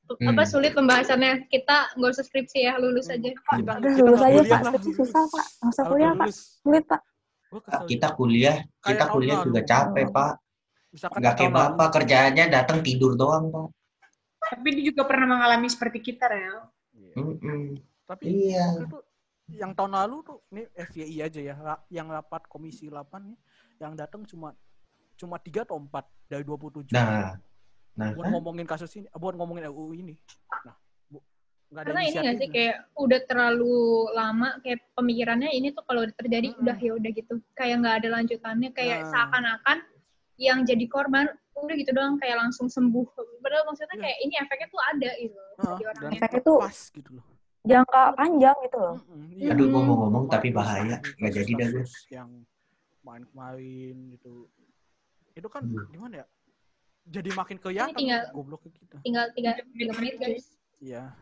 apa 0.10 0.42
Hmm. 0.42 0.50
sulit 0.50 0.72
pembahasannya? 0.72 1.48
Kita 1.48 1.78
nggak 1.94 2.12
usah 2.12 2.26
skripsi 2.26 2.60
ya, 2.64 2.76
lulus 2.76 3.08
aja. 3.08 3.28
kita, 3.28 3.54
Udah 3.54 3.76
kita 3.80 4.02
lulus 4.02 4.22
aja 4.22 4.42
pak, 4.46 4.60
skripsi 4.66 4.92
susah 4.94 5.24
pak. 5.26 5.46
Nggak 5.58 5.72
usah 5.72 5.84
kuliah 5.86 6.12
pak, 6.14 6.28
sulit 6.32 6.84
pak. 6.86 7.02
kesel. 7.48 7.88
kita 7.88 8.08
kuliah 8.12 8.58
kita 8.78 8.92
Kayak 8.98 9.08
kuliah 9.10 9.38
juga 9.40 9.62
lalu. 9.62 9.70
capek 9.70 10.06
pak 10.10 10.32
nggak 11.14 11.34
kayak 11.34 11.54
bapak 11.54 11.88
kerjaannya 11.94 12.46
datang 12.50 12.78
tidur 12.82 13.16
doang 13.16 13.48
pak 13.48 13.72
Tapi 14.46 14.68
dia 14.74 14.84
juga 14.86 15.04
pernah 15.04 15.28
mengalami 15.30 15.68
seperti 15.68 16.00
kita, 16.02 16.28
Rel. 16.28 16.68
Iya. 16.92 17.16
Mm-mm. 17.16 17.80
tapi 18.04 18.24
iya 18.46 18.68
itu 18.74 18.88
tuh 18.90 19.04
yang 19.50 19.72
tahun 19.72 19.92
lalu 19.94 20.16
tuh 20.24 20.38
ini 20.50 20.64
FYI 20.74 21.18
aja 21.22 21.40
ya 21.42 21.56
yang 21.90 22.08
rapat 22.10 22.44
komisi 22.46 22.88
8 22.88 23.00
nih 23.26 23.40
yang 23.78 23.94
datang 23.94 24.24
cuma 24.24 24.52
cuma 25.18 25.36
tiga 25.38 25.66
atau 25.66 25.76
empat 25.76 26.06
dari 26.26 26.46
27 26.46 26.94
nah 26.94 27.34
nah 27.94 28.14
buat 28.14 28.30
ngomongin 28.30 28.64
kasus 28.64 28.94
ini 28.94 29.10
buat 29.12 29.34
ngomongin 29.34 29.66
RUU 29.68 29.98
ini 29.98 30.14
nah 30.62 30.78
bu, 31.10 31.18
nggak 31.68 31.82
ada 31.82 31.88
Karena 31.90 32.02
ini 32.06 32.14
nggak 32.16 32.38
sih 32.38 32.48
kayak 32.48 32.76
udah 32.96 33.20
terlalu 33.26 33.78
lama 34.14 34.50
kayak 34.62 34.86
pemikirannya 34.94 35.50
ini 35.50 35.74
tuh 35.74 35.82
kalau 35.82 36.06
terjadi 36.08 36.54
Mm-mm. 36.54 36.62
udah 36.62 36.78
ya 36.78 36.92
udah 36.94 37.12
gitu. 37.12 37.34
Kayak 37.52 37.76
nggak 37.82 37.96
ada 38.00 38.08
lanjutannya 38.14 38.70
kayak 38.72 38.98
Nah. 39.02 39.10
seakan-akan 39.10 39.78
yang 40.38 40.62
jadi 40.62 40.86
korban 40.86 41.26
udah 41.58 41.76
gitu 41.76 41.92
doang 41.92 42.16
kayak 42.16 42.38
langsung 42.38 42.70
sembuh. 42.70 43.04
Padahal 43.42 43.66
maksudnya 43.66 43.90
Iya. 43.92 44.04
kayak 44.06 44.18
ini 44.22 44.34
efeknya 44.38 44.68
tuh 44.70 44.82
ada 44.86 45.10
gitu 45.18 45.36
Ah, 45.36 45.76
dan 45.76 45.86
orangnya. 45.98 46.20
Efeknya 46.22 46.42
tuh- 46.46 46.62
pas 46.62 46.78
gitu 46.94 47.10
loh 47.12 47.26
Jangka 47.66 48.04
panjang 48.14 48.58
gitu 48.64 48.78
loh. 48.78 48.96
Mm-mm, 49.04 49.26
iya. 49.34 49.50
aduh 49.52 49.66
gua 49.66 49.74
mau 49.74 49.84
Hmm. 49.84 50.00
ngomong 50.06 50.24
tapi 50.30 50.48
Kemarin 50.48 50.58
bahaya 50.62 50.96
kasus- 50.96 51.16
nggak 51.18 51.32
jadi 51.34 51.52
dah 51.52 51.68
gue 51.68 51.86
yang 52.14 52.30
main-main 53.02 53.96
gitu 54.14 54.34
itu 55.38 55.48
kan 55.48 55.62
Hmm. 55.64 55.86
gimana 55.88 56.14
ya 56.18 56.26
jadi 57.08 57.30
makin 57.32 57.58
kelihatan 57.58 57.94
tinggal- 57.94 58.28
gobloknya 58.34 58.72
kita 58.74 58.98
Tinggal 59.00 59.26
tiga, 59.32 59.52
tiga 59.70 59.94
menit 59.94 60.16
guys. 60.18 60.46
iya 60.80 61.14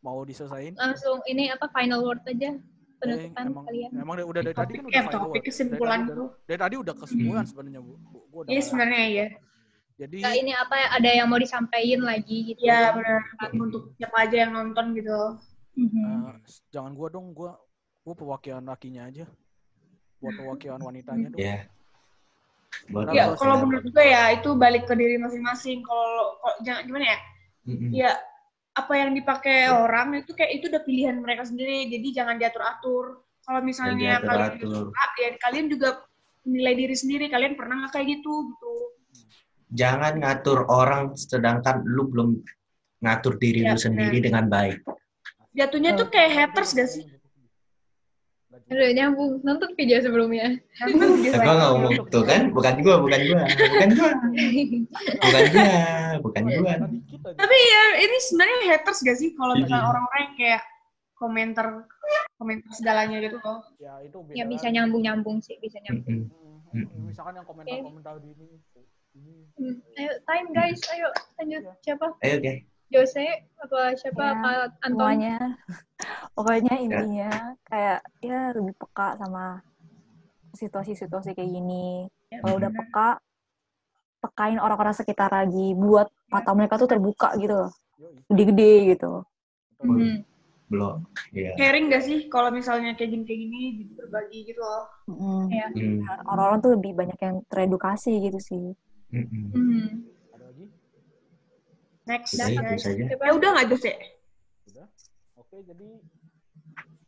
mau 0.00 0.24
diselesain 0.24 0.72
Langsung 0.74 1.20
ini 1.24 1.48
apa 1.48 1.68
final 1.68 2.00
word 2.00 2.24
aja 2.24 2.50
Eh, 2.50 2.58
penutupan 2.98 3.44
emang 3.46 3.64
kalian. 3.64 3.90
emang 3.94 4.14
dari- 4.14 4.28
udah 4.28 4.42
dari 4.42 4.52
tadi 4.54 4.64
Topik, 4.66 4.76
kan 4.76 4.82
eh, 4.82 4.88
udah 4.90 5.02
final 5.02 5.12
topik 5.14 5.30
word. 5.32 5.44
kesimpulan 5.46 5.98
dari 5.98 6.08
tuh. 6.10 6.16
udah, 6.26 6.44
dari 6.44 6.58
tadi 6.58 6.74
udah 6.76 6.94
kesimpulan 6.94 7.44
sebenarnya 7.44 7.80
bu, 7.80 7.92
bu 7.98 8.18
gua 8.26 8.40
udah 8.42 8.50
Iya 8.50 8.60
sebenarnya 8.62 9.04
iya. 9.06 9.26
jadi 9.96 10.16
Nah, 10.18 10.34
ini 10.34 10.52
apa 10.54 10.74
ya 10.74 10.88
ada 10.90 11.10
yang 11.10 11.26
mau 11.26 11.36
disampaikan 11.36 12.00
lagi 12.02 12.36
gitu. 12.46 12.60
Iya 12.62 12.80
benar. 12.90 13.20
Untuk 13.54 13.82
siapa 13.94 14.16
aja 14.18 14.36
yang 14.38 14.52
nonton 14.52 14.84
gitu. 14.92 15.16
Eh, 15.78 16.32
jangan 16.68 16.92
gua 16.92 17.08
dong 17.08 17.32
gua 17.32 17.56
gua 18.00 18.14
perwakilan 18.14 18.64
lakinya 18.64 19.06
aja 19.06 19.24
buat 20.18 20.34
perwakilan 20.34 20.76
wanitanya 20.78 21.28
dong 21.30 21.40
ya 21.40 21.64
buat 22.90 23.10
Ya 23.14 23.34
kalau 23.34 23.66
menurut 23.66 23.86
gue 23.90 24.06
ya 24.06 24.34
itu 24.34 24.54
balik 24.54 24.86
ke 24.86 24.94
diri 24.94 25.18
masing-masing. 25.18 25.82
Kalau 25.82 26.38
jangan 26.62 26.82
gimana 26.86 27.04
ya? 27.06 27.18
Mm-mm. 27.66 27.90
Ya 27.92 28.10
apa 28.70 28.92
yang 28.96 29.10
dipakai 29.12 29.68
orang 29.70 30.22
itu 30.22 30.32
kayak 30.32 30.62
itu 30.62 30.70
udah 30.70 30.82
pilihan 30.86 31.16
mereka 31.18 31.42
sendiri. 31.46 31.90
Jadi 31.90 32.08
jangan 32.14 32.38
diatur-atur. 32.38 33.26
Kalau 33.40 33.60
misalnya 33.66 34.20
Jangan 34.22 34.30
kalian 34.30 34.54
suka, 34.62 35.04
ya 35.18 35.28
kalian 35.42 35.66
juga 35.66 35.88
menilai 36.46 36.74
diri 36.78 36.96
sendiri. 36.96 37.26
Kalian 37.26 37.58
pernah 37.58 37.82
nggak 37.84 37.92
kayak 37.98 38.06
gitu 38.20 38.54
gitu? 38.54 38.74
jangan 39.70 40.18
ngatur 40.18 40.66
orang 40.66 41.14
sedangkan 41.14 41.86
lu 41.86 42.10
belum 42.10 42.42
ngatur 43.06 43.38
diri 43.38 43.62
Ya, 43.62 43.72
lu 43.74 43.78
sendiri 43.78 44.18
benar. 44.18 44.26
dengan 44.26 44.44
baik 44.50 44.78
Jatuhnya 45.50 45.98
tuh 45.98 46.06
kayak 46.10 46.30
haters 46.30 46.74
gak 46.74 46.90
sih? 46.90 47.06
Aduh, 48.70 48.86
nyambung. 48.94 49.42
Nonton 49.42 49.74
video 49.74 49.98
sebelumnya. 49.98 50.54
Lain. 50.78 50.94
ngomong 50.94 52.06
tuh 52.06 52.22
kan, 52.22 52.54
bukan 52.54 52.74
gua, 52.86 53.02
bukan 53.02 53.20
gua, 53.26 53.42
bukan 53.50 53.88
gua, 53.98 54.10
bukan 55.26 55.44
gua, 55.50 55.74
bukan 56.22 56.44
gua. 56.54 56.74
Tapi 57.34 57.56
ya 57.58 57.82
ini 57.98 58.16
sebenarnya 58.22 58.58
haters 58.70 59.02
gak 59.02 59.18
sih 59.18 59.34
kalau 59.34 59.58
misalnya 59.58 59.90
orang-orang 59.90 60.22
yang 60.22 60.34
kayak 60.38 60.62
komentar 61.18 61.66
komentar 62.38 62.70
segalanya 62.72 63.18
gitu 63.18 63.42
loh. 63.42 63.58
Ya 63.82 63.98
itu 64.06 64.22
beda. 64.22 64.38
Ya 64.38 64.44
bisa 64.46 64.66
nyambung-nyambung 64.70 65.42
sih, 65.42 65.58
bisa 65.58 65.82
nyambung. 65.84 66.30
Hmm, 66.70 66.86
Misalkan 67.10 67.42
yang 67.42 67.46
komentar-komentar 67.50 68.22
di 68.22 68.30
ini. 68.38 68.46
Hmm. 69.58 69.82
Ayo, 69.98 70.12
time 70.22 70.48
guys. 70.54 70.80
Ayo, 70.94 71.10
lanjut. 71.42 71.62
Siapa? 71.82 72.06
Ayo 72.22 72.36
deh. 72.38 72.69
Jose? 72.90 73.26
Apa 73.62 73.94
siapa? 73.94 74.22
Ya, 74.22 74.34
Kak 74.42 74.54
Anton? 74.82 74.98
semuanya 74.98 75.36
pokoknya 76.34 76.74
intinya 76.86 77.30
kayak 77.66 78.00
ya 78.22 78.50
lebih 78.56 78.74
peka 78.76 79.14
sama 79.20 79.62
situasi-situasi 80.58 81.34
kayak 81.38 81.50
gini 81.50 82.10
Ya, 82.30 82.38
kalau 82.46 82.62
udah 82.62 82.70
peka 82.70 83.08
pekain 84.22 84.62
orang-orang 84.62 84.94
sekitar 84.94 85.26
lagi 85.34 85.74
buat 85.74 86.06
mata 86.30 86.54
mereka 86.54 86.78
tuh 86.78 86.86
terbuka 86.86 87.34
gitu 87.42 87.66
loh 87.66 87.72
gede-gede 88.30 88.94
gitu 88.94 89.26
Hmm. 89.80 90.20
Belum. 90.68 91.02
Iya. 91.32 91.56
Caring 91.56 91.88
gak 91.88 92.04
sih 92.04 92.28
kalau 92.28 92.52
misalnya 92.52 92.92
kayak 92.94 93.16
gini 93.16 93.24
kayak 93.24 93.40
gini 93.48 93.60
jadi 93.80 93.92
berbagi 93.96 94.38
gitu 94.44 94.60
loh. 94.60 94.84
Mm. 95.08 95.44
Ya. 95.50 95.66
Hmm. 95.72 96.04
orang-orang 96.30 96.58
tuh 96.60 96.70
lebih 96.76 96.92
banyak 96.94 97.18
yang 97.18 97.36
teredukasi 97.48 98.12
gitu 98.28 98.38
sih 98.38 98.64
Mm-mm. 99.10 99.50
Hmm. 99.50 99.88
Lagi? 99.88 100.19
Next 102.10 102.34
Udah, 102.34 102.48
itu 102.48 102.58
guys. 102.60 102.82
saja. 102.82 103.04
Ya 103.06 103.32
udah 103.32 103.48
nggak 103.54 103.66
Jose? 103.70 103.92
Sudah. 104.66 104.86
Oke, 105.36 105.56
jadi 105.62 105.88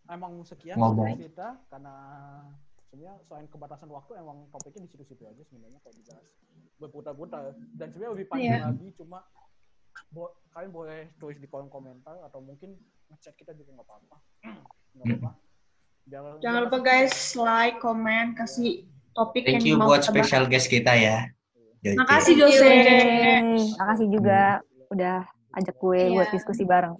emang 0.08 0.32
sekian 0.42 0.76
Ngomong. 0.76 1.18
kita 1.18 1.58
karena 1.66 1.94
sebenarnya 2.84 3.14
soal 3.24 3.42
kerbatasan 3.44 3.88
waktu 3.88 4.12
emang 4.14 4.46
topiknya 4.48 4.84
di 4.84 4.90
situ-situ 4.90 5.24
aja 5.24 5.40
sebenarnya 5.42 5.80
kalau 5.80 5.94
dibahas 5.96 6.26
berputar-putar 6.76 7.42
dan 7.72 7.88
sebenarnya 7.88 8.12
lebih 8.12 8.26
panjang 8.28 8.52
Iya. 8.52 8.68
lagi 8.68 8.88
cuma 8.92 9.18
bo- 10.10 10.36
kalian 10.50 10.68
boleh 10.70 11.00
tulis 11.16 11.36
di 11.36 11.48
kolom 11.48 11.66
komentar 11.66 12.20
atau 12.20 12.38
mungkin 12.38 12.76
ngechat 13.08 13.32
kita 13.32 13.56
juga 13.56 13.72
nggak 13.72 13.86
apa-apa 13.86 14.16
nggak 14.94 15.06
apa-apa 15.08 15.30
Jangan 16.02 16.30
biar 16.36 16.62
lupa 16.66 16.78
guys 16.82 17.14
like, 17.32 17.78
comment, 17.78 18.34
kasih 18.34 18.84
topik 19.12 19.46
Thank 19.46 19.62
you 19.62 19.78
yang 19.78 19.80
mau 19.80 19.88
buat 19.88 20.02
kita 20.02 20.10
bahas. 20.10 20.26
special 20.26 20.44
guest 20.44 20.66
kita 20.66 20.92
ya. 20.92 21.18
Joyce. 21.78 21.94
Makasih 21.96 22.34
Jose. 22.36 22.72
Makasih 23.78 24.08
juga 24.10 24.40
udah 24.92 25.24
ajak 25.52 25.74
gue 25.74 25.98
Iya. 25.98 26.14
buat 26.14 26.28
diskusi 26.30 26.62
bareng 26.62 26.94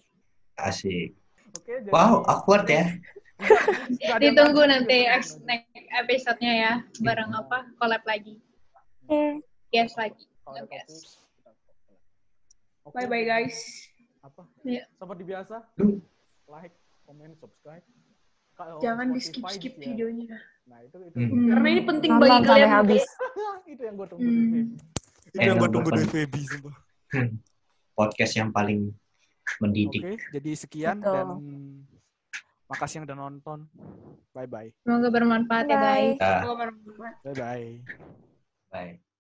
Asik. 0.55 1.17
Oke, 1.53 1.73
jadi- 1.79 1.89
Wow, 1.89 2.25
awkward 2.25 2.65
ya. 2.67 2.85
Ditunggu 4.19 4.63
nanti 4.63 5.09
next 5.43 5.43
episode-nya 5.95 6.53
ya. 6.55 6.73
Bareng 6.99 7.33
apa? 7.33 7.67
Collab 7.77 8.05
lagi. 8.05 8.39
Oke. 9.03 9.41
Guest 9.69 9.97
lagi. 9.97 10.25
Kalau 10.43 10.57
ada 10.57 10.67
Guest. 10.67 10.89
topik, 10.89 11.09
kita 11.35 11.51
collab. 11.51 12.01
Oke, 12.85 12.95
Bye 12.95 13.07
bye 13.07 13.25
guys. 13.25 13.57
Apa? 14.21 14.43
Iya. 14.63 14.85
Seperti 14.93 15.23
biasa, 15.25 15.57
like, 16.47 16.75
comment, 17.03 17.35
subscribe. 17.35 17.85
Kalau 18.53 18.77
Jangan 18.79 19.07
di 19.11 19.19
Spotify 19.19 19.49
skip 19.51 19.73
skip 19.73 19.75
ya. 19.75 19.85
videonya. 19.89 20.37
Nah, 20.63 20.79
itu 20.81 20.97
itu. 21.03 21.17
Hmm. 21.19 21.49
Karena 21.51 21.69
ini 21.69 21.83
penting 21.83 22.11
nonton 22.11 22.23
bagi 22.23 22.33
sampai 22.39 22.53
kalian. 22.55 22.71
habis 22.71 23.03
itu 23.73 23.83
yang 23.83 23.97
gue 23.97 24.07
tunggu 24.07 24.23
Hmm. 24.23 24.31
dari 24.31 24.47
Feby. 24.47 24.71
Itu 25.25 25.35
Eh, 25.35 25.43
yang 25.43 25.57
gue 25.57 25.69
tunggu 25.69 25.89
dari 25.91 26.07
Feby, 26.07 26.41
sumpah. 26.47 26.75
Podcast 27.93 28.33
yang 28.35 28.51
paling 28.51 28.91
mendidik. 29.61 30.01
Oke, 30.01 30.15
jadi 30.33 30.51
sekian 30.57 30.99
Betul. 31.03 31.15
dan 31.15 31.29
makasih 32.67 32.95
yang 33.03 33.07
udah 33.11 33.19
nonton. 33.19 33.59
Bye 34.33 34.49
bye. 34.49 34.71
Semoga 34.81 35.09
bermanfaat 35.13 35.67
ya 35.69 35.77
Bye. 35.77 35.85
guys. 35.85 36.17
Nah, 36.21 36.41
Gua 36.41 36.55
baru- 36.57 36.81
Bye 37.23 37.35
bye. 37.37 37.69
bye. 38.73 39.12